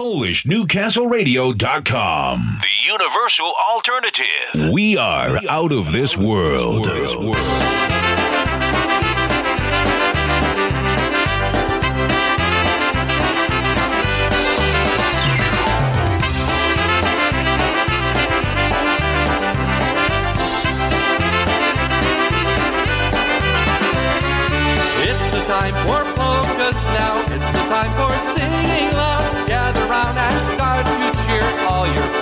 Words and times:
PolishNewcastleRadio.com. 0.00 2.58
The 2.62 2.68
universal 2.86 3.52
alternative. 3.70 4.72
We 4.72 4.96
are 4.96 5.38
out 5.50 5.72
of 5.72 5.92
this 5.92 6.16
world. 6.16 6.86
It's 6.88 7.14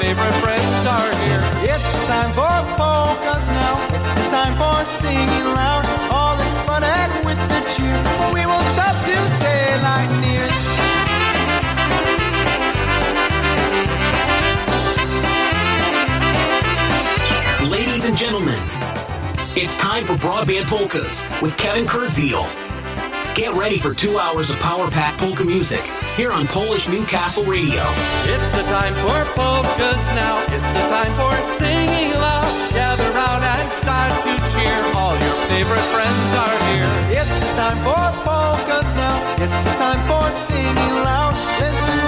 favorite 0.00 0.36
friends 0.38 0.86
are 0.86 1.10
here. 1.26 1.42
It's 1.66 2.06
time 2.06 2.30
for 2.38 2.56
polkas 2.78 3.46
now. 3.58 3.74
It's 3.96 4.12
the 4.14 4.26
time 4.30 4.54
for 4.54 4.78
singing 4.86 5.48
loud. 5.58 5.84
All 6.10 6.36
this 6.36 6.60
fun 6.62 6.82
and 6.84 7.12
with 7.26 7.40
the 7.52 7.60
cheer. 7.74 7.98
We 8.32 8.46
won't 8.46 8.68
stop 8.74 8.94
till 9.06 9.26
daylight 9.42 10.10
nears. 10.22 10.60
Ladies 17.68 18.04
and 18.04 18.16
gentlemen, 18.16 18.60
it's 19.56 19.76
time 19.76 20.06
for 20.06 20.14
Broadband 20.14 20.66
Polkas 20.66 21.26
with 21.42 21.56
Kevin 21.56 21.86
Kurdziel. 21.86 22.46
Get 23.38 23.54
ready 23.54 23.78
for 23.78 23.94
two 23.94 24.18
hours 24.18 24.50
of 24.50 24.58
power 24.58 24.90
pack 24.90 25.16
polka 25.16 25.44
music 25.44 25.86
here 26.16 26.32
on 26.32 26.48
Polish 26.48 26.88
Newcastle 26.88 27.44
Radio. 27.44 27.86
It's 28.26 28.50
the 28.50 28.66
time 28.66 28.92
for 28.98 29.14
polkas 29.38 30.02
now. 30.18 30.42
It's 30.50 30.66
the 30.74 30.84
time 30.90 31.14
for 31.14 31.30
singing 31.54 32.18
loud. 32.18 32.50
Gather 32.74 33.08
round 33.14 33.44
and 33.46 33.70
start 33.70 34.10
to 34.26 34.34
cheer. 34.50 34.74
All 34.98 35.14
your 35.14 35.38
favorite 35.54 35.86
friends 35.94 36.30
are 36.34 36.58
here. 36.66 36.90
It's 37.14 37.30
the 37.38 37.52
time 37.54 37.78
for 37.86 38.06
polkas 38.26 38.90
now. 38.98 39.14
It's 39.38 39.58
the 39.62 39.74
time 39.78 40.02
for 40.10 40.26
singing 40.34 40.94
loud. 41.06 41.34
Listen 41.62 42.07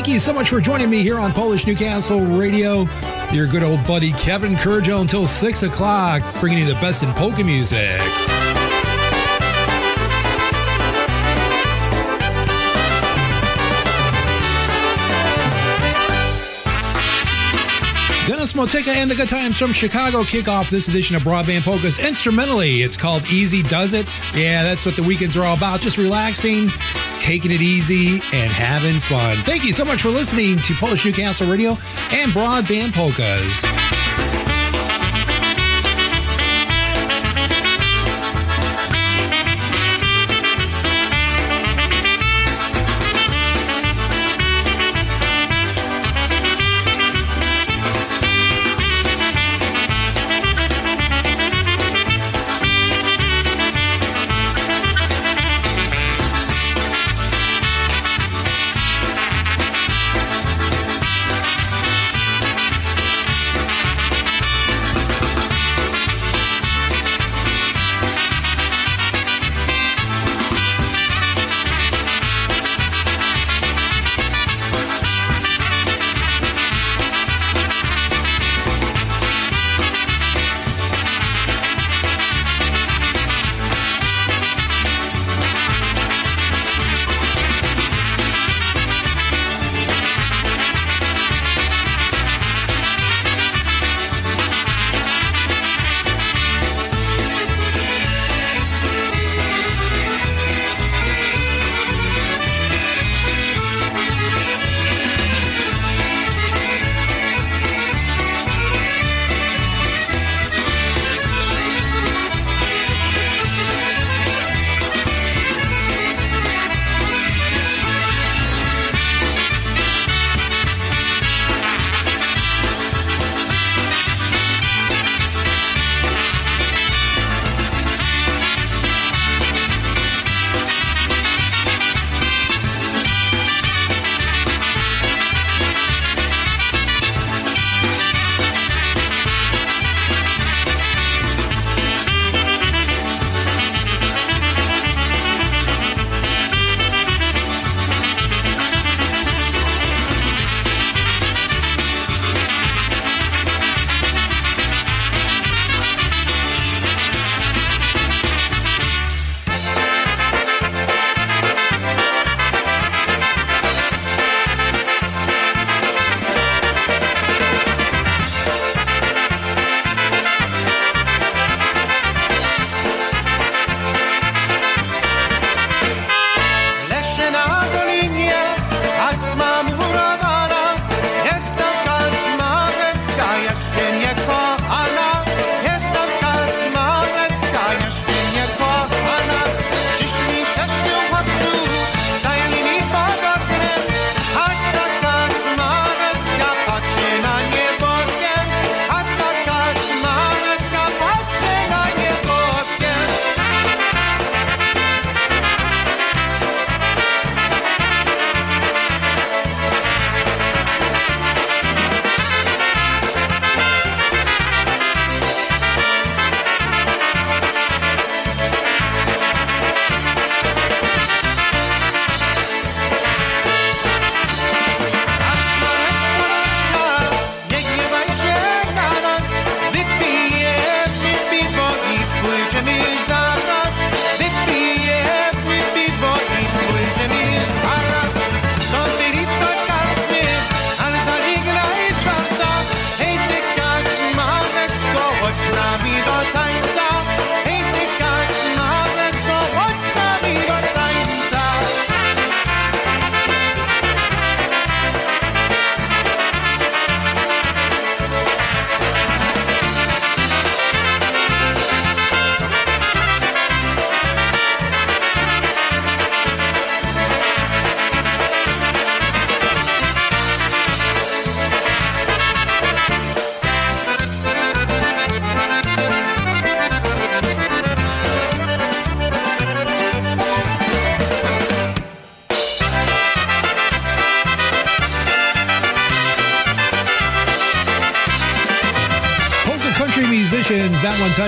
Thank 0.00 0.14
you 0.14 0.18
so 0.18 0.32
much 0.32 0.48
for 0.48 0.62
joining 0.62 0.88
me 0.88 1.02
here 1.02 1.18
on 1.18 1.30
Polish 1.30 1.66
Newcastle 1.66 2.22
Radio. 2.22 2.86
Your 3.32 3.46
good 3.46 3.62
old 3.62 3.86
buddy 3.86 4.12
Kevin 4.12 4.54
Kurdziel 4.54 5.02
until 5.02 5.26
6 5.26 5.62
o'clock, 5.62 6.22
bringing 6.40 6.60
you 6.60 6.64
the 6.64 6.72
best 6.80 7.02
in 7.02 7.12
polka 7.12 7.44
music. 7.44 8.00
Dennis 18.26 18.54
Motyka 18.54 18.94
and 18.94 19.10
the 19.10 19.14
Good 19.14 19.28
Times 19.28 19.58
from 19.58 19.74
Chicago 19.74 20.24
kick 20.24 20.48
off 20.48 20.70
this 20.70 20.88
edition 20.88 21.14
of 21.14 21.20
Broadband 21.20 21.60
Polkas 21.60 21.98
instrumentally. 21.98 22.80
It's 22.80 22.96
called 22.96 23.22
Easy 23.30 23.62
Does 23.62 23.92
It. 23.92 24.08
Yeah, 24.34 24.62
that's 24.62 24.86
what 24.86 24.96
the 24.96 25.02
weekends 25.02 25.36
are 25.36 25.44
all 25.44 25.58
about. 25.58 25.80
Just 25.80 25.98
relaxing, 25.98 26.70
taking 27.20 27.50
it 27.50 27.60
easy, 27.60 28.14
and 28.32 28.50
having 28.50 28.98
fun. 29.00 29.36
Thank 29.44 29.64
you 29.64 29.72
so 29.72 29.84
much 29.84 30.02
for 30.02 30.08
listening 30.08 30.58
to 30.58 30.74
Polish 30.74 31.04
Newcastle 31.04 31.50
Radio 31.50 31.70
and 32.10 32.32
Broadband 32.32 32.92
Polkas. 32.94 34.09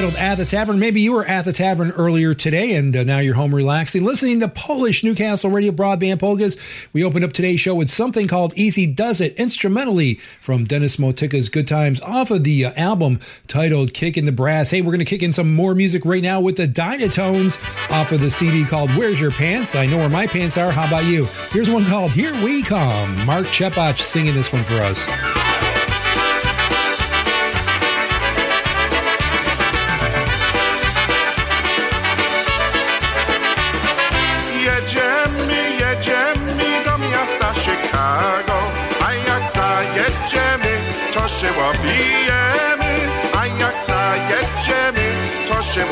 Titled 0.03 0.21
At 0.21 0.35
the 0.35 0.45
Tavern. 0.45 0.81
Maybe 0.81 1.01
you 1.01 1.13
were 1.13 1.25
at 1.25 1.45
the 1.45 1.53
tavern 1.53 1.93
earlier 1.93 2.35
today 2.35 2.75
and 2.75 2.97
uh, 2.97 3.05
now 3.05 3.19
you're 3.19 3.37
home 3.37 3.55
relaxing, 3.55 4.05
listening 4.05 4.41
to 4.41 4.49
Polish 4.49 5.05
Newcastle 5.05 5.49
Radio 5.49 5.71
Broadband 5.71 6.19
Polkas. 6.19 6.57
We 6.93 7.05
opened 7.05 7.25
up 7.25 7.33
today's 7.33 7.61
show 7.61 7.77
with 7.77 7.89
something 7.89 8.27
called 8.27 8.53
Easy 8.57 8.85
Does 8.85 9.21
It, 9.21 9.33
instrumentally 9.37 10.17
from 10.41 10.65
Dennis 10.65 10.97
Motyka's 10.97 11.49
Good 11.49 11.69
Times 11.69 12.01
off 12.01 12.33
of 12.33 12.43
the 12.43 12.65
uh, 12.65 12.73
album 12.73 13.21
titled 13.47 13.95
Kick 13.95 14.17
in 14.17 14.25
the 14.25 14.33
Brass. 14.33 14.71
Hey, 14.71 14.83
we're 14.83 14.91
going 14.91 14.99
to 14.99 15.05
kick 15.05 15.23
in 15.23 15.33
some 15.33 15.55
more 15.55 15.73
music 15.73 16.05
right 16.05 16.23
now 16.23 16.41
with 16.41 16.57
the 16.57 16.67
Dynatones 16.67 17.63
off 17.93 18.11
of 18.11 18.19
the 18.19 18.31
CD 18.33 18.65
called 18.65 18.91
Where's 18.97 19.21
Your 19.21 19.31
Pants? 19.31 19.77
I 19.77 19.87
know 19.87 19.99
where 19.99 20.11
my 20.11 20.27
pants 20.27 20.57
are. 20.57 20.73
How 20.73 20.89
about 20.89 21.05
you? 21.05 21.27
Here's 21.51 21.71
one 21.71 21.85
called 21.85 22.11
Here 22.11 22.35
We 22.43 22.65
Come. 22.65 23.25
Mark 23.25 23.47
Chepach 23.47 24.01
singing 24.01 24.35
this 24.35 24.53
one 24.53 24.65
for 24.65 24.81
us. 24.81 25.07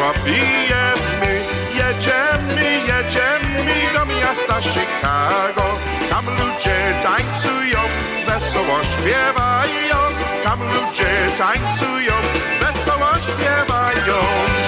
To 0.00 0.06
się 0.06 0.20
łapijemy. 0.20 1.44
Jedziemy, 1.74 2.70
jedziemy 2.86 3.92
do 3.94 4.06
miasta 4.06 4.60
Chicago, 4.62 5.78
tam 6.10 6.26
ludzie 6.26 6.94
tańcują, 7.02 7.78
wesoło 8.26 8.78
śpiewają, 8.84 9.96
tam 10.44 10.60
ludzie 10.60 11.10
tańcują, 11.38 12.12
wesoło 12.60 13.08
śpiewają. 13.14 14.59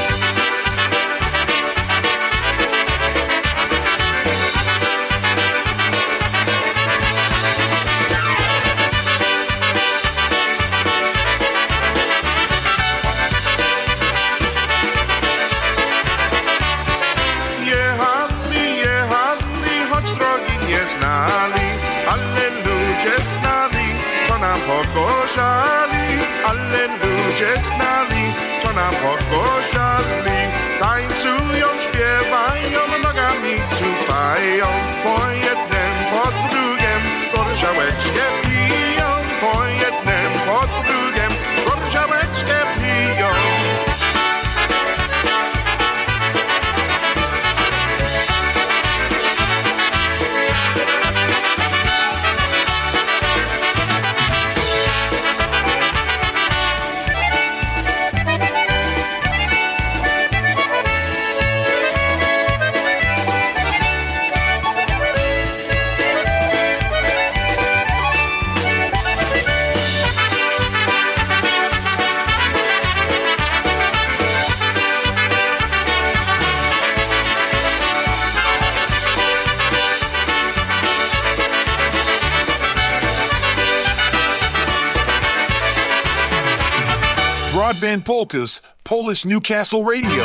Broadband 87.92 88.04
Polkas, 88.04 88.60
Polish 88.84 89.24
Newcastle 89.24 89.84
Radio. 89.84 90.22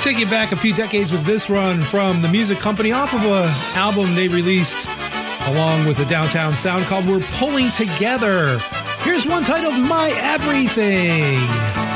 Take 0.00 0.18
you 0.18 0.26
back 0.26 0.52
a 0.52 0.56
few 0.56 0.74
decades 0.74 1.12
with 1.12 1.24
this 1.24 1.48
run 1.48 1.82
from 1.82 2.20
the 2.20 2.28
music 2.28 2.58
company 2.58 2.92
off 2.92 3.12
of 3.14 3.24
a 3.24 3.46
album 3.78 4.14
they 4.14 4.28
released 4.28 4.88
along 5.42 5.86
with 5.86 5.96
the 5.96 6.04
downtown 6.06 6.56
sound 6.56 6.86
called 6.86 7.06
We're 7.06 7.20
Pulling 7.38 7.70
Together. 7.70 8.58
Here's 9.00 9.26
one 9.26 9.44
titled 9.44 9.78
My 9.78 10.12
Everything. 10.16 11.38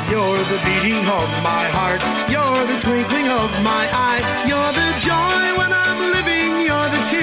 You're 0.09 0.39
the 0.39 0.61
beating 0.65 0.99
of 0.99 1.29
my 1.43 1.67
heart. 1.75 2.01
You're 2.31 2.67
the 2.67 2.81
twinkling 2.81 3.29
of 3.29 3.51
my 3.63 3.89
eye. 3.93 4.23
You're 4.47 4.73
the 4.73 4.99
joy 5.01 5.59
when 5.59 5.73
I'm 5.73 6.13
living. 6.13 6.58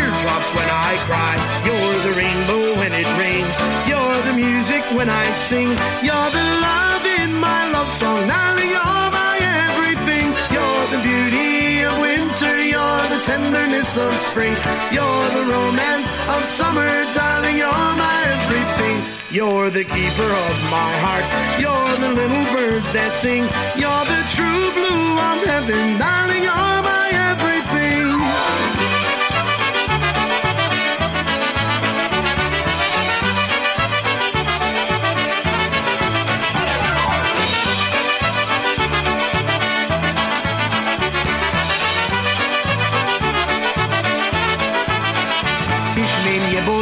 Teardrops 0.05 0.53
when 0.53 0.69
I 0.69 0.91
cry. 1.09 1.33
You're 1.65 1.99
the 2.05 2.13
rainbow 2.21 2.63
when 2.77 2.93
it 2.93 3.09
rains. 3.17 3.55
You're 3.89 4.21
the 4.29 4.35
music 4.37 4.83
when 4.93 5.09
I 5.09 5.25
sing. 5.49 5.69
You're 6.05 6.29
the 6.37 6.45
love 6.67 7.03
in 7.21 7.33
my 7.33 7.61
love 7.73 7.89
song. 7.97 8.27
Darling, 8.27 8.69
you're 8.69 9.07
my 9.19 9.35
everything. 9.65 10.27
You're 10.53 10.85
the 10.93 11.01
beauty 11.09 11.81
of 11.89 11.93
winter. 12.05 12.55
You're 12.73 13.05
the 13.13 13.21
tenderness 13.25 13.97
of 13.97 14.13
spring. 14.29 14.53
You're 14.93 15.27
the 15.37 15.45
romance 15.49 16.09
of 16.35 16.41
summer. 16.59 16.89
Darling, 17.17 17.57
you're 17.57 17.89
my 18.05 18.17
everything. 18.35 18.97
You're 19.31 19.71
the 19.71 19.85
keeper 19.85 20.29
of 20.45 20.55
my 20.69 20.91
heart. 21.05 21.25
You're 21.57 21.95
the 22.05 22.11
little 22.13 22.45
birds 22.53 22.89
that 22.93 23.11
sing. 23.23 23.43
You're 23.81 24.05
the 24.13 24.21
true 24.37 24.65
blue 24.77 25.05
of 25.29 25.37
heaven. 25.49 25.97
Darling, 25.97 26.43
you're 26.43 26.74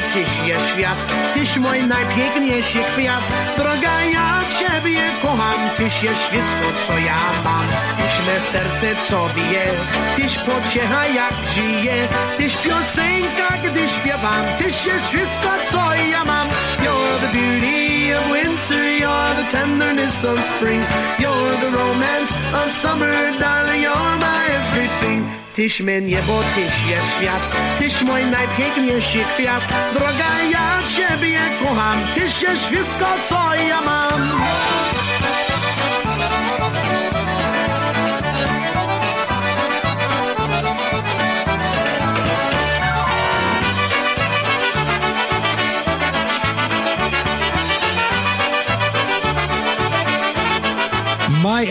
tyś 0.01 0.47
je 0.47 0.57
świat, 0.69 0.97
tyś 1.33 1.57
mój 1.57 1.83
najpiękniejszy 1.83 2.79
kwiat. 2.95 3.23
Droga, 3.57 4.03
ja 4.03 4.41
ciebie 4.59 5.01
kocham, 5.21 5.69
tyś 5.77 6.03
jest 6.03 6.21
wszystko, 6.27 6.67
co 6.87 6.97
ja 6.97 7.21
mam. 7.43 7.67
Tyś 7.97 8.15
me 8.27 8.41
serce, 8.41 8.95
co 9.07 9.29
bije, 9.35 9.65
tyś 10.15 10.37
pociecha, 10.37 11.07
jak 11.07 11.33
żyje. 11.55 12.07
Tyś 12.37 12.57
piosenka, 12.57 13.49
gdy 13.63 13.89
śpiewam, 13.89 14.45
tyś 14.57 14.85
jest 14.85 15.07
wszystko, 15.07 15.49
co 15.71 15.93
ja 16.11 16.25
mam. 16.25 16.47
You're 16.83 17.19
the 17.21 17.27
beauty 17.27 18.17
of 18.17 18.23
winter, 18.33 18.83
you're 19.01 19.35
the 19.35 19.51
tenderness 19.51 20.23
of 20.23 20.39
spring. 20.45 20.83
You're 21.19 21.57
the 21.61 21.71
romance 21.77 22.31
of 22.53 22.71
summer, 22.81 23.39
darling, 23.39 23.83
you're 23.83 24.17
my 24.19 24.45
everything. 24.59 25.42
Tyś 25.55 25.81
me 25.81 26.01
niebo, 26.01 26.43
tyś 26.55 26.89
jest 26.89 27.07
świat, 27.17 27.55
tyś 27.79 28.01
mój 28.01 28.25
najpiękniejszy 28.25 29.19
kwiat. 29.33 29.63
Droga, 29.93 30.43
ja 30.51 30.79
ciebie 30.95 31.39
kocham, 31.63 31.99
tyś 32.15 32.41
jest 32.41 32.65
wszystko, 32.65 33.05
co 33.29 33.55
ja 33.55 33.81
mam. 33.81 34.31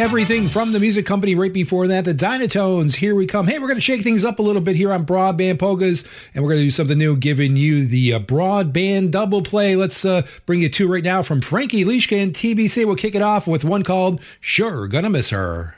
Everything 0.00 0.48
from 0.48 0.72
the 0.72 0.80
music 0.80 1.06
company 1.06 1.34
right 1.34 1.52
before 1.52 1.86
that, 1.88 2.04
the 2.04 2.12
Dynatones. 2.12 2.96
Here 2.96 3.14
we 3.14 3.26
come. 3.26 3.46
Hey, 3.46 3.58
we're 3.58 3.66
going 3.66 3.76
to 3.76 3.80
shake 3.80 4.02
things 4.02 4.24
up 4.24 4.38
a 4.38 4.42
little 4.42 4.62
bit 4.62 4.76
here 4.76 4.92
on 4.92 5.04
Broadband 5.04 5.58
Polkas, 5.58 6.08
and 6.34 6.42
we're 6.42 6.50
going 6.50 6.60
to 6.60 6.66
do 6.66 6.70
something 6.70 6.96
new, 6.98 7.16
giving 7.16 7.56
you 7.56 7.86
the 7.86 8.14
uh, 8.14 8.18
broadband 8.18 9.10
double 9.10 9.42
play. 9.42 9.76
Let's 9.76 10.04
uh, 10.04 10.26
bring 10.46 10.60
you 10.60 10.68
two 10.68 10.90
right 10.90 11.04
now 11.04 11.22
from 11.22 11.40
Frankie 11.40 11.84
Lishka 11.84 12.22
and 12.22 12.32
TBC. 12.32 12.86
We'll 12.86 12.96
kick 12.96 13.14
it 13.14 13.22
off 13.22 13.46
with 13.46 13.64
one 13.64 13.82
called 13.82 14.20
Sure 14.40 14.88
Gonna 14.88 15.10
Miss 15.10 15.30
Her. 15.30 15.76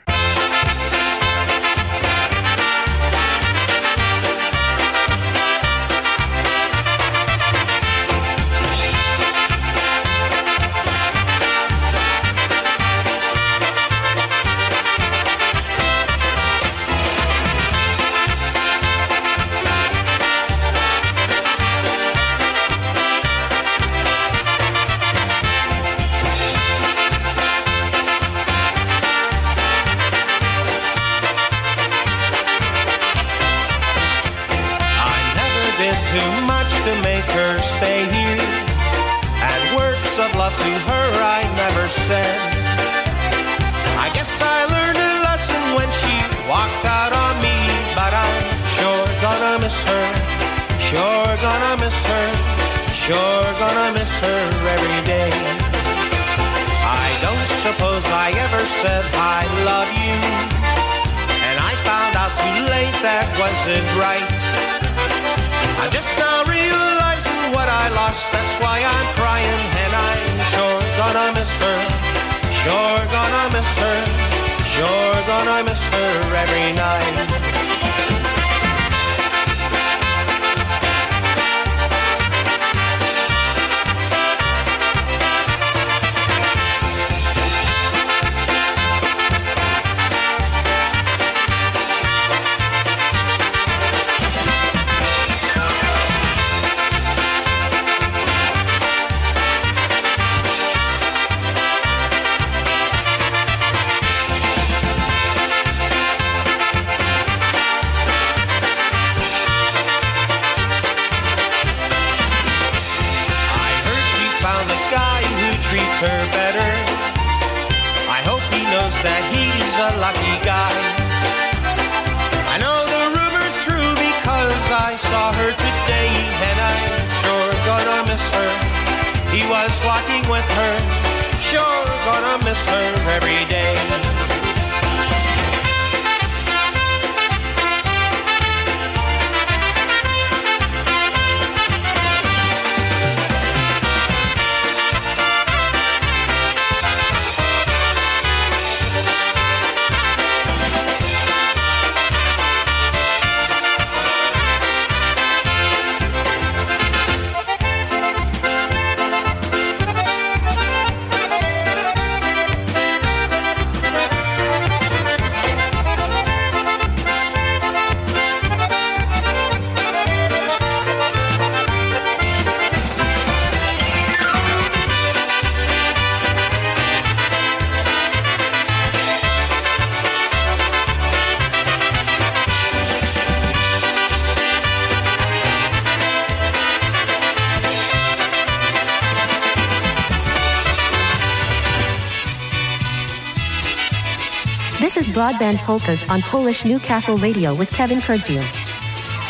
broadband 195.25 195.57
polkas 195.65 196.07
on 196.07 196.21
Polish 196.21 196.65
Newcastle 196.65 197.17
Radio 197.17 197.55
with 197.55 197.71
Kevin 197.71 197.97
Kurdziel. 197.97 198.43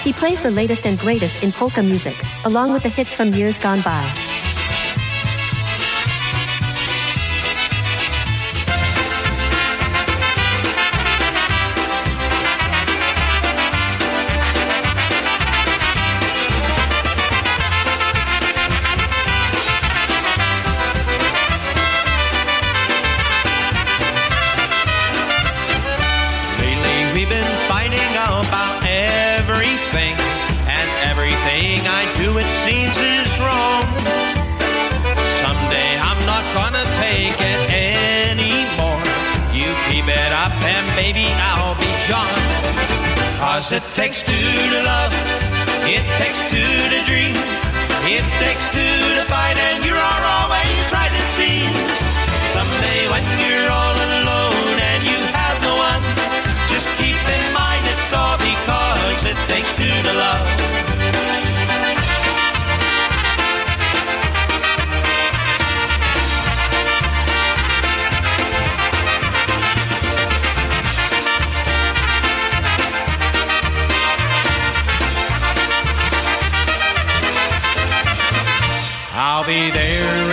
He 0.04 0.12
plays 0.12 0.42
the 0.42 0.52
latest 0.52 0.86
and 0.86 1.00
greatest 1.00 1.42
in 1.42 1.54
polka 1.54 1.82
music, 1.82 2.16
along 2.44 2.74
with 2.74 2.84
the 2.84 2.90
hits 2.90 3.14
from 3.14 3.34
years 3.34 3.58
gone 3.58 3.80
by. 3.80 4.35
Cause 43.66 43.82
it 43.82 43.96
takes 43.96 44.22
two 44.22 44.32
to 44.32 44.84
love, 44.84 45.12
it 45.90 46.06
takes 46.22 46.38
two 46.54 46.62
to 46.62 47.00
dream, 47.10 47.34
it 48.06 48.22
takes 48.38 48.70
two 48.70 48.98
to 49.18 49.26
fight, 49.26 49.58
and 49.58 49.84
you're 49.84 49.98
always 49.98 50.86
right, 50.94 51.10
it 51.10 51.28
seems. 51.34 51.98
Someday 52.54 53.10
when 53.10 53.26
you're 53.42 53.72
all 53.72 53.95
I'll 79.28 79.44
be 79.44 79.72
there. 79.72 80.25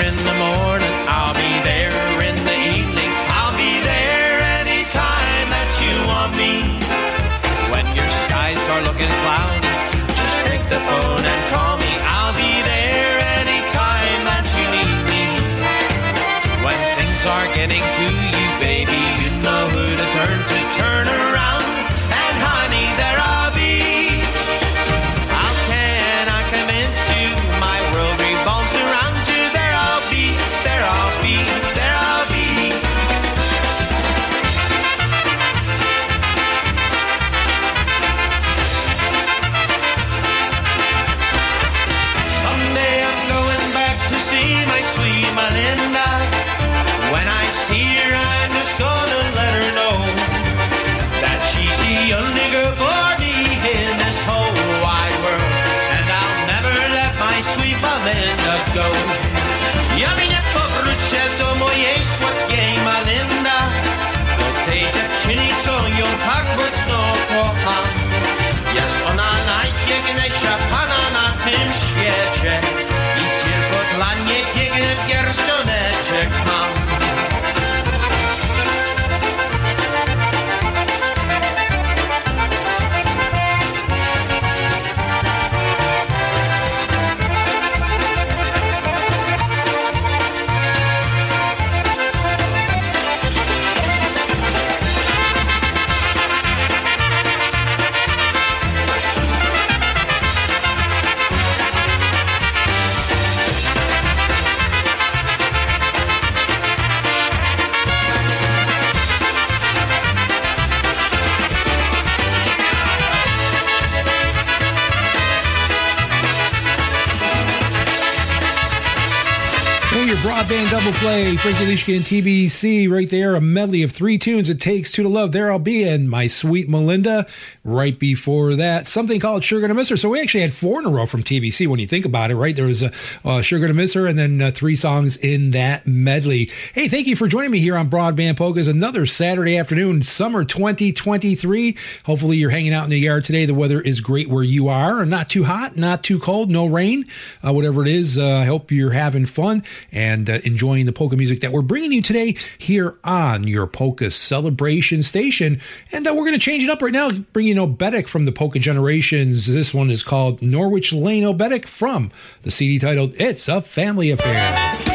Play. 121.02 121.36
Frankie 121.36 121.64
Lishka 121.64 121.96
and 121.96 122.04
TBC 122.04 122.88
right 122.88 123.10
there. 123.10 123.34
A 123.34 123.40
medley 123.40 123.82
of 123.82 123.90
three 123.90 124.18
tunes. 124.18 124.48
It 124.48 124.60
takes 124.60 124.92
two 124.92 125.02
to 125.02 125.08
love. 125.08 125.32
There 125.32 125.50
I'll 125.50 125.58
be 125.58 125.82
and 125.82 126.08
my 126.08 126.28
sweet 126.28 126.68
Melinda. 126.68 127.26
Right 127.64 127.98
before 127.98 128.54
that, 128.54 128.86
something 128.86 129.18
called 129.18 129.42
Sure 129.42 129.60
Gonna 129.60 129.74
Miss 129.74 129.88
Her. 129.88 129.96
So 129.96 130.10
we 130.10 130.20
actually 130.20 130.42
had 130.42 130.52
four 130.52 130.78
in 130.78 130.86
a 130.86 130.90
row 130.90 131.06
from 131.06 131.24
TBC 131.24 131.66
when 131.66 131.80
you 131.80 131.88
think 131.88 132.04
about 132.04 132.30
it, 132.30 132.36
right? 132.36 132.54
There 132.54 132.66
was 132.66 132.84
a 132.84 132.92
uh, 133.24 133.42
Sure 133.42 133.58
Gonna 133.58 133.74
Miss 133.74 133.94
Her 133.94 134.06
and 134.06 134.16
then 134.16 134.40
uh, 134.40 134.52
three 134.52 134.76
songs 134.76 135.16
in 135.16 135.50
that 135.52 135.86
medley. 135.88 136.50
Hey, 136.72 136.86
thank 136.86 137.08
you 137.08 137.16
for 137.16 137.26
joining 137.26 137.50
me 137.50 137.58
here 137.58 137.76
on 137.76 137.90
Broadband 137.90 138.36
Polkas. 138.36 138.68
Another 138.68 139.04
Saturday 139.04 139.58
afternoon, 139.58 140.02
summer 140.02 140.44
2023. 140.44 141.76
Hopefully 142.04 142.36
you're 142.36 142.50
hanging 142.50 142.74
out 142.74 142.84
in 142.84 142.90
the 142.90 142.98
yard 142.98 143.24
today. 143.24 143.44
The 143.44 143.54
weather 143.54 143.80
is 143.80 144.00
great 144.00 144.28
where 144.28 144.44
you 144.44 144.68
are. 144.68 145.04
Not 145.04 145.28
too 145.28 145.42
hot, 145.44 145.76
not 145.76 146.04
too 146.04 146.20
cold, 146.20 146.48
no 146.48 146.66
rain, 146.66 147.06
uh, 147.44 147.52
whatever 147.52 147.82
it 147.82 147.88
is. 147.88 148.18
Uh, 148.18 148.38
I 148.38 148.44
hope 148.44 148.70
you're 148.70 148.92
having 148.92 149.26
fun 149.26 149.64
and 149.90 150.30
uh, 150.30 150.38
enjoying 150.44 150.86
the 150.86 150.91
polka 150.92 151.16
music 151.16 151.40
that 151.40 151.52
we're 151.52 151.62
bringing 151.62 151.92
you 151.92 152.02
today 152.02 152.36
here 152.58 152.98
on 153.04 153.46
your 153.46 153.66
polka 153.66 154.10
celebration 154.10 155.02
station. 155.02 155.60
And 155.92 156.06
uh, 156.06 156.12
we're 156.14 156.24
going 156.24 156.34
to 156.34 156.38
change 156.38 156.64
it 156.64 156.70
up 156.70 156.82
right 156.82 156.92
now, 156.92 157.10
bring 157.32 157.46
you 157.46 157.54
Obedic 157.54 158.08
from 158.08 158.24
the 158.24 158.32
polka 158.32 158.58
generations. 158.58 159.46
This 159.46 159.72
one 159.72 159.90
is 159.90 160.02
called 160.02 160.42
Norwich 160.42 160.92
Lane 160.92 161.24
Obedic 161.24 161.66
from 161.66 162.10
the 162.42 162.50
CD 162.50 162.78
titled 162.78 163.14
It's 163.16 163.48
a 163.48 163.62
Family 163.62 164.10
Affair. 164.10 164.91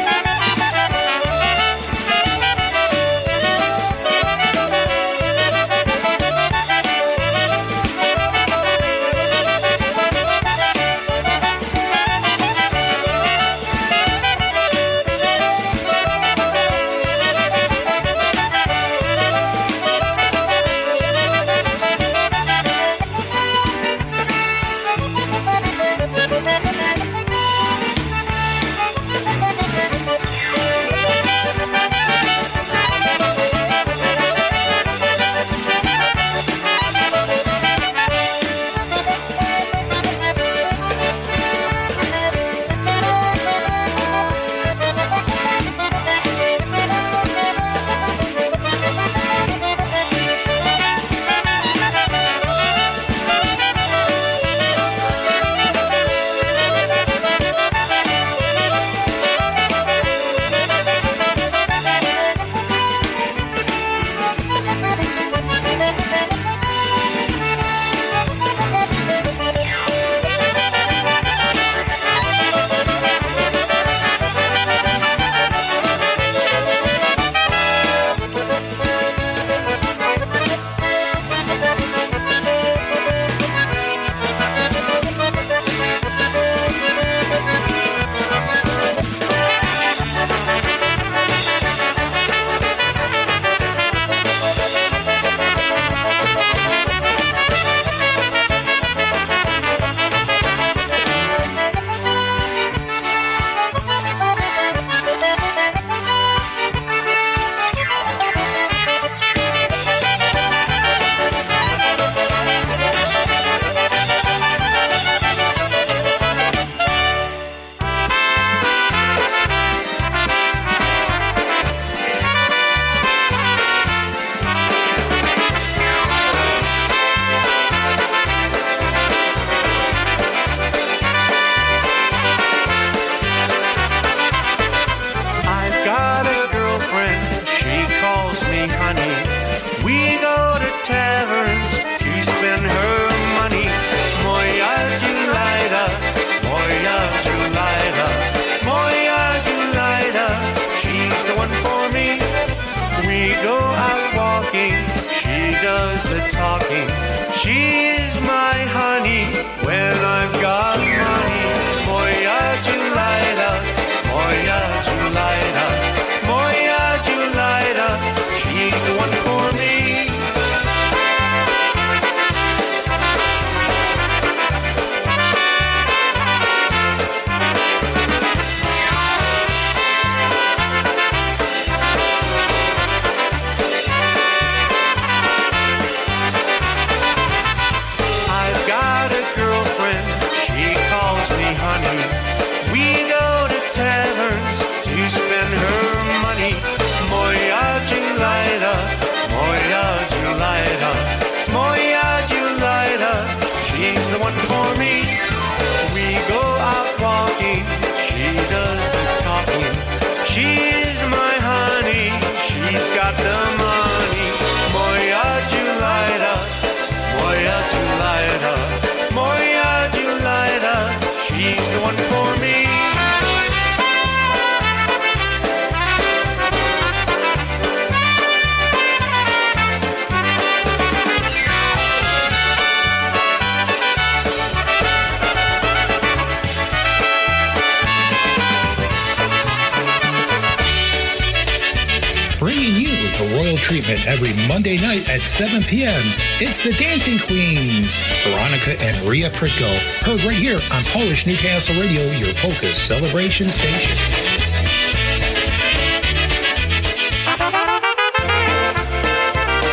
treatment 243.68 244.00
every 244.06 244.32
Monday 244.48 244.78
night 244.78 245.06
at 245.10 245.20
7 245.20 245.62
p.m. 245.62 246.00
It's 246.40 246.56
the 246.64 246.72
Dancing 246.72 247.18
Queens, 247.18 248.00
Veronica 248.24 248.82
and 248.82 248.96
Ria 249.06 249.28
Pritko, 249.28 249.68
heard 250.06 250.24
right 250.24 250.34
here 250.34 250.58
on 250.72 250.82
Polish 250.84 251.26
Newcastle 251.26 251.74
Radio, 251.76 252.00
your 252.16 252.32
polka 252.36 252.74
celebration 252.74 253.46
station. 253.46 253.92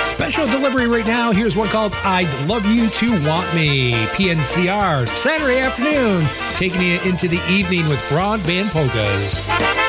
Special 0.02 0.46
delivery 0.48 0.88
right 0.88 1.08
now. 1.08 1.32
Here's 1.32 1.56
one 1.56 1.70
called 1.70 1.94
I'd 2.04 2.28
Love 2.50 2.66
You 2.66 2.90
to 2.90 3.12
Want 3.26 3.56
Me. 3.56 3.94
PNCR, 4.08 5.08
Saturday 5.08 5.60
afternoon, 5.60 6.26
taking 6.56 6.82
you 6.82 7.00
into 7.06 7.30
the 7.30 7.42
evening 7.50 7.88
with 7.88 8.00
broadband 8.10 8.72
polkas. 8.72 9.85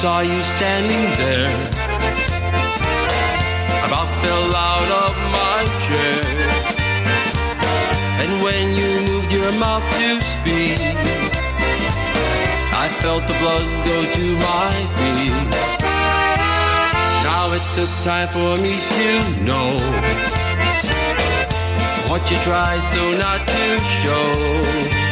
Saw 0.00 0.20
you 0.20 0.40
standing 0.44 1.10
there, 1.18 1.50
about 3.84 4.06
fell 4.22 4.54
out 4.54 4.90
of 5.04 5.14
my 5.36 5.60
chair. 5.84 6.22
And 8.22 8.30
when 8.40 8.76
you 8.78 8.90
moved 9.10 9.32
your 9.32 9.50
mouth 9.58 9.82
to 9.98 10.20
speak, 10.22 10.78
I 12.84 12.86
felt 13.00 13.26
the 13.26 13.36
blood 13.40 13.66
go 13.90 13.98
to 14.16 14.26
my 14.48 14.70
feet. 14.98 15.48
Now 17.26 17.50
it 17.58 17.64
took 17.74 17.90
time 18.04 18.28
for 18.28 18.54
me 18.62 18.74
to 18.94 19.42
know 19.42 19.68
what 22.08 22.22
you 22.30 22.38
tried 22.46 22.82
so 22.94 23.02
not 23.18 23.40
to 23.48 23.80
show. 23.98 25.07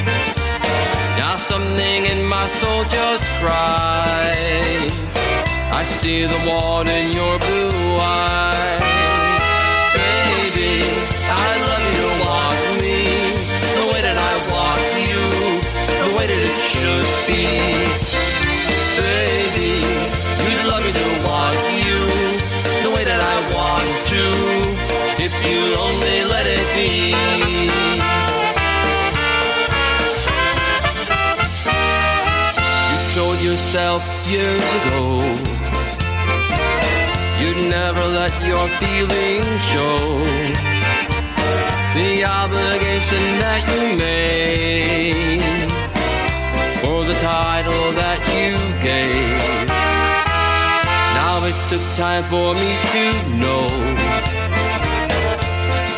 Now 1.37 1.43
something 1.43 2.07
in 2.07 2.25
my 2.25 2.47
soul 2.47 2.83
just 2.85 3.25
cries. 3.41 4.95
I 5.81 5.85
see 5.85 6.25
the 6.25 6.41
water 6.49 6.89
in 6.89 7.13
your 7.13 7.39
blue 7.39 7.99
eyes. 8.01 8.81
Baby, 10.01 10.81
I 11.29 11.49
love 11.69 11.85
you 11.93 11.97
to 12.01 12.73
me 12.81 13.01
the 13.77 13.87
way 13.93 14.01
that 14.01 14.17
I 14.17 14.35
want 14.49 14.81
you, 15.11 15.25
the 16.05 16.11
way 16.17 16.27
that 16.33 16.41
it 16.51 16.59
should 16.73 17.09
be. 17.29 17.45
Baby, 19.05 19.77
you'd 20.41 20.65
love 20.73 20.83
me 20.87 20.93
to 21.01 21.09
you 21.85 22.01
the 22.81 22.91
way 22.97 23.05
that 23.05 23.21
I 23.21 23.37
want 23.53 23.91
to, 24.13 24.25
if 25.23 25.35
you 25.45 25.61
only 25.85 26.19
let 26.33 26.47
it 26.47 26.65
be. 26.73 27.86
Yourself 33.57 34.03
years 34.29 34.69
ago 34.81 35.17
you'd 37.41 37.71
never 37.71 38.05
let 38.21 38.35
your 38.45 38.69
feelings 38.81 39.63
show 39.73 39.97
the 41.97 42.23
obligation 42.23 43.25
that 43.41 43.63
you 43.73 43.97
made 43.97 45.41
for 46.83 47.05
the 47.05 47.15
title 47.15 47.87
that 48.03 48.21
you 48.37 48.53
gave. 48.85 49.69
Now 51.17 51.37
it 51.51 51.57
took 51.71 51.85
time 51.97 52.25
for 52.25 52.53
me 52.61 52.71
to 52.93 53.05
know 53.41 53.65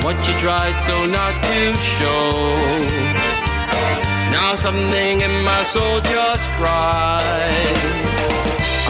what 0.05 0.17
you 0.29 0.35
tried 0.35 0.77
so 0.87 1.07
not 1.07 1.35
to 1.43 1.75
show. 1.75 3.28
Now 4.31 4.55
something 4.55 5.21
in 5.21 5.35
my 5.43 5.63
soul 5.63 6.01
just 6.01 6.47
cries. 6.59 7.83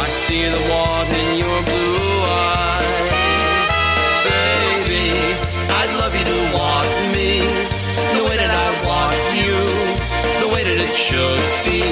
I 0.04 0.06
see 0.24 0.44
the 0.44 0.62
water 0.70 1.14
in 1.24 1.38
your 1.38 1.60
blue 1.70 2.14
eyes. 2.26 3.12
Baby, 4.28 5.08
I'd 5.80 5.92
love 6.00 6.14
you 6.18 6.24
to 6.32 6.38
want 6.58 6.90
me 7.14 7.32
the 8.16 8.24
way 8.26 8.36
that 8.42 8.52
I 8.66 8.68
want 8.88 9.18
you, 9.42 9.58
the 10.42 10.48
way 10.54 10.62
that 10.68 10.78
it 10.88 10.94
should 11.06 11.42
be. 11.66 11.82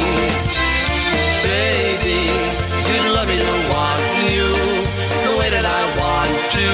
Baby, 1.46 2.22
you'd 2.88 3.10
love 3.16 3.28
me 3.28 3.38
to 3.38 3.54
want 3.72 4.04
you 4.30 4.46
the 5.26 5.34
way 5.38 5.48
that 5.50 5.66
I 5.66 5.82
want 6.02 6.34
to, 6.56 6.68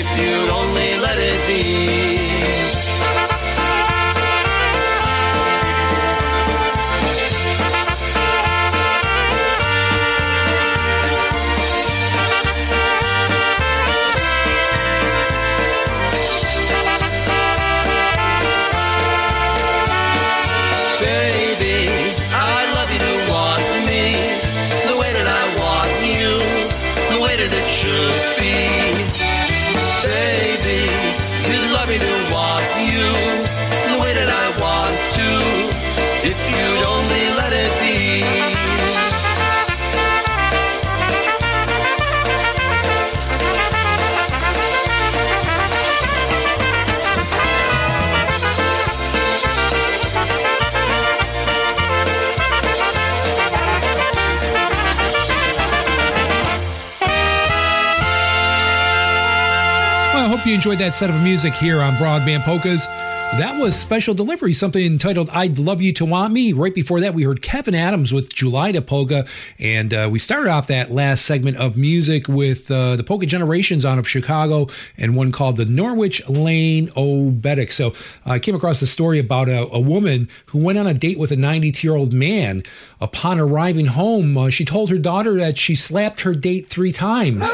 if 0.00 0.08
you'd 0.20 0.50
only 0.50 0.90
let 1.00 1.18
it 1.18 1.38
be. 1.48 2.31
Enjoyed 60.62 60.78
that 60.78 60.94
set 60.94 61.10
of 61.10 61.20
music 61.20 61.52
here 61.54 61.80
on 61.80 61.94
Broadband 61.94 62.44
Polkas. 62.44 62.86
That 62.86 63.58
was 63.60 63.74
special 63.74 64.14
delivery, 64.14 64.52
something 64.52 64.80
entitled 64.84 65.28
I'd 65.30 65.58
Love 65.58 65.82
You 65.82 65.92
to 65.94 66.04
Want 66.04 66.32
Me. 66.32 66.52
Right 66.52 66.72
before 66.72 67.00
that, 67.00 67.14
we 67.14 67.24
heard 67.24 67.42
Kevin 67.42 67.74
Adams 67.74 68.12
with 68.12 68.32
Julita 68.32 68.86
Polka. 68.86 69.26
And 69.58 69.92
uh, 69.92 70.08
we 70.12 70.20
started 70.20 70.48
off 70.48 70.68
that 70.68 70.92
last 70.92 71.24
segment 71.24 71.56
of 71.56 71.76
music 71.76 72.28
with 72.28 72.70
uh, 72.70 72.94
the 72.94 73.02
Polka 73.02 73.26
Generations 73.26 73.84
out 73.84 73.98
of 73.98 74.06
Chicago 74.06 74.68
and 74.96 75.16
one 75.16 75.32
called 75.32 75.56
the 75.56 75.64
Norwich 75.64 76.28
Lane 76.28 76.86
Obetic. 76.90 77.72
So 77.72 77.92
I 78.24 78.38
came 78.38 78.54
across 78.54 78.80
a 78.82 78.86
story 78.86 79.18
about 79.18 79.48
a, 79.48 79.66
a 79.72 79.80
woman 79.80 80.28
who 80.46 80.62
went 80.62 80.78
on 80.78 80.86
a 80.86 80.94
date 80.94 81.18
with 81.18 81.32
a 81.32 81.36
92 81.36 81.84
year 81.84 81.96
old 81.96 82.12
man. 82.12 82.62
Upon 83.00 83.40
arriving 83.40 83.86
home, 83.86 84.38
uh, 84.38 84.48
she 84.48 84.64
told 84.64 84.90
her 84.90 84.98
daughter 84.98 85.34
that 85.38 85.58
she 85.58 85.74
slapped 85.74 86.20
her 86.20 86.36
date 86.36 86.68
three 86.68 86.92
times. 86.92 87.50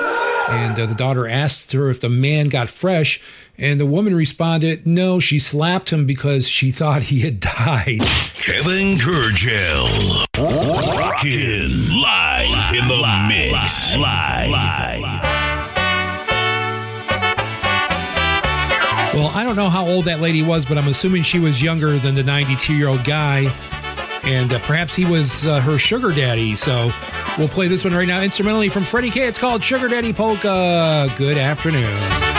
And 0.48 0.80
uh, 0.80 0.86
the 0.86 0.94
daughter 0.94 1.28
asked 1.28 1.72
her 1.72 1.90
if 1.90 2.00
the 2.00 2.08
man 2.08 2.48
got 2.48 2.68
fresh, 2.68 3.20
and 3.58 3.78
the 3.78 3.86
woman 3.86 4.14
responded, 4.14 4.86
No, 4.86 5.20
she 5.20 5.38
slapped 5.38 5.90
him 5.90 6.06
because 6.06 6.48
she 6.48 6.70
thought 6.70 7.02
he 7.02 7.20
had 7.20 7.40
died. 7.40 8.00
Kevin 8.34 8.96
Kurdziel. 8.96 10.24
Rockin' 10.38 12.00
live 12.00 12.74
in 12.74 12.88
the 12.88 13.26
mix. 13.28 13.96
Live. 13.96 14.50
Well, 19.14 19.32
I 19.34 19.42
don't 19.44 19.56
know 19.56 19.68
how 19.68 19.84
old 19.84 20.04
that 20.04 20.20
lady 20.20 20.42
was, 20.42 20.64
but 20.64 20.78
I'm 20.78 20.86
assuming 20.86 21.24
she 21.24 21.40
was 21.40 21.60
younger 21.60 21.98
than 21.98 22.14
the 22.14 22.22
92 22.22 22.74
year 22.74 22.88
old 22.88 23.04
guy. 23.04 23.52
And 24.28 24.52
uh, 24.52 24.58
perhaps 24.60 24.94
he 24.94 25.06
was 25.06 25.46
uh, 25.46 25.60
her 25.60 25.78
sugar 25.78 26.12
daddy. 26.12 26.54
So 26.54 26.90
we'll 27.38 27.48
play 27.48 27.66
this 27.66 27.82
one 27.82 27.94
right 27.94 28.06
now 28.06 28.20
instrumentally 28.20 28.68
from 28.68 28.84
Freddie 28.84 29.10
K. 29.10 29.26
It's 29.26 29.38
called 29.38 29.64
Sugar 29.64 29.88
Daddy 29.88 30.12
Polka. 30.12 31.10
Good 31.16 31.38
afternoon. 31.38 32.37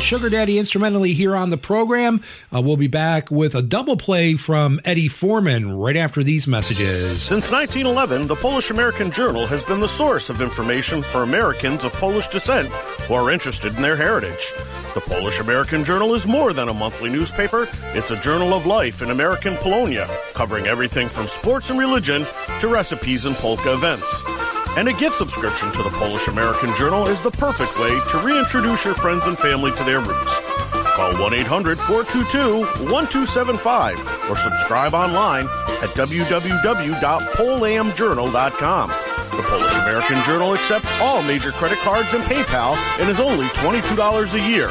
Sugar 0.00 0.30
Daddy 0.30 0.58
instrumentally 0.58 1.12
here 1.12 1.36
on 1.36 1.50
the 1.50 1.56
program. 1.56 2.22
Uh, 2.54 2.60
we'll 2.60 2.76
be 2.76 2.88
back 2.88 3.30
with 3.30 3.54
a 3.54 3.62
double 3.62 3.96
play 3.96 4.34
from 4.34 4.80
Eddie 4.84 5.08
Forman 5.08 5.76
right 5.76 5.96
after 5.96 6.22
these 6.22 6.48
messages. 6.48 7.22
Since 7.22 7.50
1911, 7.50 8.26
the 8.26 8.34
Polish 8.34 8.70
American 8.70 9.10
Journal 9.10 9.46
has 9.46 9.62
been 9.64 9.80
the 9.80 9.88
source 9.88 10.30
of 10.30 10.40
information 10.40 11.02
for 11.02 11.22
Americans 11.22 11.84
of 11.84 11.92
Polish 11.92 12.28
descent 12.28 12.68
who 13.06 13.14
are 13.14 13.30
interested 13.30 13.74
in 13.76 13.82
their 13.82 13.96
heritage. 13.96 14.52
The 14.94 15.02
Polish 15.06 15.38
American 15.38 15.84
Journal 15.84 16.14
is 16.14 16.26
more 16.26 16.52
than 16.52 16.68
a 16.68 16.74
monthly 16.74 17.10
newspaper, 17.10 17.68
it's 17.94 18.10
a 18.10 18.20
journal 18.20 18.54
of 18.54 18.66
life 18.66 19.02
in 19.02 19.10
American 19.10 19.56
Polonia, 19.58 20.08
covering 20.34 20.66
everything 20.66 21.06
from 21.06 21.26
sports 21.26 21.70
and 21.70 21.78
religion 21.78 22.24
to 22.60 22.68
recipes 22.68 23.24
and 23.24 23.36
polka 23.36 23.72
events. 23.72 24.22
And 24.76 24.88
a 24.88 24.92
gift 24.92 25.16
subscription 25.16 25.72
to 25.72 25.82
the 25.82 25.90
Polish 25.90 26.28
American 26.28 26.72
Journal 26.76 27.08
is 27.08 27.20
the 27.22 27.30
perfect 27.30 27.76
way 27.78 27.90
to 27.90 28.18
reintroduce 28.18 28.84
your 28.84 28.94
friends 28.94 29.26
and 29.26 29.36
family 29.36 29.72
to 29.72 29.82
their 29.84 29.98
roots. 30.00 30.40
Call 30.94 31.12
1 31.20 31.34
800 31.34 31.80
422 31.80 32.60
1275 32.90 34.30
or 34.30 34.36
subscribe 34.36 34.94
online 34.94 35.46
at 35.82 35.90
www.polamjournal.com. 35.98 38.88
The 38.88 39.42
Polish 39.42 39.76
American 39.82 40.22
Journal 40.24 40.54
accepts 40.54 40.88
all 41.00 41.20
major 41.22 41.50
credit 41.50 41.78
cards 41.78 42.14
and 42.14 42.22
PayPal 42.24 42.76
and 43.00 43.08
is 43.08 43.18
only 43.18 43.46
$22 43.46 44.34
a 44.34 44.40
year. 44.48 44.70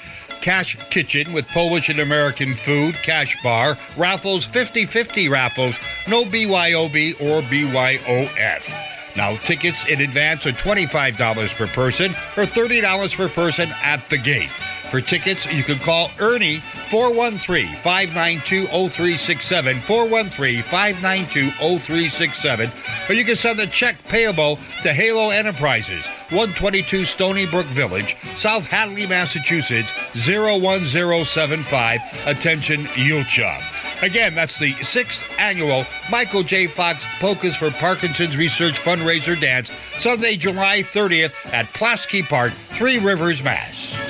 Cash 0.47 0.77
Kitchen 0.89 1.33
with 1.33 1.45
Polish 1.49 1.89
and 1.89 1.99
American 1.99 2.55
food, 2.55 2.95
cash 3.03 3.35
bar, 3.43 3.77
raffles 3.97 4.45
50 4.45 4.85
50 4.85 5.27
raffles, 5.27 5.75
no 6.07 6.23
BYOB 6.23 7.19
or 7.19 7.41
BYOF. 7.41 8.73
Now, 9.17 9.35
tickets 9.43 9.85
in 9.89 9.99
advance 9.99 10.45
are 10.45 10.53
$25 10.53 11.53
per 11.53 11.67
person 11.67 12.11
or 12.37 12.45
$30 12.45 13.13
per 13.17 13.27
person 13.27 13.69
at 13.83 14.09
the 14.09 14.17
gate. 14.17 14.49
For 14.89 15.01
tickets, 15.01 15.45
you 15.45 15.63
can 15.63 15.79
call 15.79 16.11
Ernie 16.19 16.61
413 16.89 17.75
592 17.75 18.67
0367, 18.67 19.81
413 19.81 20.63
592 20.63 21.51
0367, 21.51 22.71
or 23.09 23.13
you 23.13 23.25
can 23.25 23.35
send 23.35 23.59
a 23.59 23.67
check 23.67 24.01
payable 24.05 24.57
to 24.83 24.93
Halo 24.93 25.31
Enterprises, 25.31 26.05
122 26.29 27.03
Stony 27.03 27.45
Brook 27.45 27.65
Village, 27.67 28.15
South 28.37 28.65
Hadley, 28.65 29.05
Massachusetts 29.05 29.91
01075. 30.15 31.99
Attention, 32.25 32.85
Yulcha. 32.85 33.61
Again, 34.03 34.35
that's 34.35 34.57
the 34.57 34.73
sixth 34.83 35.27
annual 35.37 35.85
Michael 36.09 36.43
J. 36.43 36.67
Fox 36.67 37.03
Polkas 37.19 37.55
for 37.55 37.71
Parkinson's 37.71 38.37
Research 38.37 38.79
Fundraiser 38.79 39.39
Dance, 39.39 39.71
Sunday, 39.97 40.37
July 40.37 40.79
30th 40.81 41.33
at 41.51 41.73
Pulaski 41.73 42.21
Park, 42.21 42.53
Three 42.71 42.99
Rivers, 42.99 43.43
Mass. 43.43 44.06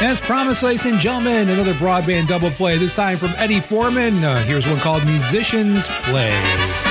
As 0.00 0.20
promised, 0.20 0.62
ladies 0.62 0.86
and 0.86 1.00
gentlemen, 1.00 1.48
another 1.48 1.74
broadband 1.74 2.28
double 2.28 2.50
play, 2.50 2.78
this 2.78 2.94
time 2.94 3.18
from 3.18 3.30
Eddie 3.36 3.58
Forman. 3.58 4.22
Uh, 4.22 4.38
here's 4.44 4.64
one 4.64 4.78
called 4.78 5.04
Musicians 5.04 5.88
Play. 5.88 6.87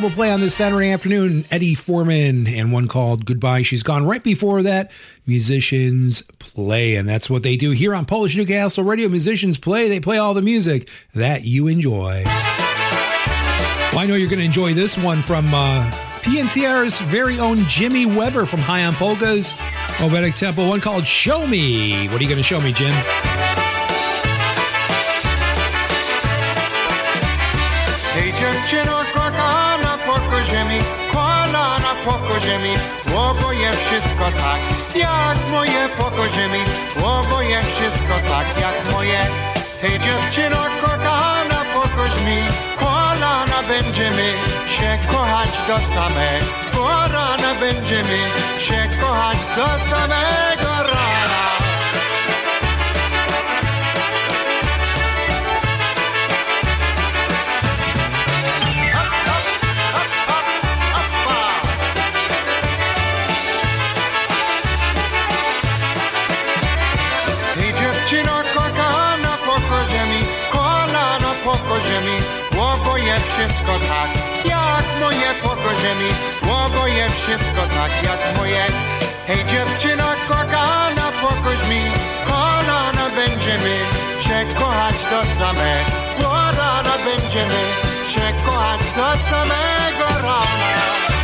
Double 0.00 0.14
play 0.14 0.30
on 0.30 0.40
this 0.40 0.54
Saturday 0.54 0.92
afternoon. 0.92 1.44
Eddie 1.50 1.74
Forman 1.74 2.46
and 2.46 2.72
one 2.72 2.88
called 2.88 3.26
Goodbye 3.26 3.60
She's 3.60 3.82
Gone. 3.82 4.06
Right 4.06 4.24
before 4.24 4.62
that, 4.62 4.90
musicians 5.26 6.22
play. 6.38 6.96
And 6.96 7.06
that's 7.06 7.28
what 7.28 7.42
they 7.42 7.54
do 7.54 7.72
here 7.72 7.94
on 7.94 8.06
Polish 8.06 8.34
Newcastle 8.34 8.82
Radio. 8.82 9.10
Musicians 9.10 9.58
play. 9.58 9.90
They 9.90 10.00
play 10.00 10.16
all 10.16 10.32
the 10.32 10.40
music 10.40 10.88
that 11.12 11.44
you 11.44 11.66
enjoy. 11.66 12.22
Well, 12.24 13.98
I 13.98 14.06
know 14.08 14.14
you're 14.14 14.30
going 14.30 14.38
to 14.38 14.44
enjoy 14.46 14.72
this 14.72 14.96
one 14.96 15.20
from 15.20 15.52
uh, 15.52 15.90
PNCR's 16.22 17.02
very 17.02 17.38
own 17.38 17.58
Jimmy 17.68 18.06
Weber 18.06 18.46
from 18.46 18.60
High 18.60 18.86
on 18.86 18.94
Polkas. 18.94 19.52
Obetic 19.98 20.34
Temple, 20.34 20.66
one 20.66 20.80
called 20.80 21.06
Show 21.06 21.46
Me. 21.46 22.08
What 22.08 22.20
are 22.20 22.24
you 22.24 22.30
going 22.30 22.38
to 22.38 22.42
show 22.42 22.62
me, 22.62 22.72
Jim? 22.72 22.94
Hej 28.14 28.32
dziewczyno, 28.32 29.04
kochana, 29.12 29.89
kolana, 32.40 32.40
pokaże 32.40 32.58
mi, 32.58 32.74
oboje 33.16 33.70
wszystko 33.72 34.24
tak, 34.24 34.60
jak 34.94 35.38
moje, 35.50 35.88
pokaże 35.98 36.48
mi, 36.48 36.62
oboje 37.04 37.62
wszystko 37.62 38.14
tak, 38.28 38.60
jak 38.60 38.92
moje. 38.92 39.26
Hej 39.82 39.98
dziewczyno, 40.00 40.56
kochana, 40.80 41.64
pokaż 41.74 42.20
mi, 42.26 42.38
kolana, 42.78 43.62
będziemy 43.68 44.32
się 44.66 44.98
kochać 45.12 45.50
do 45.68 45.94
samego 45.94 47.08
rana, 47.12 47.54
będziemy 47.60 48.18
się 48.58 48.88
kochać 49.00 49.38
do 49.56 49.66
samego 49.90 50.90
rana. 50.92 51.39
Oboje 73.10 73.20
wszystko 73.20 73.72
tak, 73.72 74.10
jak 74.44 75.00
moje 75.00 75.34
pokaże 75.42 75.94
mi, 75.94 76.10
oboje 76.50 77.10
wszystko 77.10 77.62
tak, 77.74 78.02
jak 78.02 78.36
moje. 78.36 78.64
Hej 79.26 79.44
dziewczyno 79.44 80.04
kochana, 80.28 81.12
pokaż 81.20 81.68
mi, 81.68 81.82
kolana 82.28 83.10
będziemy 83.16 83.78
się 84.22 84.54
kochać 84.54 84.94
do 85.10 85.20
samego 85.38 86.34
rana, 86.58 86.94
będziemy 87.04 87.62
się 88.08 88.44
kochać 88.46 88.80
do 88.80 89.30
samego 89.30 90.22
rana. 90.22 91.19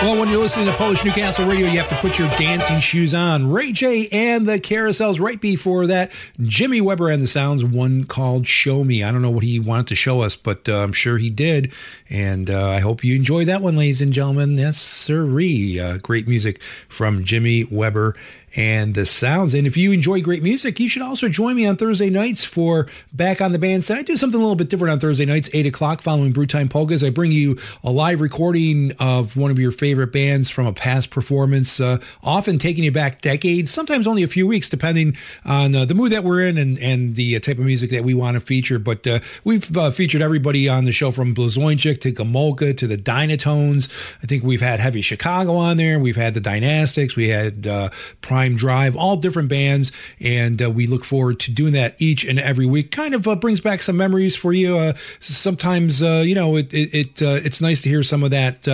Well, 0.00 0.20
when 0.20 0.28
you're 0.28 0.38
listening 0.38 0.66
to 0.66 0.72
Polish 0.74 1.04
Newcastle 1.04 1.44
Radio, 1.44 1.66
you 1.66 1.76
have 1.78 1.88
to 1.88 1.96
put 1.96 2.20
your 2.20 2.28
dancing 2.38 2.78
shoes 2.78 3.12
on. 3.12 3.50
Ray 3.50 3.72
J 3.72 4.06
and 4.12 4.46
the 4.46 4.60
Carousels. 4.60 5.18
Right 5.18 5.40
before 5.40 5.88
that, 5.88 6.12
Jimmy 6.40 6.80
Weber 6.80 7.10
and 7.10 7.20
the 7.20 7.26
Sounds, 7.26 7.64
one 7.64 8.04
called 8.04 8.46
Show 8.46 8.84
Me. 8.84 9.02
I 9.02 9.10
don't 9.10 9.22
know 9.22 9.30
what 9.30 9.42
he 9.42 9.58
wanted 9.58 9.88
to 9.88 9.96
show 9.96 10.20
us, 10.20 10.36
but 10.36 10.68
uh, 10.68 10.84
I'm 10.84 10.92
sure 10.92 11.18
he 11.18 11.30
did. 11.30 11.72
And 12.08 12.48
uh, 12.48 12.68
I 12.68 12.78
hope 12.78 13.02
you 13.02 13.16
enjoy 13.16 13.44
that 13.46 13.60
one, 13.60 13.76
ladies 13.76 14.00
and 14.00 14.12
gentlemen. 14.12 14.56
Yes, 14.56 14.78
sirree. 14.78 15.80
Uh, 15.80 15.98
great 15.98 16.28
music 16.28 16.62
from 16.88 17.24
Jimmy 17.24 17.64
Weber 17.64 18.14
and 18.56 18.94
the 18.94 19.06
sounds. 19.06 19.54
And 19.54 19.66
if 19.66 19.76
you 19.76 19.92
enjoy 19.92 20.20
great 20.20 20.42
music, 20.42 20.80
you 20.80 20.88
should 20.88 21.02
also 21.02 21.28
join 21.28 21.56
me 21.56 21.66
on 21.66 21.76
Thursday 21.76 22.10
nights 22.10 22.44
for 22.44 22.86
Back 23.12 23.40
on 23.40 23.52
the 23.52 23.58
Bandstand. 23.58 24.00
I 24.00 24.02
do 24.02 24.16
something 24.16 24.38
a 24.38 24.42
little 24.42 24.56
bit 24.56 24.68
different 24.68 24.92
on 24.92 25.00
Thursday 25.00 25.26
nights, 25.26 25.50
8 25.52 25.66
o'clock, 25.66 26.00
following 26.00 26.32
Brewtime 26.32 26.70
Polkas. 26.70 27.04
I 27.04 27.10
bring 27.10 27.32
you 27.32 27.58
a 27.82 27.90
live 27.90 28.20
recording 28.20 28.92
of 28.98 29.36
one 29.36 29.50
of 29.50 29.58
your 29.58 29.72
favorite 29.72 30.12
bands 30.12 30.48
from 30.48 30.66
a 30.66 30.72
past 30.72 31.10
performance, 31.10 31.80
uh, 31.80 31.98
often 32.22 32.58
taking 32.58 32.84
you 32.84 32.92
back 32.92 33.20
decades, 33.20 33.70
sometimes 33.70 34.06
only 34.06 34.22
a 34.22 34.28
few 34.28 34.46
weeks, 34.46 34.68
depending 34.68 35.16
on 35.44 35.74
uh, 35.74 35.84
the 35.84 35.94
mood 35.94 36.12
that 36.12 36.24
we're 36.24 36.46
in 36.46 36.58
and, 36.58 36.78
and 36.78 37.14
the 37.14 37.36
uh, 37.36 37.40
type 37.40 37.58
of 37.58 37.64
music 37.64 37.90
that 37.90 38.04
we 38.04 38.14
want 38.14 38.34
to 38.34 38.40
feature. 38.40 38.78
But 38.78 39.06
uh, 39.06 39.20
we've 39.44 39.76
uh, 39.76 39.90
featured 39.90 40.22
everybody 40.22 40.68
on 40.68 40.84
the 40.84 40.92
show 40.92 41.10
from 41.10 41.34
Blazonczyk 41.34 42.00
to 42.02 42.12
Gomulka 42.12 42.76
to 42.76 42.86
the 42.86 42.96
Dynatones. 42.96 43.88
I 44.22 44.26
think 44.26 44.44
we've 44.44 44.60
had 44.60 44.80
Heavy 44.80 45.02
Chicago 45.02 45.54
on 45.56 45.76
there. 45.76 45.98
We've 45.98 46.16
had 46.16 46.34
the 46.34 46.40
Dynastics. 46.40 47.16
We 47.16 47.28
had 47.28 47.66
uh, 47.66 47.90
Prime 48.38 48.54
Drive, 48.54 48.96
all 48.96 49.16
different 49.16 49.48
bands. 49.48 49.90
And 50.20 50.62
uh, 50.62 50.70
we 50.70 50.86
look 50.86 51.04
forward 51.04 51.40
to 51.40 51.50
doing 51.50 51.72
that 51.72 51.96
each 51.98 52.24
and 52.24 52.38
every 52.38 52.66
week. 52.66 52.92
Kind 52.92 53.12
of 53.12 53.26
uh, 53.26 53.34
brings 53.34 53.60
back 53.60 53.82
some 53.82 53.96
memories 53.96 54.36
for 54.36 54.52
you. 54.52 54.78
Uh, 54.78 54.92
sometimes, 55.18 56.04
uh, 56.04 56.22
you 56.24 56.36
know, 56.36 56.54
it, 56.54 56.72
it, 56.72 56.94
it 56.94 57.22
uh, 57.22 57.40
it's 57.44 57.60
nice 57.60 57.82
to 57.82 57.88
hear 57.88 58.04
some 58.04 58.22
of 58.22 58.30
that 58.30 58.68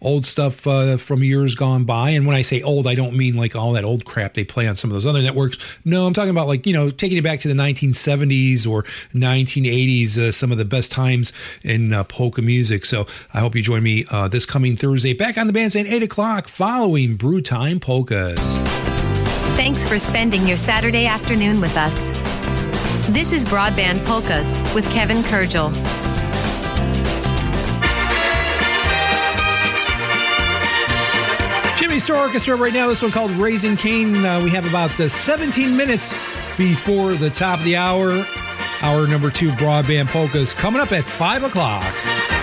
old 0.00 0.24
stuff 0.24 0.54
from 0.54 1.22
years 1.22 1.54
gone 1.54 1.84
by. 1.84 2.10
And 2.10 2.26
when 2.26 2.34
I 2.34 2.40
say 2.40 2.62
old, 2.62 2.86
I 2.86 2.94
don't 2.94 3.14
mean 3.14 3.36
like 3.36 3.54
all 3.54 3.72
that 3.72 3.84
old 3.84 4.06
crap 4.06 4.32
they 4.32 4.42
play 4.42 4.66
on 4.66 4.76
some 4.76 4.88
of 4.88 4.94
those 4.94 5.04
other 5.04 5.20
networks. 5.20 5.58
No, 5.84 6.06
I'm 6.06 6.14
talking 6.14 6.30
about 6.30 6.46
like, 6.46 6.66
you 6.66 6.72
know, 6.72 6.88
taking 6.88 7.18
it 7.18 7.24
back 7.24 7.40
to 7.40 7.48
the 7.48 7.54
1970s 7.54 8.66
or 8.66 8.84
1980s, 9.12 10.32
some 10.32 10.50
of 10.50 10.56
the 10.56 10.64
best 10.64 10.90
times 10.90 11.34
in 11.62 11.92
polka 12.04 12.40
music. 12.40 12.86
So 12.86 13.06
I 13.34 13.40
hope 13.40 13.54
you 13.54 13.60
join 13.60 13.82
me 13.82 14.04
this 14.30 14.46
coming 14.46 14.76
Thursday 14.76 15.12
back 15.12 15.36
on 15.36 15.46
the 15.46 15.52
bandstand, 15.52 15.88
8 15.88 16.04
o'clock, 16.04 16.48
following 16.48 17.16
Brew 17.16 17.42
Time 17.42 17.80
Polkas. 17.80 19.09
Thanks 19.60 19.84
for 19.86 19.98
spending 19.98 20.46
your 20.46 20.56
Saturday 20.56 21.04
afternoon 21.04 21.60
with 21.60 21.76
us. 21.76 22.08
This 23.10 23.30
is 23.30 23.44
Broadband 23.44 24.02
Polkas 24.06 24.56
with 24.74 24.90
Kevin 24.90 25.18
Kurdziel. 25.18 25.70
Jimmy 31.78 31.96
Sturr 31.96 32.18
Orchestra 32.18 32.56
right 32.56 32.72
now. 32.72 32.88
This 32.88 33.02
one 33.02 33.10
called 33.10 33.32
Raising 33.32 33.76
Cain. 33.76 34.24
Uh, 34.24 34.40
we 34.42 34.48
have 34.48 34.66
about 34.66 34.98
uh, 34.98 35.10
17 35.10 35.76
minutes 35.76 36.14
before 36.56 37.12
the 37.12 37.28
top 37.28 37.58
of 37.58 37.64
the 37.66 37.76
hour. 37.76 38.24
Hour 38.80 39.06
number 39.06 39.30
two, 39.30 39.50
Broadband 39.50 40.08
Polkas, 40.08 40.54
coming 40.54 40.80
up 40.80 40.90
at 40.92 41.04
5 41.04 41.44
o'clock. 41.44 42.39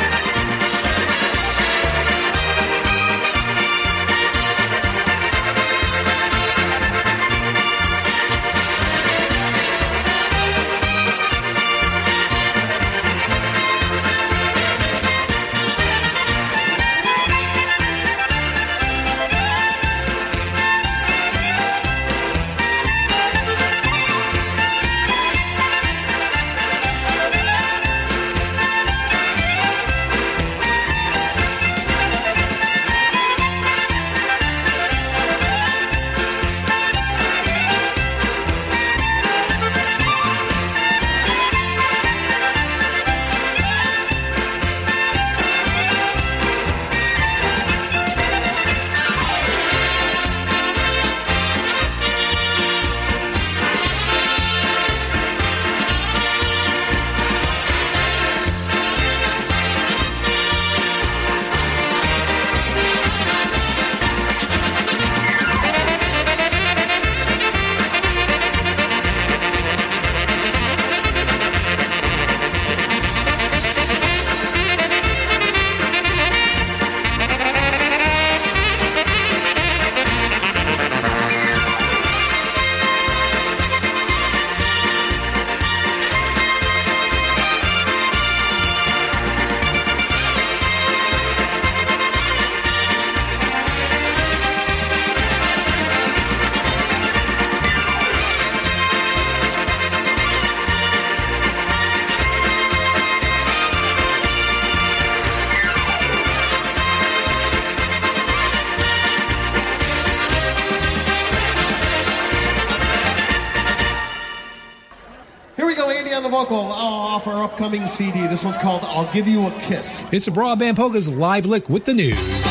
Upcoming 117.67 117.87
CD. 117.87 118.27
This 118.27 118.43
one's 118.45 118.57
called 118.57 118.81
I'll 118.83 119.11
Give 119.11 119.27
You 119.27 119.45
a 119.45 119.51
Kiss. 119.59 120.01
It's 120.13 120.25
the 120.25 120.31
Broadband 120.31 120.77
Polkas 120.77 121.09
live 121.09 121.45
lick 121.45 121.67
with 121.67 121.83
the 121.83 121.93
news. 121.93 122.46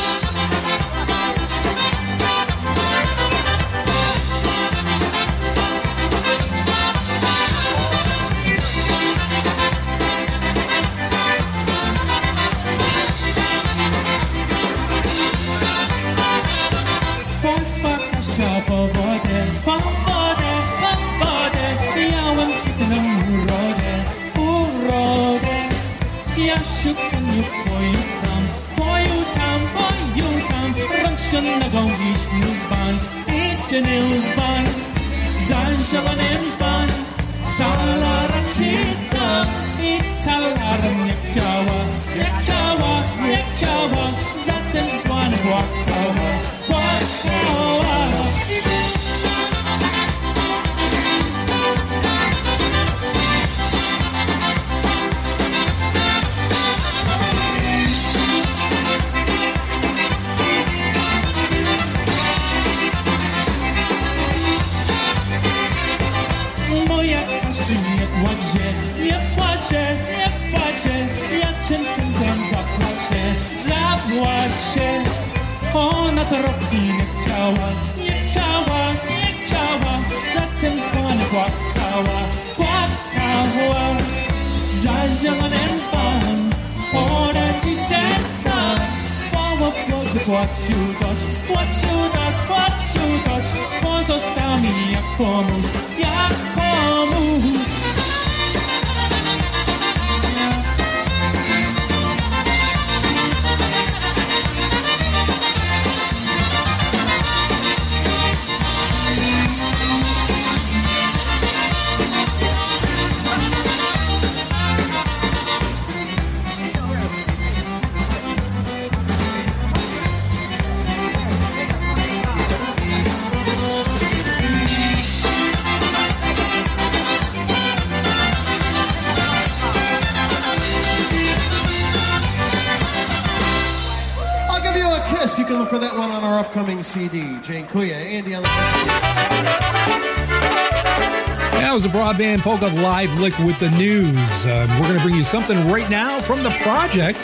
Polka 142.46 142.70
live 142.76 143.12
lick 143.18 143.36
with 143.38 143.58
the 143.58 143.70
news. 143.70 144.46
We're 144.46 144.86
going 144.86 144.94
to 144.94 145.02
bring 145.02 145.16
you 145.16 145.24
something 145.24 145.68
right 145.68 145.90
now 145.90 146.20
from 146.20 146.44
the 146.44 146.50
project. 146.62 147.18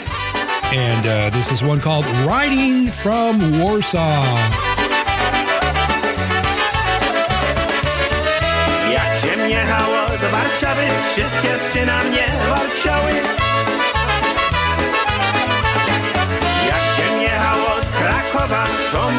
And 0.73 1.07
uh, 1.07 1.29
this 1.29 1.49
is 1.49 1.63
one 1.63 1.79
called 1.79 2.05
Riding 2.27 2.87
from 2.87 3.39
Warsaw. 3.61 4.19
Do 10.21 10.29
Warszawy, 10.29 10.87
wszystkie 11.11 11.57
psy 11.65 11.85
na 11.85 12.03
mnie. 12.03 12.25
Jak 16.67 16.83
się 16.95 17.07
Krakowa, 17.97 18.65
to 18.91 19.11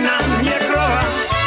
na 0.00 0.38
mnie 0.38 0.52
krowa. 0.52 1.37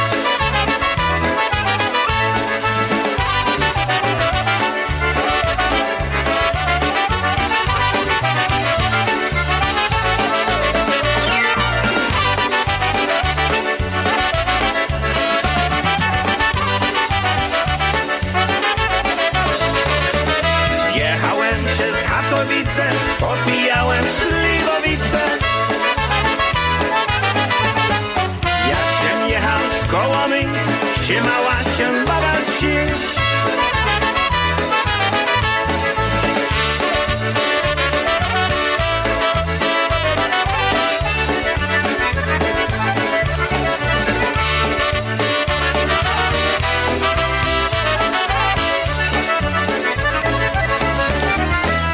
Trzymała 31.11 31.63
się 31.63 32.05
baba 32.05 32.35
sił. 32.59 32.69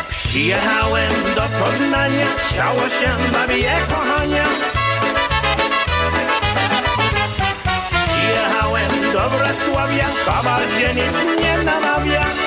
Przyjechałem 0.10 1.12
do 1.36 1.42
Poznania, 1.66 2.28
chciało 2.38 2.90
się 2.90 3.18
babie 3.34 3.72
kochania. 3.90 4.67
Wrocławia, 9.88 10.08
baba 10.26 10.60
się 10.60 10.94
nie 10.94 11.64
namawia. 11.64 12.47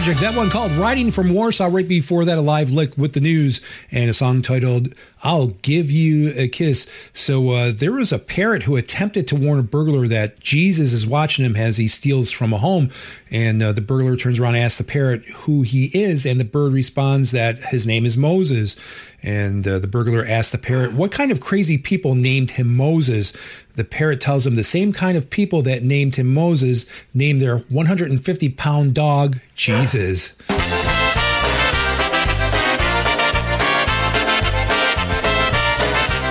Project, 0.00 0.20
that 0.22 0.34
one 0.34 0.48
called 0.48 0.72
Riding 0.72 1.10
from 1.10 1.34
Warsaw, 1.34 1.68
right 1.70 1.86
before 1.86 2.24
that, 2.24 2.38
a 2.38 2.40
live 2.40 2.70
lick 2.70 2.96
with 2.96 3.12
the 3.12 3.20
news, 3.20 3.60
and 3.90 4.08
a 4.08 4.14
song 4.14 4.40
titled 4.40 4.94
I'll 5.22 5.48
Give 5.48 5.90
You 5.90 6.32
a 6.36 6.48
Kiss. 6.48 7.10
So 7.12 7.50
uh, 7.50 7.72
there 7.72 7.92
was 7.92 8.10
a 8.10 8.18
parrot 8.18 8.62
who 8.62 8.76
attempted 8.76 9.28
to 9.28 9.36
warn 9.36 9.58
a 9.58 9.62
burglar 9.62 10.08
that 10.08 10.40
Jesus 10.40 10.94
is 10.94 11.06
watching 11.06 11.44
him 11.44 11.54
as 11.54 11.76
he 11.76 11.86
steals 11.86 12.30
from 12.30 12.54
a 12.54 12.56
home. 12.56 12.88
And 13.30 13.62
uh, 13.62 13.72
the 13.72 13.82
burglar 13.82 14.16
turns 14.16 14.40
around 14.40 14.54
and 14.54 14.64
asks 14.64 14.78
the 14.78 14.84
parrot 14.84 15.22
who 15.26 15.60
he 15.60 15.90
is, 15.92 16.24
and 16.24 16.40
the 16.40 16.46
bird 16.46 16.72
responds 16.72 17.32
that 17.32 17.58
his 17.58 17.86
name 17.86 18.06
is 18.06 18.16
Moses. 18.16 18.76
And 19.22 19.68
uh, 19.68 19.78
the 19.78 19.86
burglar 19.86 20.24
asks 20.24 20.52
the 20.52 20.58
parrot, 20.58 20.92
What 20.94 21.12
kind 21.12 21.30
of 21.30 21.40
crazy 21.40 21.76
people 21.76 22.14
named 22.14 22.52
him 22.52 22.74
Moses? 22.76 23.32
The 23.76 23.84
parrot 23.84 24.20
tells 24.20 24.46
him 24.46 24.56
the 24.56 24.64
same 24.64 24.92
kind 24.92 25.16
of 25.16 25.28
people 25.30 25.62
that 25.62 25.82
named 25.82 26.16
him 26.16 26.32
Moses 26.32 26.86
named 27.12 27.40
their 27.40 27.58
150 27.58 28.48
pound 28.50 28.94
dog 28.94 29.38
Jesus. 29.54 30.36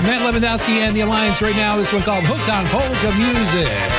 Matt 0.02 0.22
Lewandowski 0.22 0.80
and 0.80 0.96
the 0.96 1.02
Alliance 1.02 1.42
right 1.42 1.56
now. 1.56 1.78
This 1.78 1.94
one 1.94 2.02
called 2.02 2.24
Hooked 2.26 2.50
on 2.50 2.66
Polka 2.68 3.16
Music. 3.18 3.99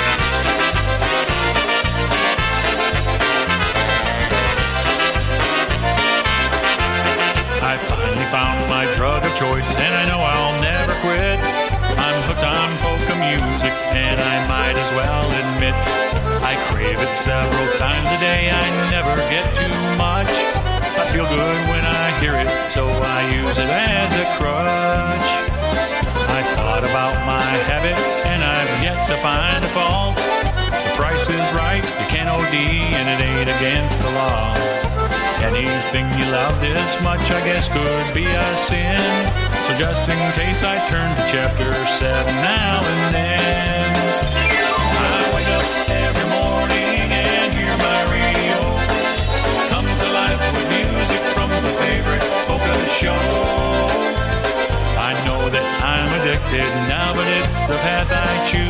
Choice, 9.40 9.72
and 9.72 9.94
I 9.96 10.04
know 10.04 10.20
I'll 10.20 10.60
never 10.60 10.92
quit. 11.00 11.40
I'm 11.96 12.18
hooked 12.28 12.44
on 12.44 12.68
polka 12.84 13.16
music, 13.24 13.72
and 13.96 14.20
I 14.20 14.36
might 14.52 14.76
as 14.76 14.90
well 14.92 15.24
admit 15.32 15.72
I 16.44 16.60
crave 16.68 17.00
it 17.00 17.14
several 17.16 17.68
times 17.80 18.04
a 18.12 18.20
day. 18.20 18.52
I 18.52 18.66
never 18.92 19.16
get 19.32 19.48
too 19.56 19.80
much. 19.96 20.28
I 21.00 21.04
feel 21.08 21.24
good 21.24 21.60
when 21.72 21.84
I 21.88 22.06
hear 22.20 22.36
it, 22.36 22.52
so 22.76 22.84
I 22.84 23.20
use 23.32 23.56
it 23.56 23.70
as 23.72 24.12
a 24.20 24.26
crutch. 24.36 25.28
I 26.36 26.40
thought 26.52 26.84
about 26.84 27.16
my 27.24 27.48
habit, 27.64 27.96
and 28.28 28.44
I've 28.44 28.82
yet 28.84 29.08
to 29.08 29.16
find 29.24 29.64
a 29.64 29.68
fault. 29.68 30.29
Price 31.00 31.30
is 31.32 31.48
right, 31.56 31.80
you 31.80 32.06
can't 32.12 32.28
OD, 32.28 32.52
and 32.52 33.08
it 33.08 33.24
ain't 33.24 33.48
against 33.48 33.96
the 34.04 34.12
law. 34.20 34.52
Anything 35.40 36.04
you 36.20 36.28
love 36.28 36.52
this 36.60 36.92
much, 37.00 37.24
I 37.32 37.40
guess, 37.48 37.72
could 37.72 38.08
be 38.12 38.28
a 38.28 38.46
sin. 38.68 39.00
So 39.64 39.72
just 39.80 40.04
in 40.12 40.20
case 40.36 40.60
I 40.60 40.76
turn 40.92 41.08
to 41.16 41.24
chapter 41.32 41.72
7 41.96 42.04
now 42.44 42.84
and 42.84 43.14
then. 43.16 43.88
I 45.00 45.24
wake 45.32 45.48
up 45.56 45.64
every 46.04 46.28
morning 46.36 47.08
and 47.08 47.48
hear 47.56 47.72
my 47.80 48.00
radio. 48.12 48.60
Come 49.72 49.88
to 49.88 50.08
life 50.12 50.42
with 50.52 50.68
music 50.68 51.22
from 51.32 51.48
my 51.48 51.72
favorite 51.80 52.24
polka 52.44 52.76
show. 53.00 53.24
I 55.00 55.16
know 55.24 55.48
that 55.48 55.64
I'm 55.80 56.12
addicted 56.20 56.68
now, 56.92 57.16
but 57.16 57.24
it's 57.24 57.60
the 57.72 57.78
path 57.88 58.12
I 58.12 58.28
choose. 58.52 58.69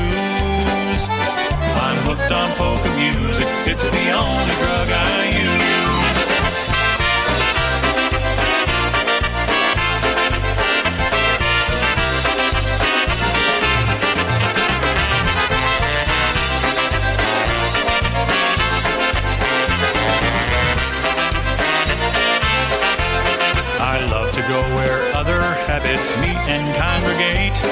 Hooked 2.10 2.32
on 2.32 2.50
polka 2.56 2.90
music, 2.96 3.46
it's 3.70 3.84
the 3.84 4.10
only 4.10 4.54
drug 4.58 4.90
I 4.90 5.30
use. 5.30 5.70
I 23.78 24.04
love 24.10 24.32
to 24.34 24.40
go 24.48 24.60
where 24.74 25.14
other 25.14 25.40
habits 25.40 26.10
meet 26.18 26.34
and 26.50 26.74
congregate. 26.74 27.69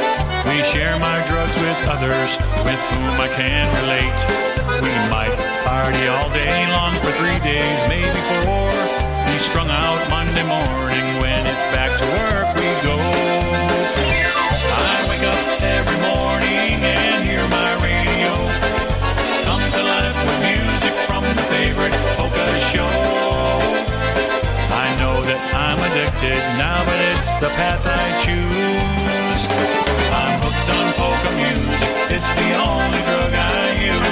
We 0.49 0.65
share 0.65 0.99
my 0.99 1.21
drugs 1.29 1.53
with 1.61 1.81
others 1.93 2.31
with 2.65 2.81
whom 2.89 3.21
I 3.21 3.29
can 3.37 3.69
relate. 3.85 4.21
We 4.81 4.89
might 5.13 5.37
party 5.61 6.09
all 6.09 6.31
day 6.33 6.65
long 6.73 6.97
for 7.05 7.13
three 7.21 7.37
days, 7.45 7.81
maybe 7.85 8.21
four. 8.33 8.73
The 9.29 9.37
strung 9.45 9.69
out 9.69 10.01
Monday 10.09 10.43
morning 10.49 11.05
when 11.21 11.45
it's 11.45 11.67
back 11.69 11.93
to 12.01 12.07
work 12.17 12.49
we 12.57 12.65
go. 12.81 12.97
I 14.73 14.97
wake 15.13 15.27
up 15.29 15.45
every 15.61 16.01
morning 16.09 16.81
and 16.81 17.29
hear 17.29 17.45
my 17.53 17.77
radio. 17.85 18.33
Come 19.45 19.61
to 19.77 19.83
life 19.85 20.17
with 20.17 20.39
music 20.49 20.97
from 21.05 21.29
the 21.29 21.45
favorite 21.53 21.93
polka 22.17 22.49
show. 22.73 22.89
I 24.73 24.89
know 24.97 25.21
that 25.29 25.41
I'm 25.53 25.77
addicted 25.93 26.41
now, 26.57 26.81
but 26.89 26.99
it's 27.13 27.33
the 27.37 27.53
path 27.61 27.85
I 27.85 28.05
choose. 28.25 29.78
I'm 30.19 30.41
hooked 30.43 30.69
on 30.75 30.87
polka 30.99 31.31
music, 31.39 31.91
it's 32.11 32.31
the 32.35 32.51
only 32.59 33.01
drug 33.07 33.33
I 33.35 33.79
use. 33.79 34.03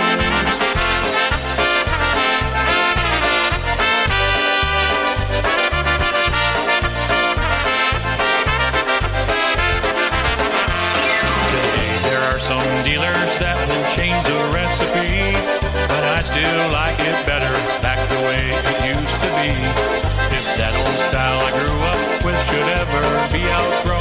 Today 11.50 11.90
there 12.06 12.22
are 12.30 12.38
some 12.38 12.62
dealers 12.86 13.32
that 13.42 13.58
will 13.66 13.86
change 13.98 14.22
the 14.30 14.38
recipe, 14.54 15.34
but 15.90 16.02
I 16.14 16.22
still 16.22 16.70
like 16.70 16.98
it 17.00 17.18
better 17.26 17.50
back 17.82 17.98
the 18.08 18.20
way 18.30 18.54
it 18.54 18.94
used 18.94 19.18
to 19.26 19.30
be. 19.42 19.50
If 20.38 20.46
that 20.58 20.74
old 20.76 21.00
style 21.10 21.40
I 21.42 21.50
grew 21.58 21.78
up 21.82 21.98
with 22.24 22.38
should 22.48 22.68
ever 22.78 23.04
be 23.32 23.42
outgrown, 23.50 23.95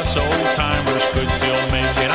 us 0.00 0.16
old 0.16 0.54
timers 0.54 1.04
could 1.12 1.28
still 1.28 1.72
make 1.72 1.98
it 1.98 2.07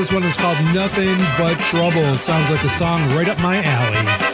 This 0.00 0.10
one 0.10 0.22
is 0.22 0.34
called 0.34 0.56
Nothing 0.74 1.18
But 1.36 1.58
Trouble. 1.58 2.00
It 2.14 2.22
sounds 2.22 2.50
like 2.50 2.64
a 2.64 2.70
song 2.70 3.02
right 3.14 3.28
up 3.28 3.38
my 3.40 3.62
alley. 3.62 4.29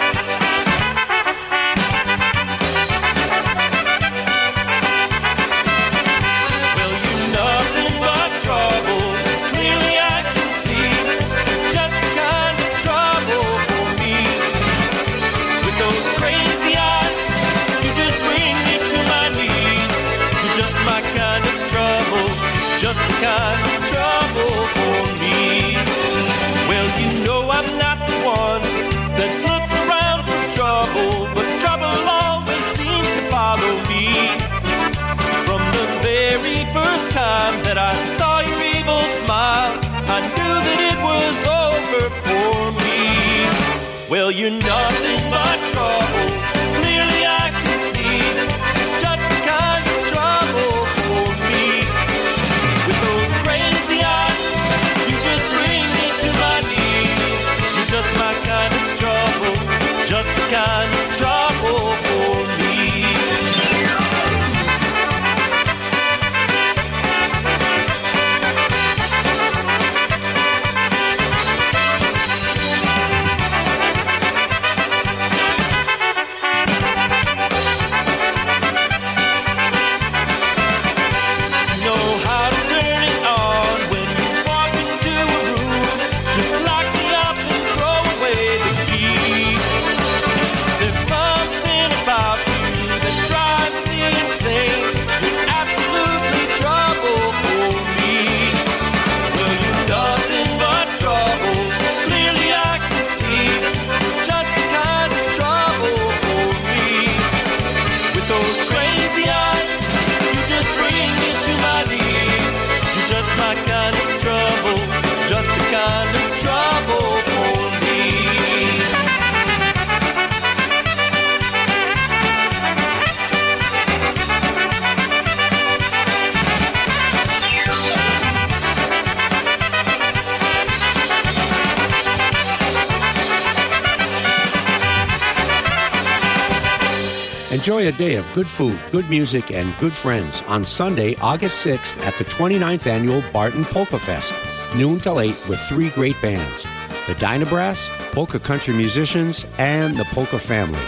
Day 137.96 138.16
of 138.16 138.26
good 138.34 138.48
food, 138.48 138.78
good 138.92 139.08
music, 139.08 139.50
and 139.50 139.76
good 139.78 139.94
friends 139.94 140.42
on 140.42 140.64
Sunday, 140.64 141.16
August 141.16 141.66
6th 141.66 141.98
at 142.06 142.14
the 142.14 142.24
29th 142.24 142.86
annual 142.86 143.22
Barton 143.32 143.64
Polka 143.64 143.98
Fest, 143.98 144.34
noon 144.76 145.00
till 145.00 145.20
8 145.20 145.28
with 145.48 145.60
three 145.60 145.90
great 145.90 146.20
bands 146.20 146.66
the 147.06 147.14
Dynabrass, 147.14 147.88
Polka 148.10 148.40
Country 148.40 148.74
Musicians, 148.74 149.46
and 149.58 149.96
the 149.96 150.04
Polka 150.06 150.40
Family. 150.40 150.80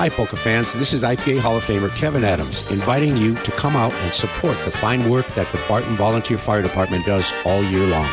Hi, 0.00 0.08
Polka 0.08 0.36
fans. 0.36 0.72
This 0.72 0.92
is 0.92 1.04
IPA 1.04 1.40
Hall 1.40 1.56
of 1.56 1.64
Famer 1.64 1.94
Kevin 1.94 2.24
Adams 2.24 2.68
inviting 2.70 3.16
you 3.16 3.34
to 3.36 3.50
come 3.52 3.76
out 3.76 3.92
and 3.92 4.12
support 4.12 4.56
the 4.64 4.70
fine 4.70 5.08
work 5.08 5.26
that 5.28 5.46
the 5.52 5.62
Barton 5.68 5.94
Volunteer 5.94 6.38
Fire 6.38 6.62
Department 6.62 7.06
does 7.06 7.32
all 7.44 7.62
year 7.62 7.86
long. 7.86 8.08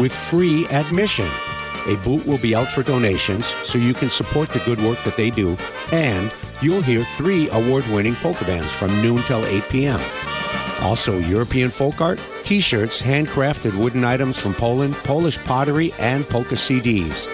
With 0.00 0.10
free 0.10 0.66
admission, 0.68 1.28
a 1.86 1.96
boot 1.96 2.26
will 2.26 2.38
be 2.38 2.54
out 2.54 2.70
for 2.70 2.82
donations 2.82 3.46
so 3.62 3.78
you 3.78 3.94
can 3.94 4.08
support 4.08 4.48
the 4.48 4.60
good 4.60 4.82
work 4.82 4.98
that 5.04 5.16
they 5.16 5.30
do, 5.30 5.56
and 5.92 6.32
you'll 6.60 6.82
hear 6.82 7.04
three 7.04 7.48
award 7.50 7.86
winning 7.88 8.14
polka 8.16 8.44
bands 8.44 8.72
from 8.72 8.90
noon 9.02 9.22
till 9.22 9.44
8 9.44 9.62
p.m. 9.68 10.00
Also, 10.80 11.18
European 11.18 11.70
folk 11.70 12.00
art, 12.00 12.20
t 12.42 12.60
shirts, 12.60 13.02
handcrafted 13.02 13.76
wooden 13.78 14.04
items 14.04 14.38
from 14.38 14.54
Poland, 14.54 14.94
Polish 14.96 15.38
pottery, 15.38 15.92
and 15.98 16.28
polka 16.28 16.54
CDs. 16.54 17.26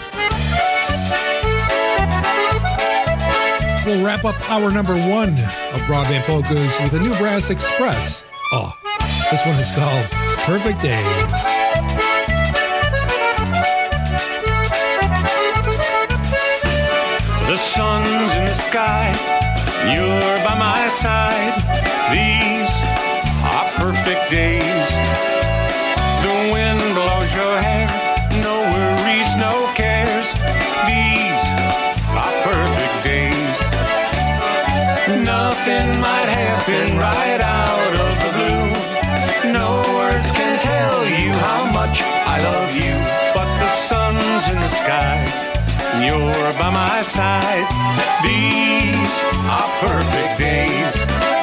We'll 3.87 4.05
wrap 4.05 4.25
up 4.25 4.35
hour 4.51 4.73
number 4.73 4.95
one 4.95 5.31
of 5.31 5.81
Broadband 5.87 6.25
Polkas 6.25 6.81
with 6.83 6.95
a 6.95 6.99
new 6.99 7.15
Brass 7.19 7.51
Express. 7.51 8.25
Oh, 8.53 8.77
this 9.31 9.47
one 9.47 9.57
is 9.61 9.71
called 9.71 10.07
Perfect 10.41 10.83
Days. 10.83 11.56
Sky, 18.77 19.09
you're 19.89 20.39
by 20.45 20.55
my 20.59 20.85
side. 20.89 21.57
These 22.13 22.73
are 23.53 23.69
perfect 23.81 24.31
days. 24.31 24.89
The 26.25 26.37
wind 26.53 26.83
blows 26.93 27.31
your 27.33 27.57
hair, 27.65 27.89
no 28.45 28.57
worries, 28.73 29.33
no 29.41 29.55
cares. 29.81 30.29
These 30.85 31.45
are 32.21 32.35
perfect 32.45 32.97
days. 33.13 33.57
Nothing 35.25 35.89
might 36.07 36.31
happen 36.41 36.99
right 36.99 37.41
out 37.41 37.93
of 38.05 38.13
the 38.23 38.31
blue. 38.37 39.53
No 39.57 39.69
words 39.97 40.29
can 40.37 40.53
tell 40.61 40.99
you 41.17 41.33
how 41.49 41.63
much 41.73 42.03
I 42.29 42.37
love 42.45 42.73
you, 42.77 42.95
but 43.33 43.49
the 43.57 43.69
sun's 43.89 44.45
in 44.53 44.61
the 44.61 44.69
sky. 44.69 45.56
You're 46.05 46.53
by 46.59 46.71
my 46.71 47.03
side. 47.03 47.67
These 48.23 49.21
are 49.49 49.69
perfect 49.81 50.39
days. 50.39 51.36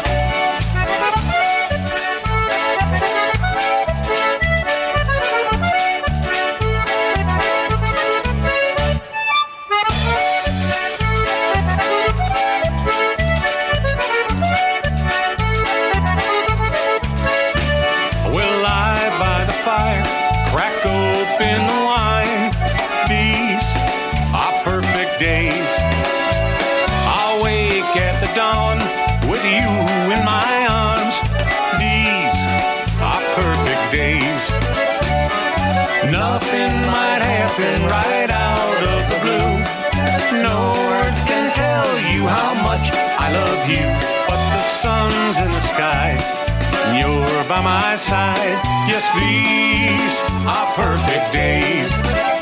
But 44.27 44.41
the 44.51 44.57
sun's 44.57 45.37
in 45.37 45.49
the 45.49 45.61
sky. 45.61 46.17
and 46.87 46.97
You're 46.97 47.43
by 47.47 47.61
my 47.61 47.95
side. 47.95 48.59
Yes, 48.87 49.05
these 49.15 50.19
are 50.45 50.67
perfect 50.75 51.31
days. 51.31 52.32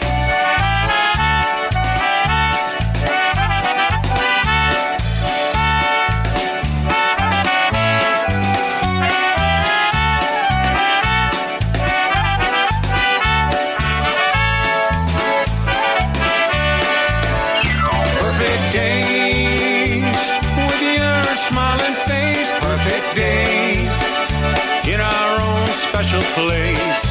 Place. 26.41 27.03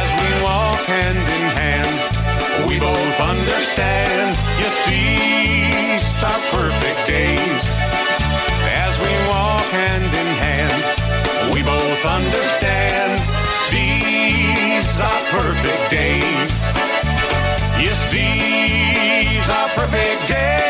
As 0.00 0.08
we 0.20 0.28
walk 0.48 0.80
hand 0.88 1.20
in 1.36 1.44
hand, 1.60 1.96
we 2.68 2.78
both 2.80 3.18
understand. 3.20 4.28
Yes, 4.60 4.76
these 4.88 6.08
are 6.30 6.42
perfect 6.56 7.00
days. 7.06 7.64
As 8.84 8.94
we 9.04 9.12
walk 9.32 9.68
hand 9.82 10.10
in 10.22 10.30
hand, 10.46 10.82
we 11.52 11.60
both 11.62 12.02
understand. 12.18 13.20
These 13.76 14.92
are 15.10 15.22
perfect 15.38 15.84
days. 15.90 16.52
Yes, 17.84 17.98
these 18.16 19.46
are 19.58 19.68
perfect 19.76 20.28
days. 20.28 20.65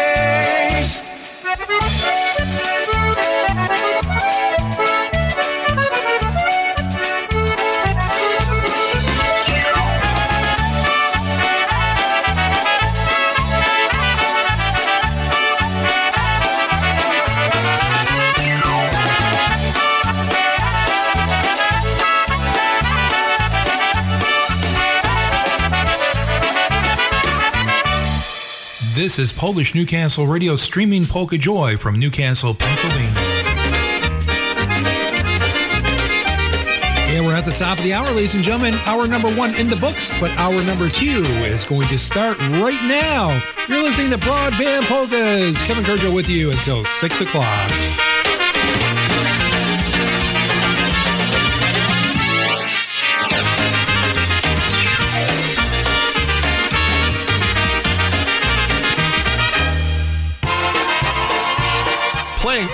This 29.06 29.20
is 29.20 29.32
Polish 29.32 29.72
Newcastle 29.72 30.26
Radio 30.26 30.56
streaming 30.56 31.06
Polka 31.06 31.38
Joy 31.38 31.76
from 31.76 31.96
Newcastle, 31.96 32.54
Pennsylvania. 32.54 33.12
Yeah, 37.06 37.20
we're 37.20 37.36
at 37.36 37.44
the 37.44 37.52
top 37.52 37.78
of 37.78 37.84
the 37.84 37.92
hour, 37.92 38.10
ladies 38.10 38.34
and 38.34 38.42
gentlemen. 38.42 38.74
Hour 38.84 39.06
number 39.06 39.28
one 39.36 39.54
in 39.60 39.70
the 39.70 39.76
books, 39.76 40.12
but 40.18 40.32
hour 40.32 40.60
number 40.64 40.88
two 40.88 41.22
is 41.46 41.64
going 41.64 41.86
to 41.86 42.00
start 42.00 42.36
right 42.40 42.82
now. 42.82 43.40
You're 43.68 43.84
listening 43.84 44.10
to 44.10 44.18
Broadband 44.18 44.88
Polkas. 44.88 45.64
Kevin 45.68 45.84
Kurdziel 45.84 46.12
with 46.12 46.28
you 46.28 46.50
until 46.50 46.84
6 46.84 47.20
o'clock. 47.20 47.70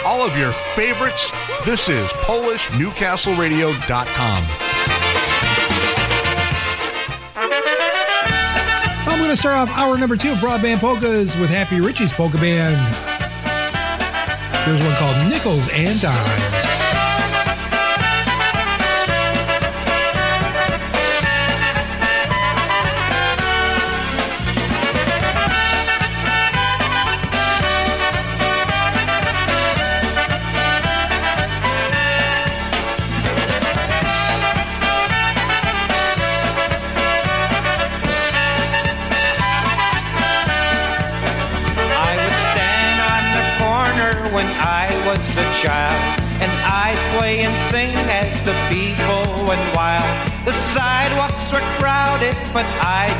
All 0.05 0.23
of 0.23 0.37
your 0.37 0.53
favorites. 0.53 1.33
This 1.65 1.89
is 1.89 2.13
PolishNewcastleRadio.com. 2.13 4.45
I'm 9.07 9.19
going 9.19 9.31
to 9.31 9.37
start 9.37 9.57
off 9.57 9.71
hour 9.77 9.97
number 9.99 10.17
two 10.17 10.33
of 10.33 10.39
Broadband 10.39 10.81
Polkas 10.81 11.37
with 11.37 11.51
Happy 11.51 11.81
Richie's 11.81 12.13
Polka 12.13 12.39
Band. 12.39 12.77
Here's 14.65 14.83
one 14.83 14.95
called 14.97 15.17
Nickels 15.29 15.69
and 15.73 16.01
Dimes. 16.01 16.72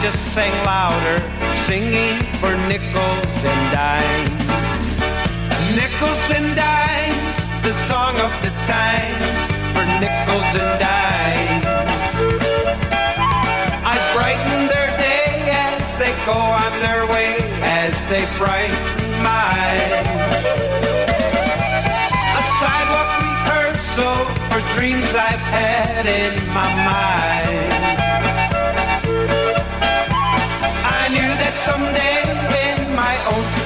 just 0.03 0.35
sang 0.35 0.53
louder, 0.67 1.21
singing 1.63 2.19
for 2.43 2.51
nickels 2.67 3.39
and 3.47 3.63
dimes. 3.71 4.47
Nickels 5.79 6.27
and 6.35 6.57
dimes, 6.59 7.35
the 7.63 7.73
song 7.87 8.15
of 8.19 8.33
the 8.43 8.51
times, 8.67 9.39
for 9.71 9.85
nickels 10.03 10.51
and 10.59 10.71
dimes. 10.83 11.67
I 13.87 13.97
brighten 14.13 14.67
their 14.67 14.91
day 14.99 15.39
as 15.71 15.79
they 16.01 16.13
go 16.27 16.35
on 16.35 16.73
their 16.83 17.07
way, 17.07 17.39
as 17.63 17.95
they 18.11 18.27
brighten 18.43 19.07
mine. 19.23 19.93
A 22.41 22.43
sidewalk 22.59 23.11
rehearsal 23.23 24.19
for 24.51 24.61
dreams 24.75 25.15
I've 25.15 25.47
had 25.55 26.07
in 26.07 26.35
my 26.53 26.69
mind. 26.91 27.22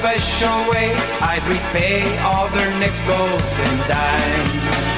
Special 0.07 0.69
way 0.69 0.93
I'd 1.19 1.43
repay 1.43 2.17
all 2.19 2.47
their 2.47 2.71
nickels 2.79 3.59
and 3.59 3.87
dimes. 3.89 4.96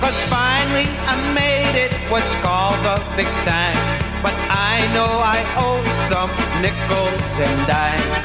Cause 0.00 0.16
finally 0.32 0.88
I 1.04 1.14
made 1.36 1.76
it 1.76 1.92
what's 2.08 2.34
called 2.40 2.80
the 2.88 2.96
big 3.16 3.28
time. 3.44 3.76
But 4.24 4.32
I 4.48 4.88
know 4.96 5.12
I 5.36 5.38
owe 5.60 5.84
some 6.08 6.32
nickels 6.64 7.28
and 7.36 7.58
dimes. 7.68 8.16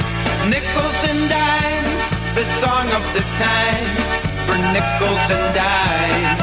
Nickels 0.48 1.00
and 1.04 1.28
dimes, 1.28 2.02
the 2.32 2.44
song 2.60 2.86
of 2.96 3.04
the 3.12 3.24
times 3.36 4.00
for 4.48 4.56
nickels 4.72 5.24
and 5.28 5.46
dimes. 5.52 6.40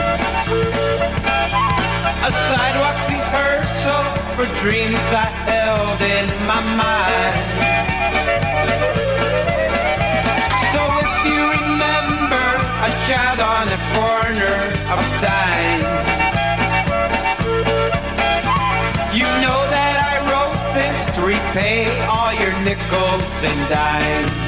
A 2.29 2.31
sidewalk 2.31 2.97
rehearsal 3.09 4.05
for 4.35 4.45
dreams 4.61 5.01
I 5.11 5.27
held 5.49 5.99
in 6.01 6.27
my 6.45 6.61
mind. 6.77 7.53
Child 13.07 13.39
on 13.41 13.67
the 13.67 13.79
corner 13.91 14.55
of 14.95 15.03
time, 15.19 15.81
you 19.13 19.27
know 19.43 19.59
that 19.75 19.97
I 20.11 20.15
wrote 20.31 20.59
this 20.73 20.97
to 21.15 21.21
repay 21.21 21.83
all 22.07 22.33
your 22.33 22.53
nickels 22.63 23.43
and 23.43 23.69
dimes. 23.69 24.42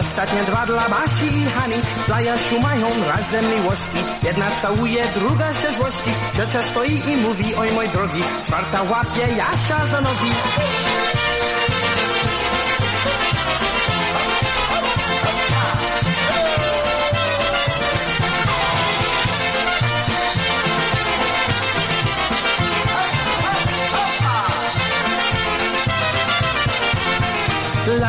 Ostatnie 0.00 0.42
dwa 0.42 0.66
dla 0.66 0.88
Basi 0.88 1.26
i 1.26 1.44
Hani. 1.44 1.76
Dla 2.06 2.20
Jasiu 2.20 2.60
mają 2.60 2.88
razem 3.06 3.44
miłości, 3.54 4.00
jedna 4.22 4.46
całuje, 4.62 5.04
druga 5.14 5.54
się 5.54 5.70
złości. 5.76 6.10
Ciocia 6.36 6.62
stoi 6.62 7.02
i 7.12 7.16
mówi, 7.16 7.54
oj 7.54 7.72
mój 7.72 7.88
drogi, 7.88 8.22
czwarta 8.46 8.82
łapie 8.82 9.26
Jasia 9.36 9.86
za 9.86 10.00
nogi. 10.00 10.32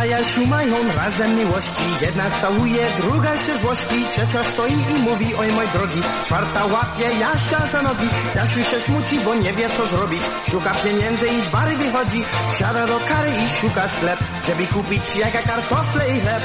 Dla 0.10 0.18
Jasiu 0.18 0.48
mają 0.48 0.76
razem 0.96 1.36
miłości 1.36 1.84
Jedna 2.02 2.30
całuje, 2.42 2.86
druga 3.02 3.38
się 3.38 3.58
złości 3.58 4.06
Trzecia 4.12 4.44
stoi 4.44 4.74
i 4.74 5.00
mówi, 5.00 5.36
oj 5.36 5.48
mój 5.52 5.68
drogi 5.68 6.02
Czwarta 6.26 6.66
łapie 6.66 7.04
Jasia 7.20 7.68
za 7.68 7.82
nogi. 7.82 8.08
Jasiu 8.36 8.64
się 8.64 8.80
smuci, 8.82 9.20
bo 9.26 9.36
nie 9.36 9.54
wie 9.54 9.70
co 9.70 9.86
zrobić. 9.86 10.22
Szuka 10.52 10.72
pieniędzy 10.84 11.26
i 11.26 11.42
z 11.42 11.50
bary 11.50 11.78
wychodzi. 11.78 12.24
Wsiada 12.54 12.88
do 12.88 13.00
kary 13.00 13.32
i 13.32 13.62
szuka 13.62 13.88
sklep 13.88 14.20
Żeby 14.48 14.68
kupić 14.68 15.16
jaka 15.16 15.42
kartofle 15.42 16.18
i 16.18 16.22
chleb 16.22 16.44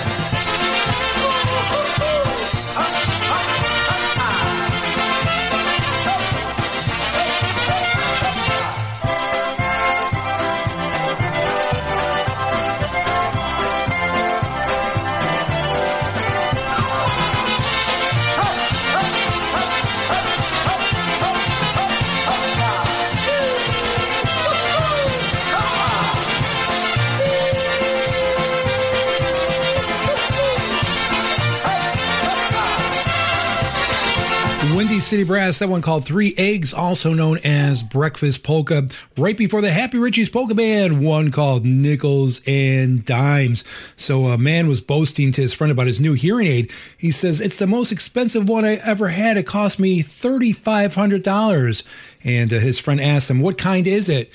City 35.15 35.23
Brass, 35.23 35.61
that 35.61 35.69
one 35.69 35.81
called 35.81 36.05
Three 36.05 36.35
Eggs, 36.37 36.75
also 36.75 37.15
known 37.15 37.39
as 37.45 37.85
Breakfast 37.85 38.43
Polka. 38.43 38.89
Right 39.17 39.39
before 39.39 39.61
the 39.61 39.71
Happy 39.71 39.97
Richie's 39.97 40.29
Polka 40.29 40.57
Band, 40.57 41.05
one 41.05 41.31
called 41.31 41.65
Nickels 41.65 42.41
and 42.49 43.05
Dimes. 43.05 43.63
So 43.95 44.27
a 44.27 44.37
man 44.37 44.67
was 44.67 44.81
boasting 44.81 45.31
to 45.31 45.41
his 45.41 45.55
friend 45.55 45.71
about 45.71 45.87
his 45.87 46.01
new 46.01 46.15
hearing 46.15 46.49
aid. 46.49 46.73
He 46.99 47.13
says, 47.13 47.41
It's 47.41 47.59
the 47.59 47.69
most 47.69 47.93
expensive 47.93 48.49
one 48.49 48.65
I 48.65 48.75
ever 48.83 49.07
had. 49.07 49.37
It 49.37 49.47
cost 49.47 49.79
me 49.79 50.03
$3,500. 50.03 51.87
And 52.25 52.53
uh, 52.53 52.59
his 52.59 52.81
friend 52.81 53.01
asked 53.01 53.31
him, 53.31 53.39
What 53.39 53.57
kind 53.57 53.87
is 53.87 54.09
it? 54.09 54.33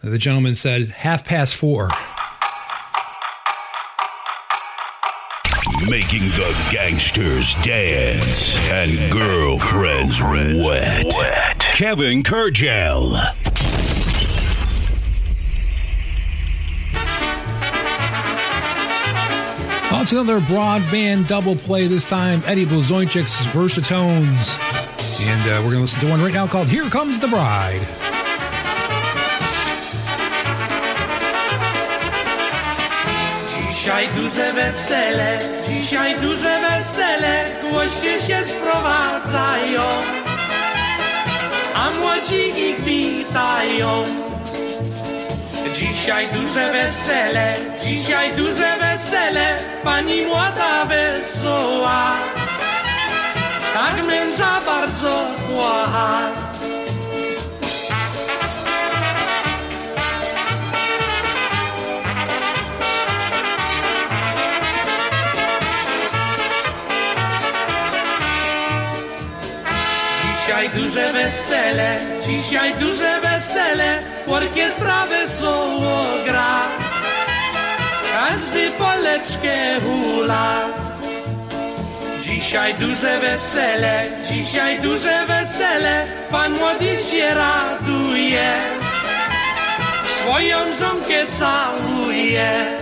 The 0.00 0.16
gentleman 0.16 0.54
said, 0.54 0.90
Half 0.90 1.24
past 1.24 1.56
four. 1.56 1.90
Making 5.88 6.28
the 6.32 6.68
gangsters 6.70 7.54
dance 7.62 8.58
and 8.68 9.10
girlfriends 9.10 10.22
wet. 10.22 11.58
Kevin 11.58 12.22
Kurdziel. 12.22 13.12
Well, 19.90 20.02
it's 20.02 20.12
another 20.12 20.40
broadband 20.40 21.26
double 21.26 21.56
play, 21.56 21.86
this 21.86 22.06
time 22.08 22.42
Eddie 22.44 22.66
Blazonczyk's 22.66 23.46
Versatones. 23.46 24.58
And 25.22 25.40
uh, 25.42 25.62
we're 25.64 25.70
going 25.70 25.76
to 25.76 25.80
listen 25.80 26.00
to 26.00 26.10
one 26.10 26.20
right 26.20 26.34
now 26.34 26.46
called 26.46 26.68
Here 26.68 26.90
Comes 26.90 27.20
the 27.20 27.28
Bride. 27.28 27.86
Dzisiaj 33.80 34.08
duże 34.08 34.52
wesele, 34.52 35.38
dzisiaj 35.68 36.20
duże 36.20 36.60
wesele, 36.60 37.44
głoście 37.70 38.20
się 38.20 38.44
sprowadzają, 38.44 39.82
a 41.74 41.90
młodzi 41.90 42.60
ich 42.60 42.80
witają. 42.80 44.04
Dzisiaj 45.74 46.28
duże 46.32 46.72
wesele, 46.72 47.54
dzisiaj 47.84 48.36
duże 48.36 48.76
wesele, 48.80 49.56
pani 49.84 50.22
młoda 50.26 50.84
wesoła, 50.84 52.12
tak 53.74 54.06
męża 54.06 54.60
bardzo 54.66 55.26
kocha. 55.48 56.49
Dzisiaj 70.50 70.70
duże 70.70 71.12
wesele, 71.12 71.98
dzisiaj 72.26 72.74
duże 72.74 73.20
wesele, 73.20 73.98
orkiestra 74.26 75.06
wesoło 75.06 76.04
gra. 76.26 76.62
Każdy 78.12 78.70
poleczkę 78.70 79.80
hula. 79.80 80.60
Dzisiaj 82.22 82.74
duże 82.74 83.18
wesele, 83.18 84.04
dzisiaj 84.30 84.80
duże 84.80 85.26
wesele, 85.26 86.06
pan 86.30 86.52
młody 86.52 86.96
się 87.10 87.34
raduje. 87.34 88.52
Swoją 90.18 90.58
żonkę 90.78 91.26
całuje. 91.26 92.79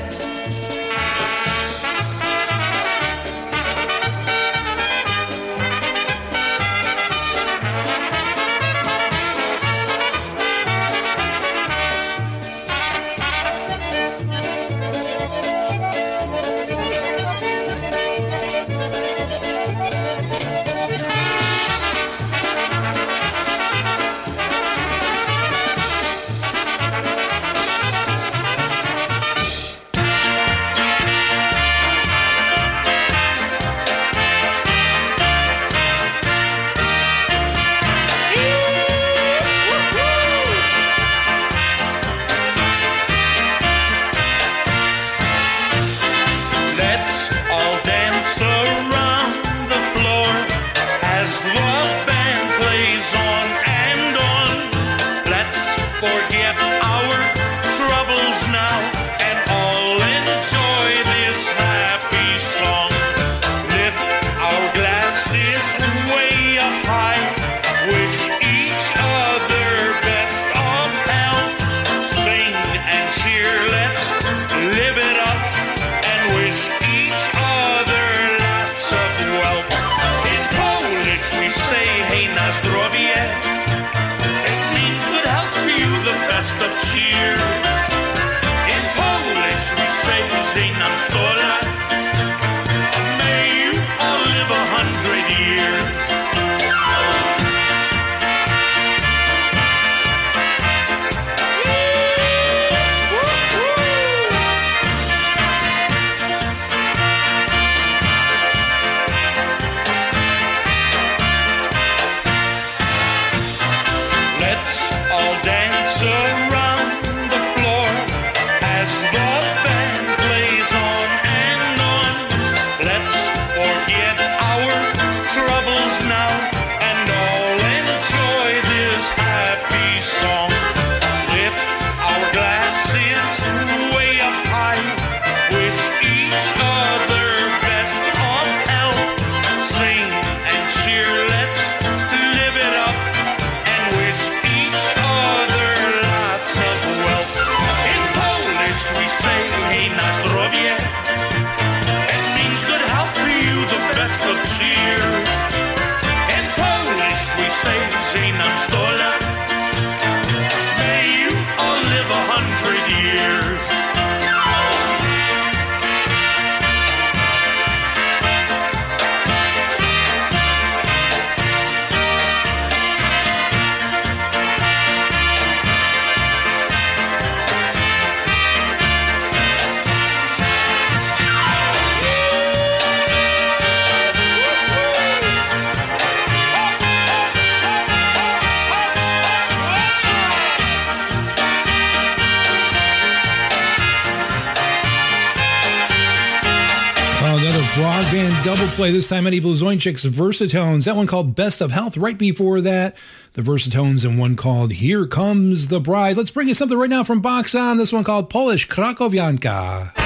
Play, 198.78 198.92
this 198.92 199.08
time 199.08 199.26
Eddie 199.26 199.40
Blazonczyk's 199.40 200.04
Versatones. 200.04 200.84
That 200.84 200.94
one 200.94 201.08
called 201.08 201.34
Best 201.34 201.60
of 201.60 201.72
Health. 201.72 201.96
Right 201.96 202.16
before 202.16 202.60
that, 202.60 202.96
the 203.32 203.42
Versatones, 203.42 204.04
and 204.04 204.20
one 204.20 204.36
called 204.36 204.70
Here 204.74 205.04
Comes 205.04 205.66
the 205.66 205.80
Bride. 205.80 206.16
Let's 206.16 206.30
bring 206.30 206.46
you 206.46 206.54
something 206.54 206.78
right 206.78 206.88
now 206.88 207.02
from 207.02 207.20
Box 207.20 207.56
On. 207.56 207.76
This 207.76 207.92
one 207.92 208.04
called 208.04 208.30
Polish 208.30 208.68
Krakowianka. 208.68 209.97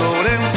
Lorenzo. 0.00 0.51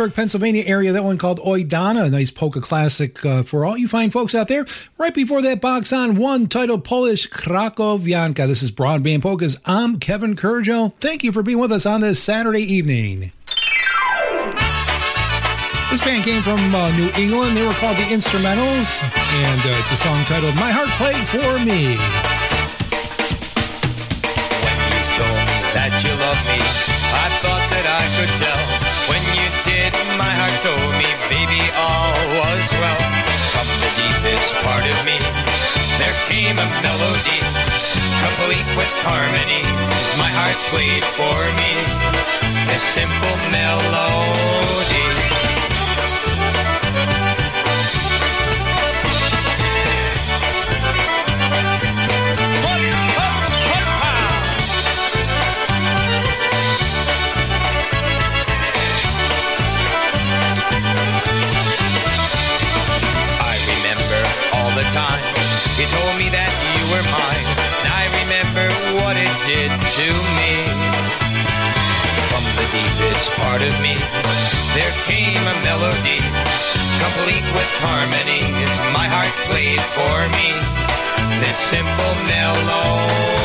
Pittsburgh, 0.00 0.16
Pennsylvania 0.16 0.64
area. 0.66 0.92
That 0.92 1.04
one 1.04 1.18
called 1.18 1.40
Oidana, 1.40 2.06
a 2.06 2.08
nice 2.08 2.30
polka 2.30 2.62
classic 2.62 3.22
uh, 3.22 3.42
for 3.42 3.66
all 3.66 3.76
you 3.76 3.86
fine 3.86 4.08
folks 4.08 4.34
out 4.34 4.48
there. 4.48 4.64
Right 4.96 5.12
before 5.12 5.42
that, 5.42 5.60
box 5.60 5.92
on 5.92 6.16
one 6.16 6.46
titled 6.46 6.84
Polish 6.84 7.28
Krakowianka. 7.28 8.46
This 8.46 8.62
is 8.62 8.70
Broadband 8.70 9.20
Polkas. 9.20 9.58
I'm 9.66 10.00
Kevin 10.00 10.36
Kurdziel. 10.36 10.94
Thank 11.00 11.22
you 11.22 11.32
for 11.32 11.42
being 11.42 11.58
with 11.58 11.70
us 11.70 11.84
on 11.84 12.00
this 12.00 12.18
Saturday 12.22 12.62
evening. 12.62 13.32
This 15.90 16.00
band 16.02 16.24
came 16.24 16.40
from 16.40 16.74
uh, 16.74 16.96
New 16.96 17.10
England. 17.18 17.54
They 17.54 17.66
were 17.66 17.74
called 17.74 17.98
the 17.98 18.04
Instrumentals, 18.04 19.02
and 19.04 19.60
uh, 19.60 19.80
it's 19.80 19.92
a 19.92 19.96
song 19.96 20.24
titled 20.24 20.54
My 20.54 20.72
Heart 20.72 20.88
Played 20.96 21.28
for 21.28 21.62
Me. 21.62 22.29
Baby, 31.30 31.62
all 31.78 32.18
was 32.42 32.64
well. 32.82 33.02
From 33.54 33.68
the 33.78 33.90
deepest 34.02 34.50
part 34.66 34.82
of 34.82 34.98
me, 35.06 35.16
there 36.02 36.16
came 36.26 36.58
a 36.58 36.68
melody, 36.82 37.40
complete 38.26 38.68
with 38.74 38.92
harmony. 39.06 39.62
My 40.18 40.30
heart 40.34 40.58
played 40.74 41.06
for 41.16 41.38
me, 41.54 41.72
a 42.74 42.78
simple 42.82 43.36
melody. 43.54 45.49
Told 65.94 66.14
me 66.18 66.28
that 66.30 66.52
you 66.76 66.84
were 66.92 67.04
mine. 67.10 67.46
And 67.46 67.90
I 67.90 68.04
remember 68.22 68.66
what 69.02 69.14
it 69.18 69.34
did 69.46 69.70
to 69.70 70.08
me. 70.38 70.54
From 72.30 72.44
the 72.56 72.66
deepest 72.70 73.30
part 73.38 73.62
of 73.62 73.74
me, 73.82 73.98
there 74.74 74.94
came 75.06 75.42
a 75.42 75.56
melody, 75.66 76.22
complete 77.02 77.46
with 77.56 77.70
harmony. 77.82 78.46
As 78.62 78.74
my 78.94 79.06
heart 79.10 79.34
played 79.50 79.82
for 79.96 80.16
me, 80.38 80.54
this 81.42 81.58
simple 81.58 82.14
melody. 82.30 83.39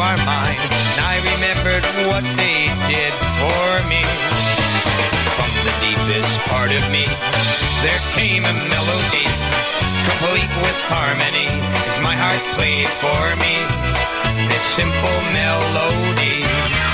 Are 0.00 0.16
mine. 0.22 0.62
And 0.62 0.98
I 1.02 1.18
remembered 1.34 1.84
what 2.06 2.22
they 2.38 2.70
did 2.86 3.12
for 3.38 3.68
me. 3.90 4.02
From 5.34 5.50
the 5.66 5.74
deepest 5.82 6.38
part 6.46 6.70
of 6.70 6.82
me, 6.90 7.04
there 7.82 8.02
came 8.14 8.44
a 8.46 8.54
melody, 8.70 9.26
complete 10.06 10.52
with 10.62 10.78
harmony, 10.86 11.50
as 11.90 11.98
my 12.02 12.14
heart 12.14 12.42
played 12.54 12.90
for 13.02 13.22
me. 13.42 13.54
This 14.48 14.62
simple 14.78 15.18
melody. 15.34 16.87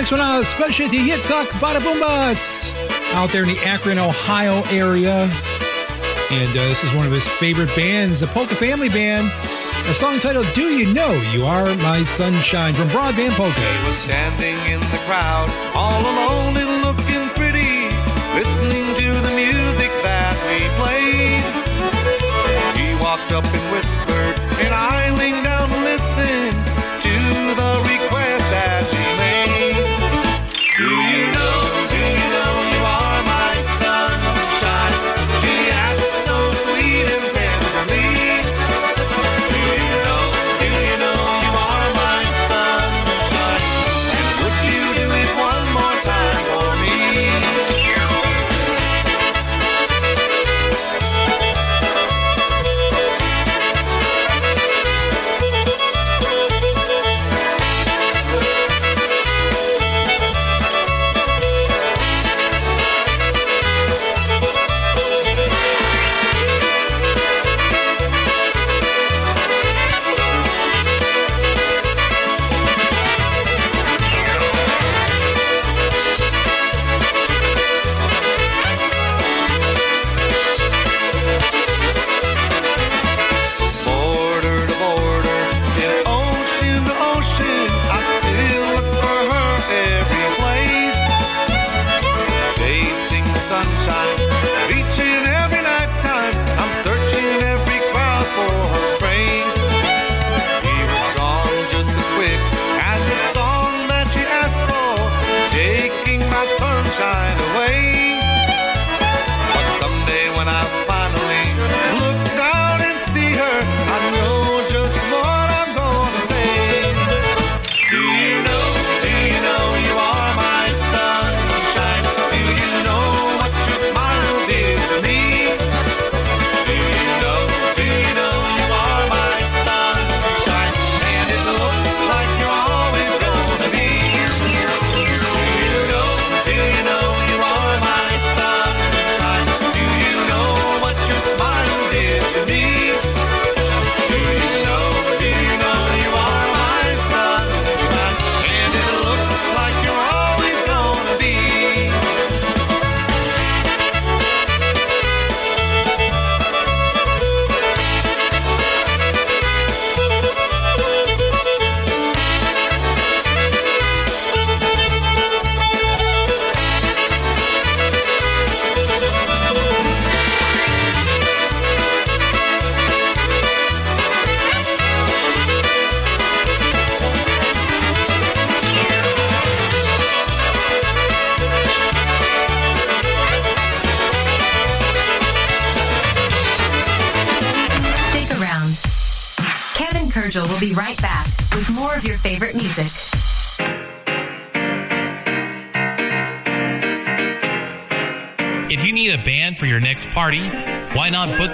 Next 0.00 0.12
one 0.12 0.20
out 0.22 0.40
especially 0.40 0.88
to 0.88 0.96
Yitzhak 0.96 1.44
Badaboombas 1.60 2.72
out 3.12 3.30
there 3.32 3.42
in 3.42 3.50
the 3.50 3.58
Akron, 3.58 3.98
Ohio 3.98 4.62
area. 4.72 5.28
And 6.30 6.50
uh, 6.56 6.64
this 6.72 6.82
is 6.82 6.90
one 6.94 7.04
of 7.04 7.12
his 7.12 7.28
favorite 7.36 7.68
bands, 7.76 8.20
the 8.20 8.26
Polka 8.28 8.54
Family 8.54 8.88
Band. 8.88 9.30
A 9.90 9.92
song 9.92 10.18
titled 10.18 10.46
Do 10.54 10.72
You 10.72 10.94
Know 10.94 11.12
You 11.32 11.44
Are 11.44 11.76
My 11.76 12.02
Sunshine 12.02 12.72
from 12.72 12.88
Broadband 12.88 13.36
Polkas. 13.36 13.94
Standing 13.94 14.56
in 14.72 14.80
the 14.80 15.00
crowd, 15.04 15.52
all 15.74 16.00
alone 16.00 16.56
and 16.56 16.80
looking 16.80 17.28
pretty, 17.36 17.92
listening 18.32 18.88
to 19.04 19.12
the 19.20 19.34
music 19.36 19.92
that 20.00 20.32
we 20.48 20.64
played. 20.80 21.44
He 22.72 22.96
walked 23.04 23.32
up 23.32 23.44
and 23.44 23.72
whispered, 23.76 23.99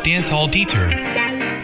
Dance 0.07 0.29
Hall 0.29 0.47
Detour, 0.47 0.87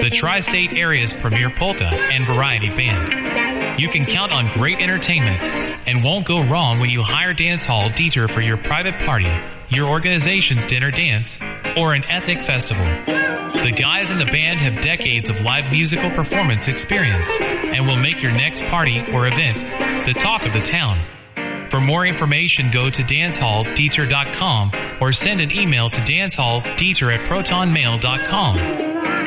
the 0.02 0.10
tri 0.12 0.40
state 0.40 0.72
area's 0.72 1.12
premier 1.12 1.48
polka 1.48 1.84
and 1.84 2.26
variety 2.26 2.70
band? 2.70 3.80
You 3.80 3.88
can 3.88 4.04
count 4.04 4.32
on 4.32 4.52
great 4.52 4.80
entertainment 4.80 5.40
and 5.86 6.02
won't 6.02 6.26
go 6.26 6.42
wrong 6.42 6.80
when 6.80 6.90
you 6.90 7.04
hire 7.04 7.32
Dance 7.34 7.64
Hall 7.64 7.88
Detour 7.90 8.26
for 8.26 8.40
your 8.40 8.56
private 8.56 8.98
party, 8.98 9.30
your 9.68 9.88
organization's 9.88 10.66
dinner 10.66 10.90
dance, 10.90 11.38
or 11.76 11.94
an 11.94 12.02
ethnic 12.06 12.42
festival. 12.42 12.84
The 13.62 13.70
guys 13.70 14.10
in 14.10 14.18
the 14.18 14.24
band 14.24 14.58
have 14.58 14.82
decades 14.82 15.30
of 15.30 15.40
live 15.42 15.70
musical 15.70 16.10
performance 16.10 16.66
experience 16.66 17.30
and 17.40 17.86
will 17.86 17.94
make 17.94 18.20
your 18.20 18.32
next 18.32 18.62
party 18.62 19.02
or 19.12 19.28
event 19.28 20.04
the 20.04 20.14
talk 20.14 20.44
of 20.44 20.52
the 20.52 20.62
town. 20.62 21.00
For 21.72 21.80
more 21.80 22.04
information, 22.04 22.70
go 22.70 22.90
to 22.90 23.02
dancehalldetour.com 23.02 24.72
or 25.00 25.10
send 25.10 25.40
an 25.40 25.50
email 25.50 25.88
to 25.88 26.00
dancehalldetour 26.02 27.14
at 27.14 27.26
protonmail.com. 27.26 28.56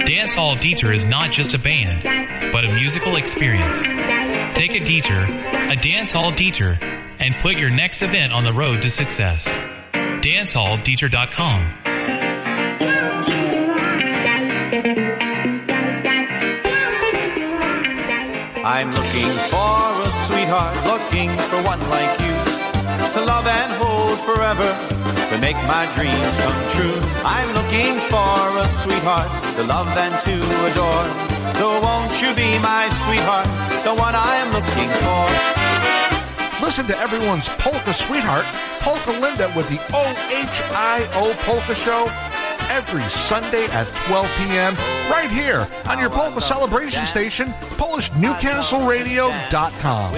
Dancehall 0.05 0.59
Detour 0.59 0.93
is 0.93 1.05
not 1.05 1.31
just 1.31 1.55
a 1.55 1.57
band, 1.57 2.03
but 2.53 2.63
a 2.63 2.71
musical 2.71 3.15
experience. 3.15 3.81
Take 4.55 4.79
a 4.79 4.85
detour, 4.85 5.23
a 5.23 5.75
dancehall 5.75 6.35
detour, 6.35 6.77
and 7.17 7.33
put 7.41 7.57
your 7.57 7.71
next 7.71 8.03
event 8.03 8.31
on 8.31 8.43
the 8.43 8.53
road 8.53 8.79
to 8.83 8.91
success. 8.91 9.47
dancehalldetour.com. 10.21 11.61
I'm 18.63 18.91
looking 18.91 19.31
for 19.49 20.03
a 20.03 20.11
sweetheart, 20.27 20.75
looking 20.85 21.29
for 21.49 21.63
one 21.63 21.79
like 21.89 22.19
you 22.19 22.34
to 23.13 23.21
love 23.25 23.47
and 23.47 23.71
hold 23.81 24.19
forever, 24.21 24.69
to 25.29 25.37
make 25.39 25.55
my 25.67 25.85
dreams 25.95 26.27
come 26.43 26.59
true. 26.75 26.99
I'm 27.23 27.49
looking 27.53 27.99
for 28.11 28.57
a 28.59 28.67
sweetheart 28.83 29.29
to 29.55 29.63
love 29.63 29.87
and 29.97 30.13
to 30.27 30.35
adore. 30.69 31.09
So 31.59 31.79
won't 31.81 32.21
you 32.21 32.33
be 32.35 32.59
my 32.59 32.89
sweetheart, 33.05 33.47
the 33.83 33.93
one 33.95 34.15
I'm 34.15 34.51
looking 34.51 34.89
for? 35.03 35.29
Listen 36.63 36.85
to 36.87 36.97
everyone's 36.99 37.49
polka 37.59 37.93
sweetheart, 37.93 38.45
Polka 38.81 39.11
Linda, 39.11 39.49
with 39.55 39.67
the 39.69 39.79
OHIO 39.93 41.33
Polka 41.45 41.75
Show 41.75 42.09
every 42.69 43.07
Sunday 43.07 43.65
at 43.71 43.87
12 44.07 44.27
p.m. 44.37 44.75
right 45.09 45.29
here 45.29 45.67
on 45.89 45.99
your 45.99 46.09
polka 46.09 46.41
celebration 46.41 47.05
station, 47.05 47.49
PolishNewcastleRadio.com. 47.77 50.13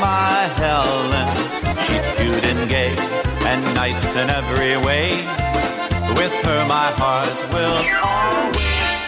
My 0.00 0.48
Helen, 0.56 1.61
she's 1.78 2.00
cute 2.16 2.44
and 2.44 2.68
gay 2.68 2.94
and 3.46 3.62
nice 3.74 4.04
in 4.16 4.28
every 4.30 4.76
way. 4.84 5.10
With 6.16 6.32
her, 6.44 6.66
my 6.68 6.90
heart 6.96 7.28
will 7.52 7.84
always. 8.02 8.56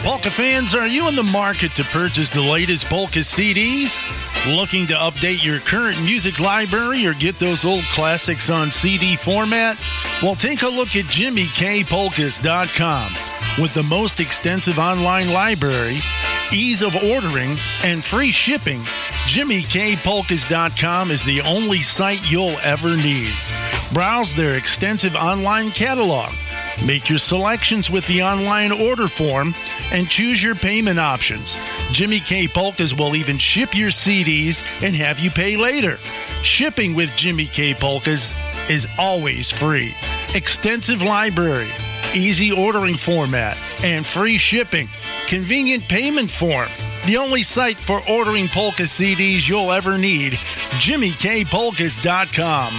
Polka 0.04 0.30
fans, 0.30 0.74
are 0.74 0.86
you 0.86 1.08
in 1.08 1.16
the 1.16 1.22
market 1.22 1.74
to 1.76 1.84
purchase 1.84 2.28
the 2.30 2.42
latest 2.42 2.84
polka 2.86 3.20
CDs? 3.20 4.02
Looking 4.46 4.86
to 4.88 4.94
update 4.94 5.42
your 5.42 5.60
current 5.60 5.98
music 6.02 6.38
library 6.40 7.06
or 7.06 7.14
get 7.14 7.38
those 7.38 7.64
old 7.64 7.84
classics 7.84 8.50
on 8.50 8.70
CD 8.70 9.16
format? 9.16 9.78
Well, 10.22 10.34
take 10.34 10.60
a 10.62 10.68
look 10.68 10.94
at 10.96 11.06
JimmyKPolkas.com. 11.06 13.12
With 13.62 13.72
the 13.72 13.84
most 13.84 14.20
extensive 14.20 14.78
online 14.78 15.32
library, 15.32 16.00
ease 16.54 16.82
of 16.82 16.94
ordering, 16.96 17.56
and 17.82 18.02
free 18.02 18.30
shipping, 18.30 18.80
JimmyKPolkas.com 19.26 21.10
is 21.10 21.24
the 21.24 21.40
only 21.42 21.80
site 21.80 22.30
you'll 22.30 22.58
ever 22.62 22.96
need. 22.96 23.30
Browse 23.92 24.34
their 24.34 24.56
extensive 24.56 25.14
online 25.16 25.70
catalog. 25.70 26.32
Make 26.84 27.08
your 27.08 27.18
selections 27.18 27.90
with 27.90 28.06
the 28.06 28.22
online 28.22 28.72
order 28.72 29.08
form 29.08 29.54
and 29.92 30.08
choose 30.08 30.42
your 30.42 30.54
payment 30.54 30.98
options. 30.98 31.58
Jimmy 31.90 32.20
K 32.20 32.48
Polkas 32.48 32.94
will 32.94 33.14
even 33.14 33.38
ship 33.38 33.74
your 33.76 33.90
CDs 33.90 34.64
and 34.82 34.94
have 34.94 35.18
you 35.20 35.30
pay 35.30 35.56
later. 35.56 35.98
Shipping 36.42 36.94
with 36.94 37.14
Jimmy 37.16 37.46
K 37.46 37.74
Polkas 37.74 38.34
is 38.68 38.88
always 38.98 39.50
free. 39.50 39.94
Extensive 40.34 41.02
library, 41.02 41.68
easy 42.14 42.50
ordering 42.50 42.96
format, 42.96 43.56
and 43.84 44.04
free 44.04 44.36
shipping. 44.36 44.88
Convenient 45.28 45.82
payment 45.88 46.30
form. 46.30 46.68
The 47.06 47.16
only 47.16 47.42
site 47.42 47.76
for 47.76 48.02
ordering 48.08 48.46
polka 48.48 48.82
CDs 48.82 49.48
you'll 49.48 49.72
ever 49.72 49.96
need, 49.98 50.34
JimmyKPolkas.com. 50.80 52.72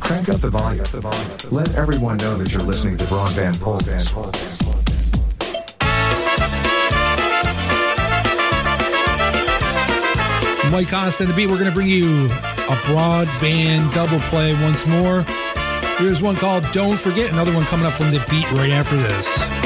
Crank 0.00 0.28
up 0.28 0.40
the 0.40 0.50
volume. 0.50 0.84
Let 1.50 1.74
everyone 1.76 2.16
know 2.18 2.36
that 2.36 2.52
you're 2.52 2.62
listening 2.62 2.96
to 2.98 3.04
Broadband 3.04 3.60
Polkas. 3.60 4.12
Mike 10.70 10.88
Costa 10.88 11.24
and 11.24 11.32
the 11.32 11.36
Beat, 11.36 11.46
we're 11.46 11.58
going 11.58 11.68
to 11.68 11.74
bring 11.74 11.88
you 11.88 12.28
a 12.70 12.74
broadband 12.86 13.92
double 13.92 14.20
play 14.28 14.52
once 14.62 14.86
more. 14.86 15.24
Here's 15.98 16.22
one 16.22 16.36
called 16.36 16.64
Don't 16.72 16.98
Forget, 16.98 17.32
another 17.32 17.52
one 17.52 17.64
coming 17.64 17.84
up 17.84 17.94
from 17.94 18.12
the 18.12 18.24
Beat 18.30 18.48
right 18.52 18.70
after 18.70 18.96
this. 18.96 19.59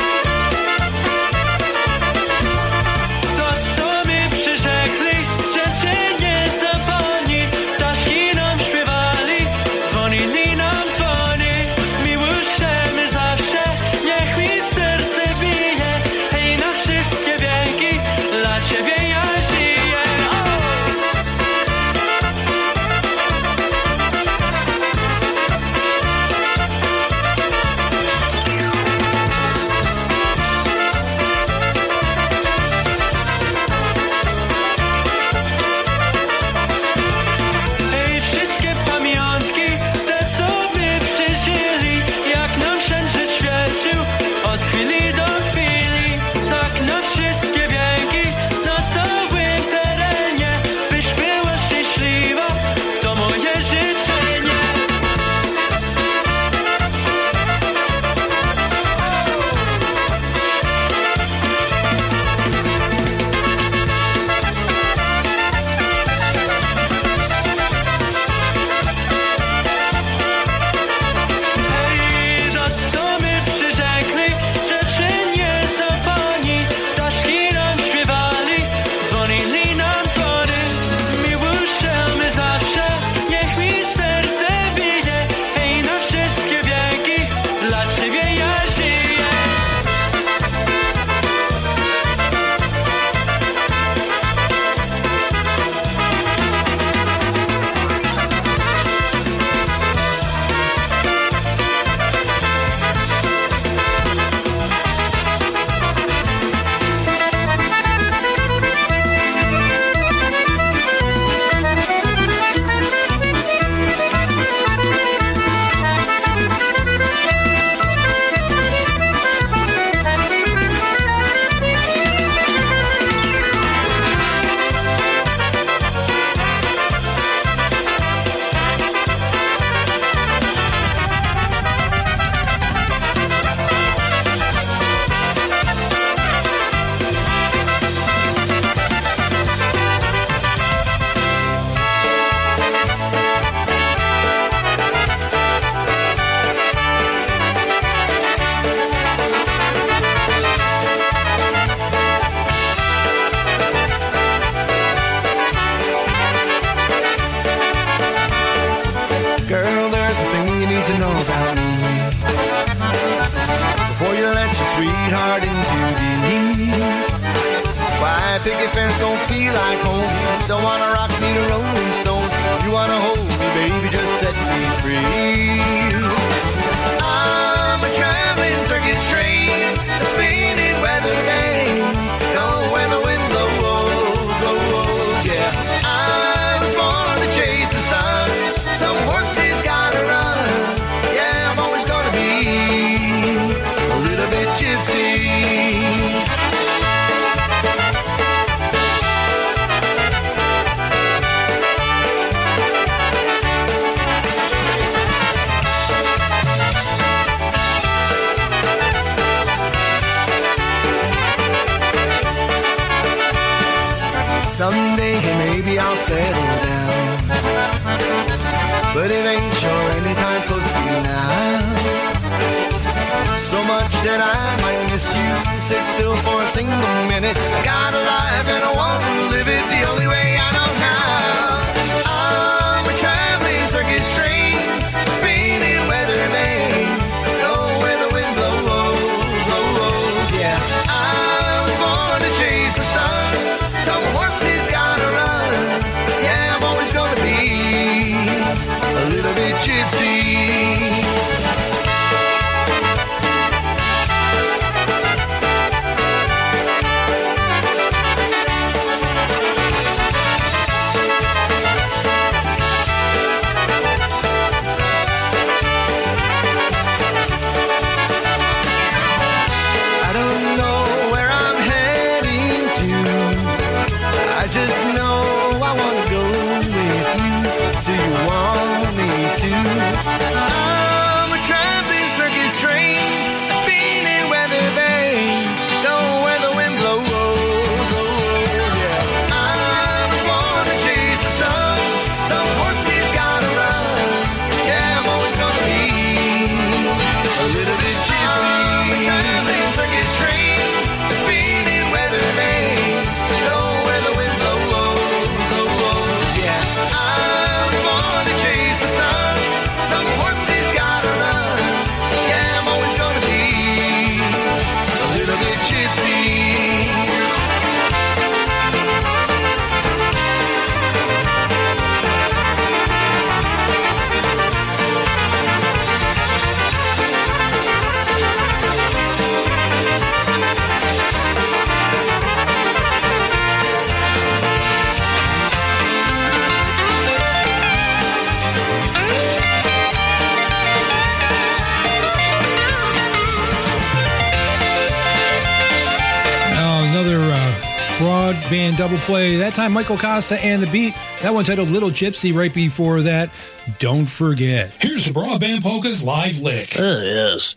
double 348.84 348.98
play. 348.98 349.36
That 349.36 349.54
time, 349.54 349.72
Michael 349.72 349.96
Costa 349.96 350.38
and 350.44 350.62
the 350.62 350.66
beat. 350.66 350.94
That 351.22 351.32
one 351.32 351.46
titled 351.46 351.70
Little 351.70 351.88
Gypsy 351.88 352.36
right 352.36 352.52
before 352.52 353.00
that. 353.00 353.30
Don't 353.78 354.04
forget. 354.04 354.74
Here's 354.78 355.06
the 355.06 355.10
Broadband 355.10 355.62
Polka's 355.62 356.04
live 356.04 356.38
lick. 356.40 356.68
There 356.68 357.02
it 357.02 357.06
is. 357.06 357.56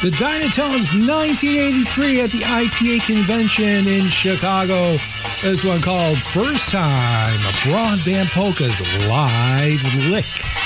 The 0.00 0.16
Dynatones 0.16 0.96
1983 0.96 2.20
at 2.22 2.30
the 2.30 2.38
IPA 2.38 3.04
convention 3.04 3.86
in 3.86 4.06
Chicago. 4.06 4.96
This 5.42 5.62
one 5.62 5.82
called 5.82 6.16
First 6.16 6.70
Time, 6.70 7.36
a 7.40 7.52
Broadband 7.68 8.28
Polka's 8.28 8.80
live 9.10 10.10
lick. 10.10 10.65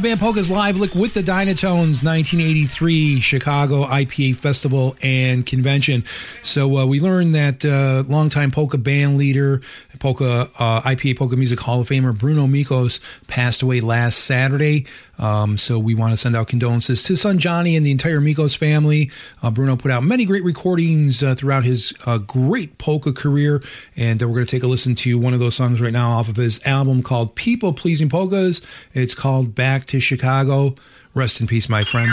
Broadband 0.00 0.18
Polkas 0.18 0.48
Live 0.48 0.78
look 0.78 0.94
with 0.94 1.12
the 1.12 1.20
Dynatones 1.20 2.02
1983 2.02 3.20
Chicago 3.20 3.84
IPA 3.84 4.34
Festival 4.36 4.96
and 5.02 5.44
Convention. 5.44 6.04
So 6.40 6.78
uh, 6.78 6.86
we 6.86 7.00
learned 7.00 7.34
that 7.34 7.62
uh, 7.66 8.04
longtime 8.10 8.50
polka 8.50 8.78
band 8.78 9.18
leader, 9.18 9.60
polka 9.98 10.48
uh, 10.58 10.80
IPA 10.82 11.18
Polka 11.18 11.36
Music 11.36 11.60
Hall 11.60 11.82
of 11.82 11.88
Famer 11.88 12.16
Bruno 12.16 12.46
Mikos 12.46 12.98
passed 13.26 13.60
away 13.60 13.82
last 13.82 14.20
Saturday. 14.20 14.86
Um, 15.20 15.58
so 15.58 15.78
we 15.78 15.94
want 15.94 16.12
to 16.12 16.16
send 16.16 16.34
out 16.34 16.48
condolences 16.48 17.02
to 17.04 17.16
son 17.16 17.38
Johnny 17.38 17.76
and 17.76 17.86
the 17.86 17.90
entire 17.90 18.20
Mikos 18.20 18.56
family. 18.56 19.10
Uh, 19.42 19.50
Bruno 19.50 19.76
put 19.76 19.90
out 19.90 20.02
many 20.02 20.24
great 20.24 20.42
recordings 20.42 21.22
uh, 21.22 21.34
throughout 21.34 21.64
his 21.64 21.94
uh, 22.06 22.18
great 22.18 22.78
polka 22.78 23.12
career, 23.12 23.62
and 23.96 24.22
uh, 24.22 24.26
we're 24.26 24.34
going 24.34 24.46
to 24.46 24.50
take 24.50 24.62
a 24.62 24.66
listen 24.66 24.94
to 24.96 25.18
one 25.18 25.34
of 25.34 25.40
those 25.40 25.54
songs 25.54 25.80
right 25.80 25.92
now 25.92 26.10
off 26.10 26.28
of 26.28 26.36
his 26.36 26.64
album 26.66 27.02
called 27.02 27.36
People 27.36 27.72
Pleasing 27.72 28.08
Polkas. 28.08 28.62
It's 28.94 29.14
called 29.14 29.54
Back 29.54 29.86
to 29.86 30.00
Chicago. 30.00 30.74
Rest 31.14 31.40
in 31.40 31.46
peace, 31.46 31.68
my 31.68 31.84
friend. 31.84 32.10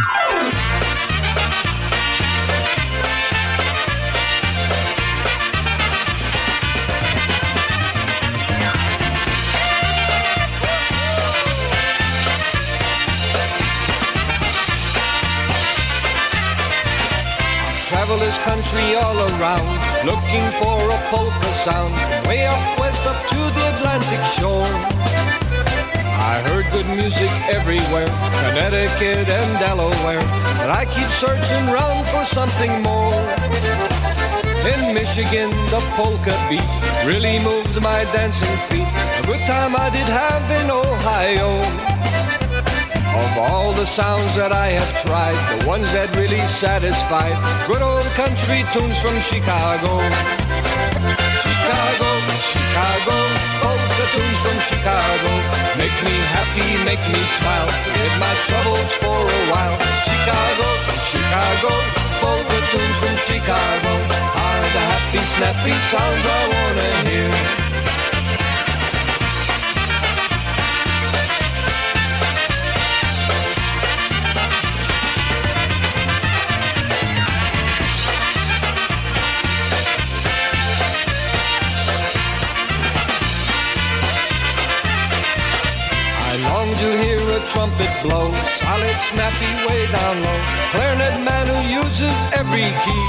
Looking 20.07 20.47
for 20.55 20.79
a 20.79 20.99
polka 21.11 21.51
sound. 21.67 21.91
Way 22.27 22.47
up 22.47 22.63
west 22.79 23.03
up 23.05 23.19
to 23.27 23.39
the 23.55 23.63
Atlantic 23.75 24.23
shore. 24.39 24.71
I 26.31 26.39
heard 26.47 26.65
good 26.71 26.87
music 26.95 27.31
everywhere, 27.51 28.07
Connecticut 28.41 29.27
and 29.27 29.51
Delaware. 29.59 30.23
But 30.59 30.69
I 30.79 30.85
keep 30.95 31.11
searching 31.23 31.65
round 31.67 32.07
for 32.07 32.23
something 32.23 32.71
more. 32.81 33.19
In 34.71 34.93
Michigan, 34.93 35.49
the 35.73 35.81
polka 35.99 36.35
beat 36.47 36.71
really 37.05 37.39
moved 37.43 37.75
my 37.81 38.01
dancing 38.15 38.57
feet. 38.69 38.87
A 39.19 39.23
good 39.27 39.43
time 39.45 39.75
I 39.75 39.89
did 39.89 40.07
have 40.07 40.45
in 40.59 40.67
Ohio. 40.71 41.96
Of 43.17 43.37
all 43.49 43.73
the 43.73 43.85
sounds 43.85 44.35
that 44.37 44.53
I 44.53 44.77
have 44.77 44.91
tried, 45.01 45.33
the 45.49 45.65
ones 45.65 45.89
that 45.97 46.13
really 46.13 46.41
satisfied, 46.45 47.33
good 47.65 47.81
old 47.81 48.05
country 48.13 48.61
tunes 48.69 49.01
from 49.01 49.17
Chicago. 49.25 50.05
Chicago, 51.41 52.09
Chicago, 52.45 53.17
polka 53.65 54.05
tunes 54.13 54.39
from 54.45 54.57
Chicago. 54.69 55.31
Make 55.81 55.97
me 56.05 56.13
happy, 56.29 56.69
make 56.85 57.01
me 57.09 57.21
smile, 57.41 57.69
forget 57.89 58.13
my 58.21 58.33
troubles 58.45 58.91
for 59.01 59.19
a 59.25 59.41
while. 59.49 59.77
Chicago, 60.05 60.67
Chicago, 61.09 61.73
polka 62.21 62.59
tunes 62.69 62.97
from 63.01 63.15
Chicago. 63.25 63.93
Are 64.45 64.67
the 64.77 64.83
happy, 64.93 65.21
snappy 65.33 65.73
sounds 65.89 66.21
I 66.21 66.41
wanna 66.53 66.89
hear. 67.09 67.66
A 87.37 87.45
trumpet 87.45 87.91
blows, 88.01 88.37
solid, 88.57 88.97
snappy, 89.09 89.51
way 89.67 89.85
down 89.91 90.15
low. 90.23 90.39
Clarinet 90.71 91.17
man 91.23 91.45
who 91.45 91.59
uses 91.83 92.15
every 92.33 92.65
key. 92.83 93.05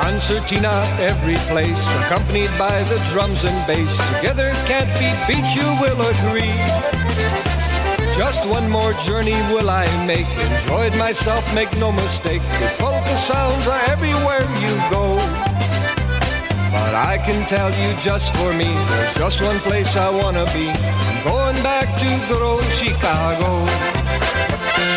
Concertina 0.00 0.72
every 1.00 1.36
place, 1.52 1.84
accompanied 2.00 2.50
by 2.56 2.82
the 2.84 2.98
drums 3.12 3.44
and 3.44 3.58
bass. 3.66 3.92
Together 4.14 4.52
can't 4.64 4.88
be 4.96 5.10
beat, 5.28 5.48
you 5.54 5.68
will 5.82 6.00
agree. 6.14 6.56
Just 8.16 8.48
one 8.48 8.70
more 8.70 8.92
journey 9.04 9.38
will 9.52 9.68
I 9.68 9.84
make. 10.06 10.28
Enjoyed 10.62 10.96
myself, 10.96 11.42
make 11.54 11.72
no 11.76 11.92
mistake. 11.92 12.42
The 12.60 12.70
polka 12.78 13.16
sounds 13.16 13.66
are 13.68 13.82
everywhere 13.90 14.44
you 14.64 14.74
go. 14.88 15.16
But 16.72 16.94
I 16.94 17.18
can 17.26 17.46
tell 17.48 17.70
you 17.82 17.90
just 17.98 18.34
for 18.36 18.54
me, 18.54 18.70
there's 18.88 19.14
just 19.14 19.42
one 19.42 19.58
place 19.58 19.96
I 19.96 20.08
wanna 20.08 20.46
be. 20.56 20.99
Going 21.24 21.60
back 21.62 21.84
to 22.00 22.08
good 22.28 22.40
old 22.40 22.64
Chicago. 22.72 23.68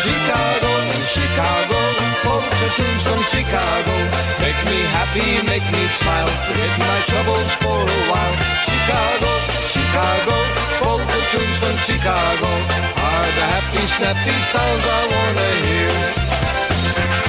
Chicago, 0.00 0.72
Chicago, 1.04 1.80
polka 2.24 2.66
tunes 2.76 3.02
from 3.04 3.20
Chicago. 3.28 3.94
Make 4.40 4.56
me 4.64 4.80
happy, 4.96 5.44
make 5.44 5.66
me 5.68 5.84
smile, 6.00 6.28
forget 6.48 6.72
my 6.80 6.98
troubles 7.04 7.52
for 7.60 7.76
a 7.76 8.00
while. 8.08 8.36
Chicago, 8.64 9.30
Chicago, 9.68 10.36
polka 10.80 11.20
tunes 11.28 11.58
from 11.60 11.76
Chicago 11.84 12.50
are 13.04 13.28
the 13.36 13.44
happy, 13.52 13.84
snappy 13.84 14.36
sounds 14.48 14.86
I 14.88 15.02
wanna 15.12 15.50
hear. 15.68 17.23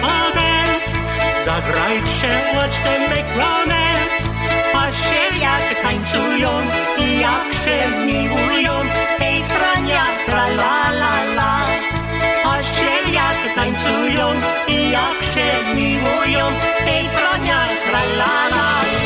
Pagans, 0.00 0.90
zagrajcie 1.44 2.30
Watch 2.56 2.78
Them 2.84 3.02
Make 3.10 3.32
Romance. 3.36 4.22
Patrzcie 4.72 5.38
jak 5.40 5.82
tańcują 5.82 6.50
i 6.98 7.20
jak 7.20 7.48
się 7.62 7.78
miłują, 8.06 8.72
hej 9.18 9.44
frania 9.44 10.04
tra 10.26 10.46
la 10.46 10.90
la 10.90 11.16
la. 11.36 11.66
Patrzcie 12.44 13.12
jak 13.12 13.54
tańcują 13.54 14.26
i 14.68 14.90
jak 14.90 15.18
się 15.32 15.74
miłują, 15.74 16.46
hej 16.84 17.08
frania 17.08 17.68
tra 17.86 18.02
la 18.18 18.34
la 18.56 18.72
la. 19.04 19.05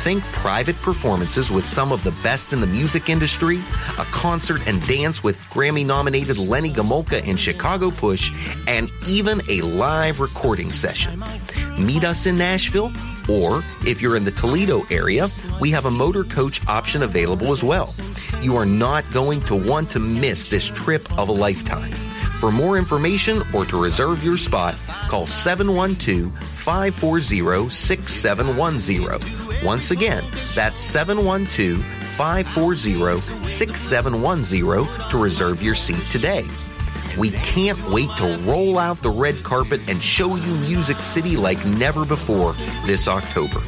Think 0.00 0.24
private 0.32 0.76
performances 0.76 1.50
with 1.50 1.66
some 1.66 1.92
of 1.92 2.02
the 2.02 2.12
best 2.22 2.54
in 2.54 2.60
the 2.62 2.66
music 2.66 3.10
industry, 3.10 3.58
a 3.98 4.04
concert 4.04 4.66
and 4.66 4.80
dance 4.86 5.22
with 5.22 5.36
Grammy 5.50 5.84
nominated 5.84 6.38
Lenny 6.38 6.70
Gomulka 6.70 7.22
and 7.28 7.38
Chicago 7.38 7.90
Push, 7.90 8.32
and 8.66 8.90
even 9.06 9.42
a 9.50 9.60
live 9.60 10.18
recording 10.18 10.72
session. 10.72 11.22
Meet 11.78 12.04
us 12.04 12.24
in 12.24 12.38
Nashville, 12.38 12.90
or 13.28 13.62
if 13.86 14.00
you're 14.00 14.16
in 14.16 14.24
the 14.24 14.30
Toledo 14.30 14.84
area, 14.90 15.28
we 15.60 15.70
have 15.70 15.84
a 15.84 15.90
motor 15.90 16.24
coach 16.24 16.66
option 16.66 17.02
available 17.02 17.52
as 17.52 17.62
well. 17.62 17.94
You 18.40 18.56
are 18.56 18.64
not 18.64 19.04
going 19.12 19.42
to 19.42 19.54
want 19.54 19.90
to 19.90 19.98
miss 19.98 20.46
this 20.46 20.70
trip 20.70 21.12
of 21.18 21.28
a 21.28 21.32
lifetime. 21.32 21.92
For 22.40 22.50
more 22.50 22.78
information 22.78 23.42
or 23.52 23.66
to 23.66 23.82
reserve 23.82 24.24
your 24.24 24.38
spot, 24.38 24.76
call 25.10 25.26
712 25.26 26.32
540 26.38 27.68
6710. 27.68 29.39
Once 29.62 29.90
again, 29.90 30.24
that's 30.54 30.80
712 30.80 31.84
540 32.16 33.20
6710 33.44 35.10
to 35.10 35.18
reserve 35.18 35.62
your 35.62 35.74
seat 35.74 36.02
today. 36.10 36.46
We 37.18 37.30
can't 37.30 37.78
wait 37.90 38.08
to 38.16 38.38
roll 38.46 38.78
out 38.78 39.02
the 39.02 39.10
red 39.10 39.42
carpet 39.42 39.80
and 39.88 40.02
show 40.02 40.36
you 40.36 40.54
Music 40.56 41.02
City 41.02 41.36
like 41.36 41.62
never 41.66 42.06
before 42.06 42.54
this 42.86 43.06
October. 43.06 43.60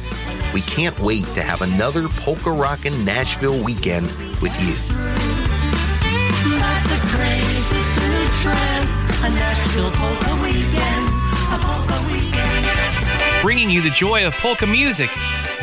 We 0.53 0.61
can't 0.61 0.97
wait 0.99 1.25
to 1.35 1.43
have 1.43 1.61
another 1.61 2.07
polka 2.09 2.51
rockin' 2.51 3.05
Nashville 3.05 3.63
weekend 3.63 4.07
with 4.41 4.53
you. 4.61 4.73
That's 6.57 6.85
the 6.89 6.99
craze, 7.13 7.71
it's 7.71 7.95
the 7.95 8.07
new 8.07 8.27
trend. 8.41 8.89
A 9.25 9.29
Nashville 9.29 9.91
polka 9.91 10.41
weekend. 10.41 11.07
A 11.53 11.57
polka 11.61 11.97
weekend. 12.11 13.41
Bringing 13.43 13.69
you 13.69 13.81
the 13.81 13.91
joy 13.91 14.25
of 14.25 14.33
polka 14.33 14.65
music. 14.65 15.09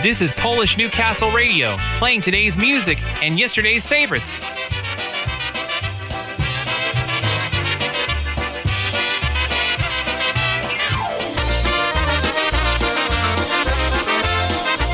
This 0.02 0.22
is 0.22 0.32
Polish 0.32 0.78
Newcastle 0.78 1.31
Radio, 1.31 1.77
playing 1.98 2.22
today's 2.22 2.56
music 2.56 2.97
and 3.22 3.39
yesterday's 3.39 3.85
favorites. 3.85 4.40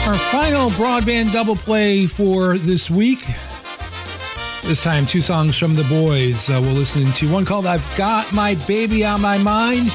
Our 0.08 0.18
final 0.32 0.70
broadband 0.70 1.32
double 1.32 1.54
play 1.54 2.08
for 2.08 2.58
this 2.58 2.90
week. 2.90 3.20
This 4.64 4.82
time, 4.82 5.06
two 5.06 5.20
songs 5.20 5.56
from 5.56 5.76
the 5.76 5.84
boys. 5.84 6.50
Uh, 6.50 6.58
we'll 6.60 6.74
listen 6.74 7.12
to 7.12 7.32
one 7.32 7.44
called 7.44 7.66
I've 7.66 7.96
Got 7.96 8.32
My 8.32 8.56
Baby 8.66 9.04
on 9.04 9.20
My 9.22 9.38
Mind, 9.38 9.88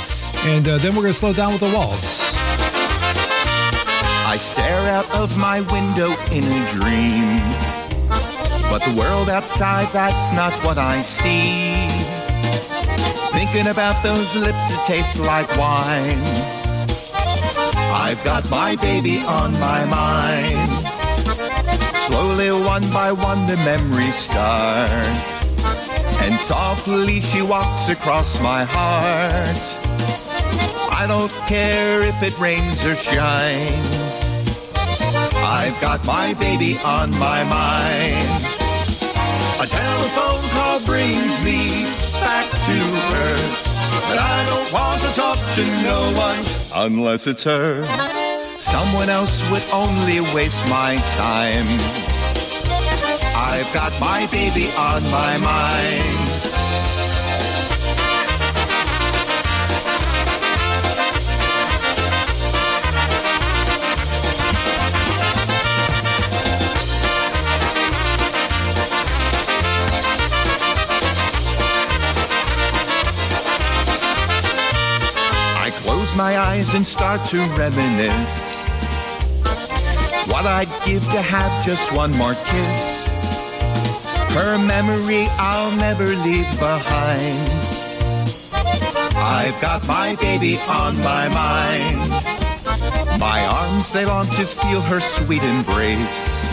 and 0.46 0.66
uh, 0.70 0.78
then 0.78 0.96
we're 0.96 1.02
going 1.02 1.14
to 1.14 1.20
slow 1.20 1.34
down 1.34 1.52
with 1.52 1.60
the 1.60 1.76
waltz. 1.76 2.21
Stare 4.42 4.90
out 4.90 5.08
of 5.14 5.38
my 5.38 5.62
window 5.72 6.10
in 6.32 6.44
a 6.44 6.62
dream. 6.74 7.46
But 8.72 8.82
the 8.82 8.96
world 8.98 9.30
outside, 9.30 9.86
that's 9.94 10.34
not 10.34 10.52
what 10.66 10.80
I 10.80 11.04
see. 11.04 11.78
Thinking 13.38 13.70
about 13.70 14.02
those 14.02 14.36
lips 14.36 14.68
that 14.70 14.84
taste 14.88 15.20
like 15.20 15.48
wine. 15.62 16.26
I've 17.94 18.22
got 18.26 18.50
my 18.50 18.76
baby 18.78 19.20
on 19.28 19.54
my 19.62 19.86
mind. 19.86 20.70
Slowly, 22.08 22.50
one 22.50 22.90
by 22.92 23.12
one, 23.12 23.46
the 23.46 23.58
memories 23.58 24.16
start. 24.16 24.90
And 26.26 26.34
softly 26.34 27.22
she 27.22 27.44
walks 27.44 27.90
across 27.90 28.42
my 28.42 28.66
heart. 28.68 29.82
I 31.02 31.08
don't 31.08 31.32
care 31.48 32.02
if 32.04 32.22
it 32.22 32.38
rains 32.40 32.86
or 32.86 32.96
shines. 32.96 34.21
I've 35.52 35.80
got 35.82 36.00
my 36.08 36.34
baby 36.40 36.78
on 36.86 37.12
my 37.20 37.44
mind. 37.44 38.32
A 39.60 39.68
telephone 39.68 40.42
call 40.56 40.80
brings 40.86 41.44
me 41.44 41.84
back 42.24 42.48
to 42.48 42.78
earth. 43.20 43.60
But 44.08 44.18
I 44.18 44.46
don't 44.48 44.72
want 44.72 45.02
to 45.04 45.12
talk 45.14 45.36
to 45.36 45.64
no 45.84 46.00
one 46.16 46.42
unless 46.88 47.28
it's 47.28 47.44
her. 47.44 47.84
Someone 48.58 49.10
else 49.10 49.44
would 49.52 49.64
only 49.74 50.22
waste 50.34 50.64
my 50.70 50.96
time. 51.20 51.68
I've 53.36 53.72
got 53.74 53.92
my 54.00 54.26
baby 54.32 54.70
on 54.80 55.04
my 55.12 55.38
mind. 55.44 56.41
My 76.28 76.38
eyes 76.38 76.76
and 76.76 76.86
start 76.86 77.20
to 77.26 77.38
reminisce. 77.58 78.64
What 80.30 80.46
I'd 80.46 80.70
give 80.86 81.04
to 81.10 81.20
have 81.20 81.66
just 81.66 81.92
one 81.96 82.12
more 82.22 82.36
kiss. 82.46 83.10
Her 84.38 84.54
memory 84.74 85.26
I'll 85.50 85.76
never 85.78 86.06
leave 86.06 86.52
behind. 86.60 87.42
I've 89.18 89.58
got 89.66 89.82
my 89.88 90.16
baby 90.22 90.60
on 90.70 90.94
my 91.02 91.26
mind. 91.34 92.12
My 93.20 93.40
arms, 93.60 93.92
they 93.92 94.06
long 94.06 94.28
to 94.38 94.46
feel 94.46 94.82
her 94.82 95.00
sweet 95.00 95.42
embrace. 95.42 96.46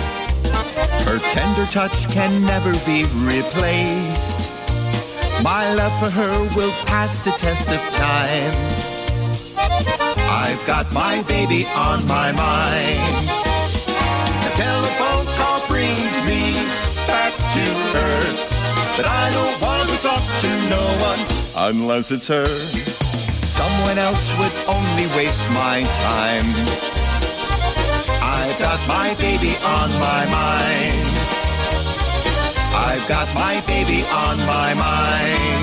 Her 1.05 1.19
tender 1.37 1.67
touch 1.69 2.09
can 2.17 2.33
never 2.53 2.73
be 2.89 3.05
replaced. 3.37 4.39
My 5.45 5.63
love 5.75 5.93
for 6.01 6.09
her 6.09 6.35
will 6.57 6.73
pass 6.87 7.23
the 7.23 7.33
test 7.33 7.69
of 7.71 7.81
time. 7.93 8.78
I've 10.39 10.65
got 10.69 10.87
my 10.95 11.21
baby 11.27 11.67
on 11.75 11.99
my 12.07 12.31
mind. 12.31 13.03
A 14.47 14.51
telephone 14.55 15.27
call 15.35 15.67
brings 15.67 16.15
me 16.25 16.55
back 17.11 17.35
to 17.35 17.65
earth. 17.99 18.39
But 18.97 19.07
I 19.11 19.31
don't 19.35 19.59
want 19.61 19.91
to 19.91 19.99
talk 19.99 20.23
to 20.23 20.51
no 20.71 20.85
one 21.03 21.19
unless 21.69 22.13
it's 22.13 22.29
her. 22.29 22.47
Someone 22.47 23.99
else 23.99 24.31
would 24.39 24.55
only 24.71 25.11
waste 25.19 25.51
my 25.51 25.83
time. 26.07 26.47
I've 28.23 28.57
got 28.63 28.79
my 28.87 29.15
baby 29.19 29.59
on 29.67 29.91
my 29.99 30.23
mind. 30.31 31.03
I've 32.87 33.07
got 33.09 33.27
my 33.35 33.61
baby 33.67 34.07
on 34.15 34.39
my 34.47 34.71
mind. 34.79 35.59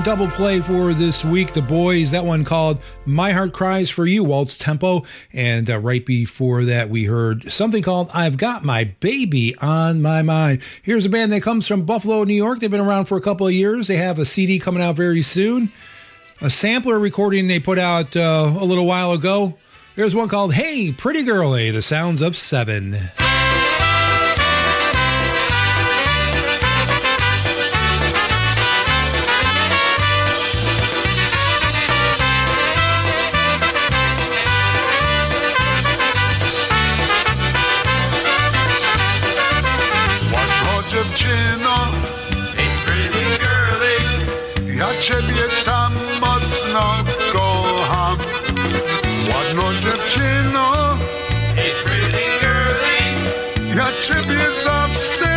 Broadband 0.00 0.04
double 0.04 0.28
play 0.28 0.60
for 0.60 0.92
this 0.92 1.24
week, 1.24 1.52
The 1.52 1.62
Boys. 1.62 2.10
That 2.10 2.24
one 2.24 2.44
called 2.44 2.80
My 3.06 3.32
Heart 3.32 3.52
Cries 3.52 3.90
for 3.90 4.06
You, 4.06 4.24
Waltz 4.24 4.56
Tempo. 4.56 5.04
And 5.32 5.68
uh, 5.70 5.78
right 5.78 6.04
before 6.04 6.64
that, 6.64 6.88
we 6.90 7.04
heard 7.04 7.50
something 7.50 7.82
called 7.82 8.10
I've 8.12 8.36
Got 8.36 8.64
My 8.64 8.84
Baby 9.00 9.56
on 9.60 10.02
My 10.02 10.22
Mind. 10.22 10.62
Here's 10.82 11.06
a 11.06 11.08
band 11.08 11.32
that 11.32 11.42
comes 11.42 11.66
from 11.66 11.84
Buffalo, 11.84 12.24
New 12.24 12.34
York. 12.34 12.60
They've 12.60 12.70
been 12.70 12.80
around 12.80 13.06
for 13.06 13.16
a 13.16 13.20
couple 13.20 13.46
of 13.46 13.52
years. 13.52 13.88
They 13.88 13.96
have 13.96 14.18
a 14.18 14.24
CD 14.24 14.58
coming 14.58 14.82
out 14.82 14.96
very 14.96 15.22
soon, 15.22 15.72
a 16.40 16.50
sampler 16.50 16.98
recording 16.98 17.46
they 17.46 17.60
put 17.60 17.78
out 17.78 18.16
uh, 18.16 18.52
a 18.58 18.64
little 18.64 18.86
while 18.86 19.12
ago. 19.12 19.58
Here's 19.96 20.14
one 20.14 20.28
called 20.28 20.54
Hey, 20.54 20.92
Pretty 20.92 21.24
Girlie, 21.24 21.70
The 21.70 21.82
Sounds 21.82 22.22
of 22.22 22.36
Seven. 22.36 22.96
Girlie, 54.00 54.38
ja 54.64 54.88
ciebie 54.94 55.29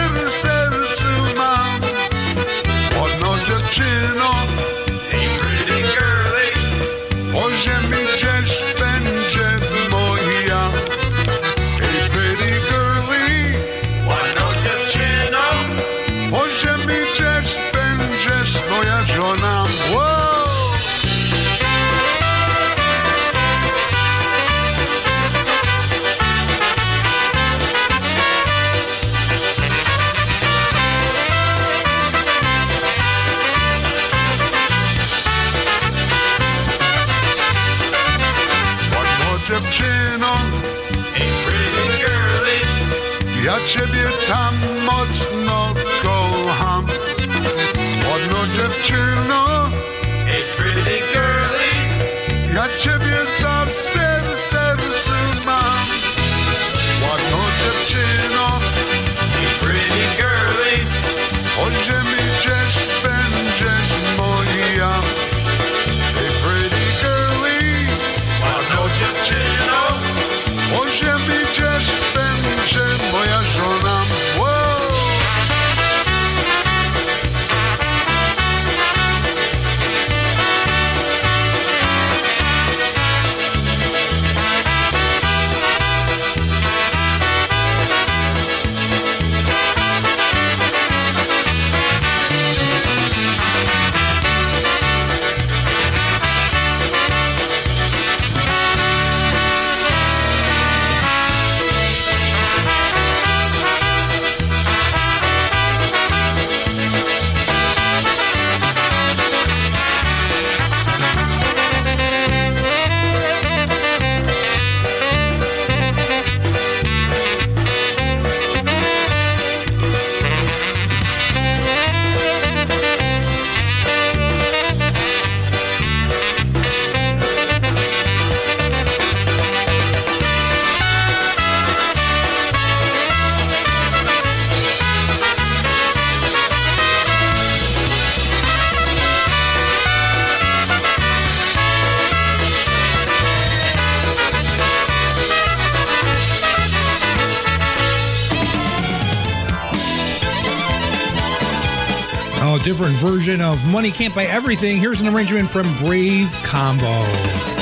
different 152.84 153.14
version 153.14 153.39
of 153.39 153.65
Money 153.65 153.91
Can't 153.91 154.14
Buy 154.14 154.26
Everything. 154.26 154.77
Here's 154.77 154.99
an 154.99 155.07
arrangement 155.07 155.49
from 155.49 155.73
Brave 155.77 156.30
Combo. 156.43 157.53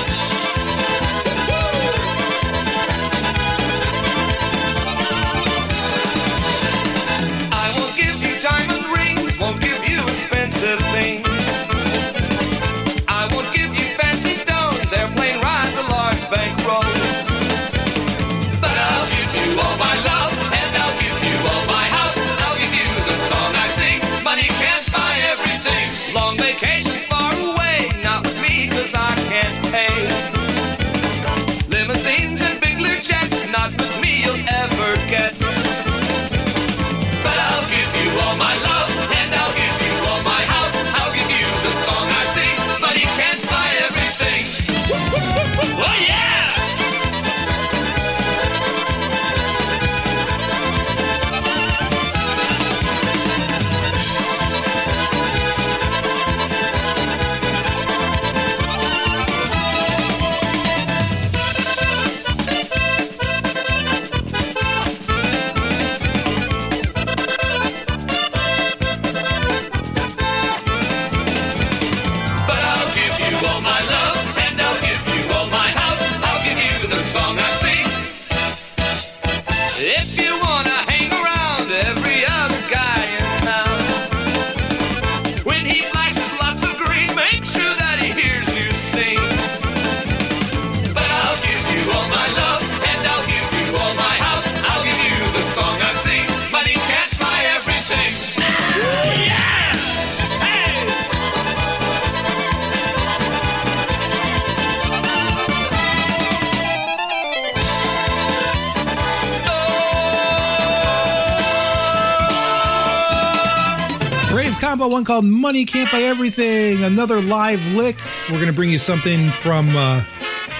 One 115.01 115.05
called 115.07 115.25
Money 115.25 115.65
Can't 115.65 115.91
Buy 115.91 116.01
Everything. 116.01 116.83
Another 116.83 117.21
live 117.21 117.65
lick. 117.73 117.97
We're 118.29 118.35
going 118.35 118.45
to 118.45 118.53
bring 118.53 118.69
you 118.69 118.77
something 118.77 119.31
from 119.31 119.75
uh, 119.75 120.03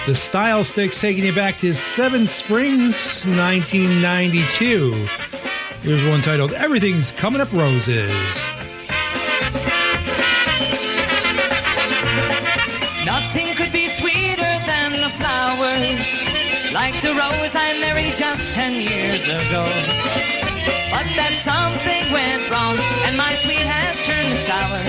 the 0.04 0.16
Style 0.16 0.64
Sticks, 0.64 1.00
taking 1.00 1.22
you 1.22 1.32
back 1.32 1.58
to 1.58 1.72
Seven 1.72 2.26
Springs, 2.26 3.24
1992. 3.24 5.06
Here's 5.82 6.02
one 6.08 6.22
titled 6.22 6.54
Everything's 6.54 7.12
Coming 7.12 7.40
Up 7.40 7.52
Roses. 7.52 8.44
Nothing 13.06 13.54
could 13.54 13.70
be 13.72 13.86
sweeter 13.86 14.42
than 14.66 14.90
the 14.90 15.12
flowers, 15.20 16.72
like 16.74 17.00
the 17.00 17.10
rose 17.10 17.54
I 17.54 17.78
married 17.80 18.16
just 18.16 18.56
ten 18.56 18.72
years 18.72 19.22
ago. 19.22 20.51
But 20.92 21.08
that 21.16 21.32
something 21.40 22.04
went 22.12 22.44
wrong, 22.52 22.76
and 23.08 23.16
my 23.16 23.32
sweet 23.40 23.64
has 23.64 23.96
turned 24.04 24.36
sour. 24.44 24.84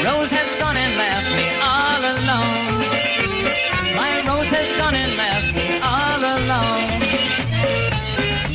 Rose 0.00 0.32
has 0.32 0.48
gone 0.56 0.80
and 0.80 0.92
left 0.96 1.28
me 1.36 1.48
all 1.60 2.00
alone. 2.16 2.80
My 4.00 4.12
rose 4.24 4.48
has 4.48 4.64
gone 4.80 4.96
and 4.96 5.12
left 5.12 5.52
me 5.52 5.76
all 5.84 6.20
alone. 6.40 6.88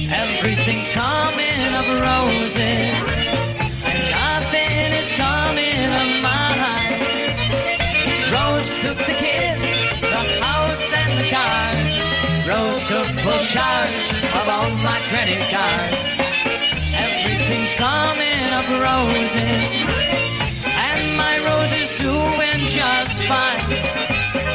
Everything's 0.09 0.89
coming 0.89 1.61
of 1.77 1.85
roses, 2.01 2.97
and 3.85 4.01
nothing 4.17 4.89
is 4.97 5.09
coming 5.21 5.85
of 6.01 6.09
mine. 6.25 6.97
Rose 8.33 8.69
took 8.81 8.97
the 9.05 9.17
kids, 9.21 9.69
the 10.01 10.23
house 10.41 10.85
and 10.97 11.13
the 11.13 11.27
cars. 11.29 11.93
Rose 12.49 12.81
took 12.89 13.09
full 13.21 13.43
charge 13.53 14.01
of 14.33 14.45
all 14.49 14.69
my 14.81 14.97
credit 15.13 15.45
cards. 15.53 16.00
Everything's 17.23 17.75
coming 17.75 18.45
up 18.57 18.67
roses, 18.81 19.73
and 20.87 21.17
my 21.17 21.35
rose 21.45 21.73
is 21.83 21.91
doing 21.99 22.59
just 22.77 23.15
fine. 23.29 23.61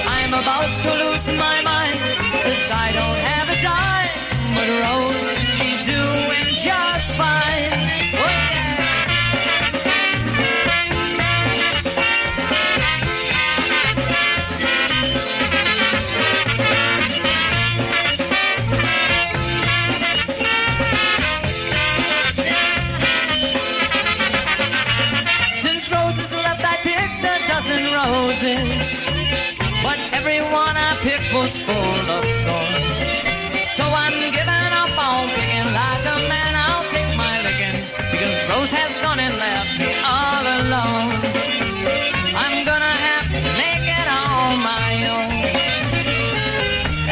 I'm 0.06 0.32
about 0.34 0.70
to 0.82 0.90
lose 1.02 1.26
my 1.38 1.62
mind, 1.62 1.98
cause 2.42 2.64
I 2.70 2.90
don't 2.98 3.20
have 3.30 3.46
a 3.54 3.58
dime, 3.62 4.10
but 4.54 4.68
Rose, 4.82 5.38
she's 5.56 5.86
doing 5.86 6.06
pick 6.46 8.05
was 31.36 31.52
full 31.68 32.06
of 32.16 32.24
thorns. 32.44 32.98
So 33.76 33.84
I'm 33.84 34.16
giving 34.36 34.72
up 34.82 34.94
on 35.08 35.28
picking 35.36 35.68
like 35.80 36.04
a 36.14 36.18
man. 36.32 36.52
I'll 36.64 36.86
take 36.94 37.12
my 37.16 37.34
licking 37.44 37.78
because 38.10 38.36
Rose 38.48 38.72
has 38.80 38.92
gone 39.04 39.20
and 39.20 39.34
left 39.44 39.72
me 39.80 39.90
all 40.16 40.44
alone. 40.60 41.12
I'm 42.42 42.56
gonna 42.64 42.96
have 43.08 43.26
to 43.36 43.40
make 43.60 43.84
it 44.00 44.08
on 44.24 44.52
my 44.72 44.90
own. 45.16 45.32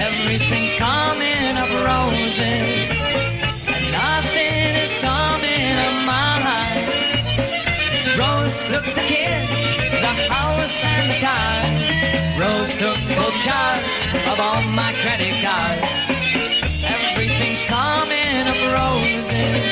Everything's 0.09 0.75
coming 0.87 1.53
up 1.63 1.73
roses, 1.85 2.69
and 3.75 3.85
nothing 4.01 4.71
is 4.85 4.95
coming 5.05 5.75
of 5.87 5.95
mine. 6.09 6.85
Rose 8.21 8.57
took 8.71 8.87
the 8.97 9.05
kids, 9.11 9.24
the 10.05 10.15
house, 10.33 10.77
and 10.85 11.05
the 11.11 11.19
car. 11.27 11.57
Rose 12.41 12.75
took 12.79 12.99
full 13.15 13.35
charge 13.45 13.87
of 14.31 14.37
all 14.41 14.63
my 14.81 14.93
credit 15.03 15.35
cards. 15.45 15.85
Everything's 16.97 17.63
coming 17.65 18.45
up 18.53 18.61
roses, 18.77 19.65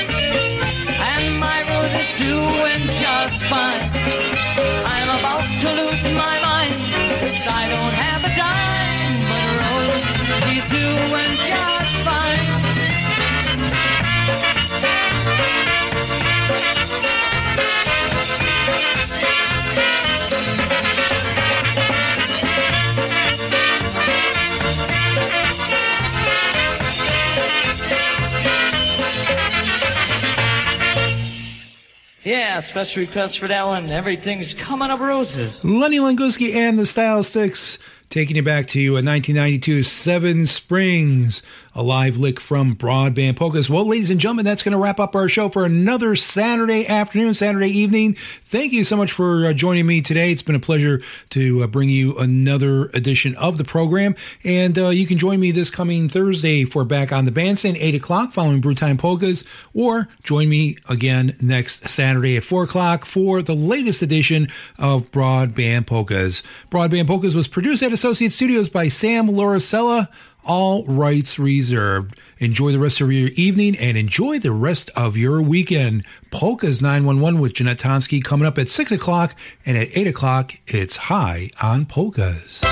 and 1.12 1.24
my 1.38 1.58
rose 1.70 1.94
is 2.02 2.10
doing 2.26 2.82
just 3.02 3.38
fine. 3.52 3.84
I'm 4.94 5.08
about 5.18 5.46
to 5.62 5.68
lose 5.80 6.04
my 6.24 6.36
mind, 6.48 6.74
'cause 7.18 7.46
I 7.60 7.62
don't 7.74 7.94
have 8.04 8.20
a 8.30 8.32
dime, 8.42 9.16
but 9.30 9.46
Rose, 9.60 10.04
she's 10.44 10.66
doing 10.78 11.32
just 11.50 11.94
fine. 12.08 12.61
Yeah, 32.24 32.60
special 32.60 33.00
request 33.00 33.40
for 33.40 33.48
that 33.48 33.66
one. 33.66 33.90
Everything's 33.90 34.54
coming 34.54 34.90
up 34.90 35.00
roses. 35.00 35.64
Lenny 35.64 35.98
Languski 35.98 36.54
and 36.54 36.78
the 36.78 36.86
Style 36.86 37.24
Sticks 37.24 37.78
taking 38.12 38.36
you 38.36 38.42
back 38.42 38.66
to 38.66 38.88
a 38.90 39.00
1992 39.00 39.82
Seven 39.84 40.46
Springs, 40.46 41.42
a 41.74 41.82
live 41.82 42.18
lick 42.18 42.38
from 42.38 42.76
Broadband 42.76 43.36
Polkas. 43.36 43.70
Well, 43.70 43.86
ladies 43.86 44.10
and 44.10 44.20
gentlemen, 44.20 44.44
that's 44.44 44.62
going 44.62 44.72
to 44.72 44.78
wrap 44.78 45.00
up 45.00 45.16
our 45.16 45.30
show 45.30 45.48
for 45.48 45.64
another 45.64 46.14
Saturday 46.14 46.86
afternoon, 46.86 47.32
Saturday 47.32 47.70
evening. 47.70 48.12
Thank 48.12 48.72
you 48.72 48.84
so 48.84 48.98
much 48.98 49.12
for 49.12 49.46
uh, 49.46 49.54
joining 49.54 49.86
me 49.86 50.02
today. 50.02 50.30
It's 50.30 50.42
been 50.42 50.54
a 50.54 50.60
pleasure 50.60 51.00
to 51.30 51.62
uh, 51.62 51.66
bring 51.68 51.88
you 51.88 52.18
another 52.18 52.88
edition 52.88 53.34
of 53.36 53.56
the 53.56 53.64
program. 53.64 54.14
And 54.44 54.78
uh, 54.78 54.88
you 54.90 55.06
can 55.06 55.16
join 55.16 55.40
me 55.40 55.50
this 55.50 55.70
coming 55.70 56.10
Thursday 56.10 56.66
for 56.66 56.84
Back 56.84 57.12
on 57.12 57.24
the 57.24 57.32
Bandstand, 57.32 57.78
8 57.78 57.94
o'clock, 57.94 58.32
following 58.32 58.60
Brewtime 58.60 58.98
Polkas, 58.98 59.44
or 59.72 60.08
join 60.22 60.50
me 60.50 60.76
again 60.90 61.34
next 61.40 61.86
Saturday 61.86 62.36
at 62.36 62.44
4 62.44 62.64
o'clock 62.64 63.06
for 63.06 63.40
the 63.40 63.54
latest 63.54 64.02
edition 64.02 64.48
of 64.78 65.10
Broadband 65.12 65.86
Polkas. 65.86 66.42
Broadband 66.70 67.06
Polkas 67.06 67.34
was 67.34 67.48
produced 67.48 67.82
at 67.82 67.92
Associate 68.02 68.32
Studios 68.32 68.68
by 68.68 68.88
Sam 68.88 69.28
Loricella. 69.28 70.08
All 70.44 70.84
rights 70.86 71.38
reserved. 71.38 72.20
Enjoy 72.38 72.72
the 72.72 72.80
rest 72.80 73.00
of 73.00 73.12
your 73.12 73.30
evening 73.36 73.76
and 73.78 73.96
enjoy 73.96 74.40
the 74.40 74.50
rest 74.50 74.90
of 74.96 75.16
your 75.16 75.40
weekend. 75.40 76.04
Polkas 76.32 76.82
911 76.82 77.40
with 77.40 77.54
Jeanette 77.54 77.78
Tonsky 77.78 78.20
coming 78.20 78.44
up 78.44 78.58
at 78.58 78.68
6 78.68 78.90
o'clock, 78.90 79.36
and 79.64 79.78
at 79.78 79.96
8 79.96 80.08
o'clock, 80.08 80.52
it's 80.66 80.96
High 80.96 81.50
on 81.62 81.86
Polkas. 81.86 82.64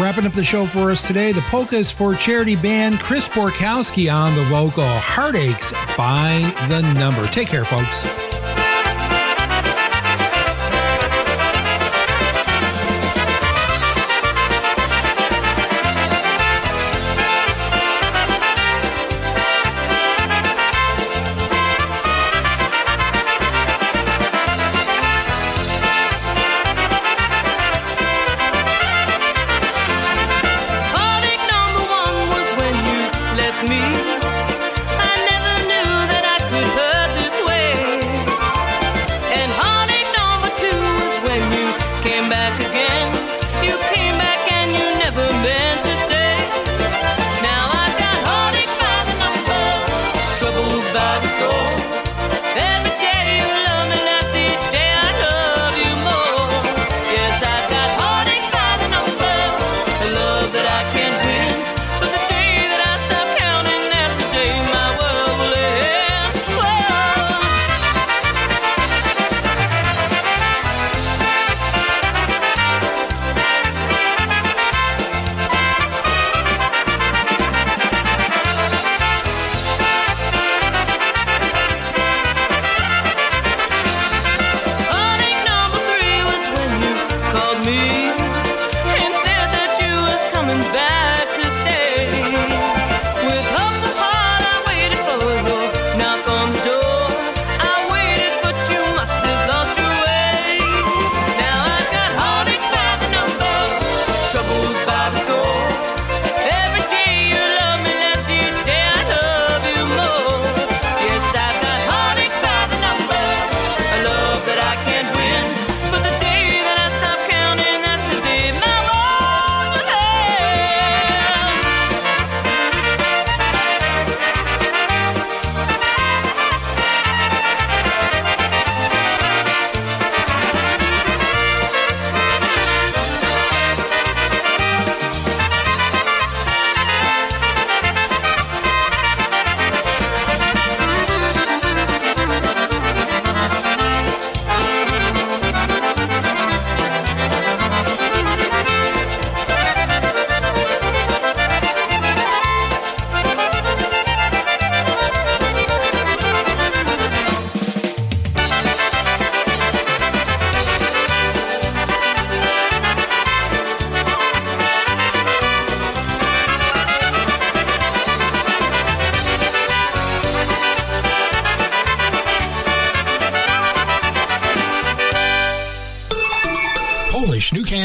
Wrapping 0.00 0.24
up 0.24 0.34
the 0.34 0.44
show 0.44 0.66
for 0.66 0.92
us 0.92 1.04
today, 1.04 1.32
the 1.32 1.42
Polkas 1.50 1.90
for 1.90 2.14
Charity 2.14 2.54
Band, 2.54 3.00
Chris 3.00 3.28
Borkowski 3.28 4.08
on 4.08 4.36
the 4.36 4.44
vocal, 4.44 4.84
Heartaches 4.84 5.72
by 5.98 6.38
the 6.68 6.80
Number. 6.94 7.26
Take 7.26 7.48
care, 7.48 7.64
folks. 7.64 8.06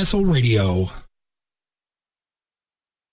Newcastle 0.07 0.23
Radio. 0.31 0.96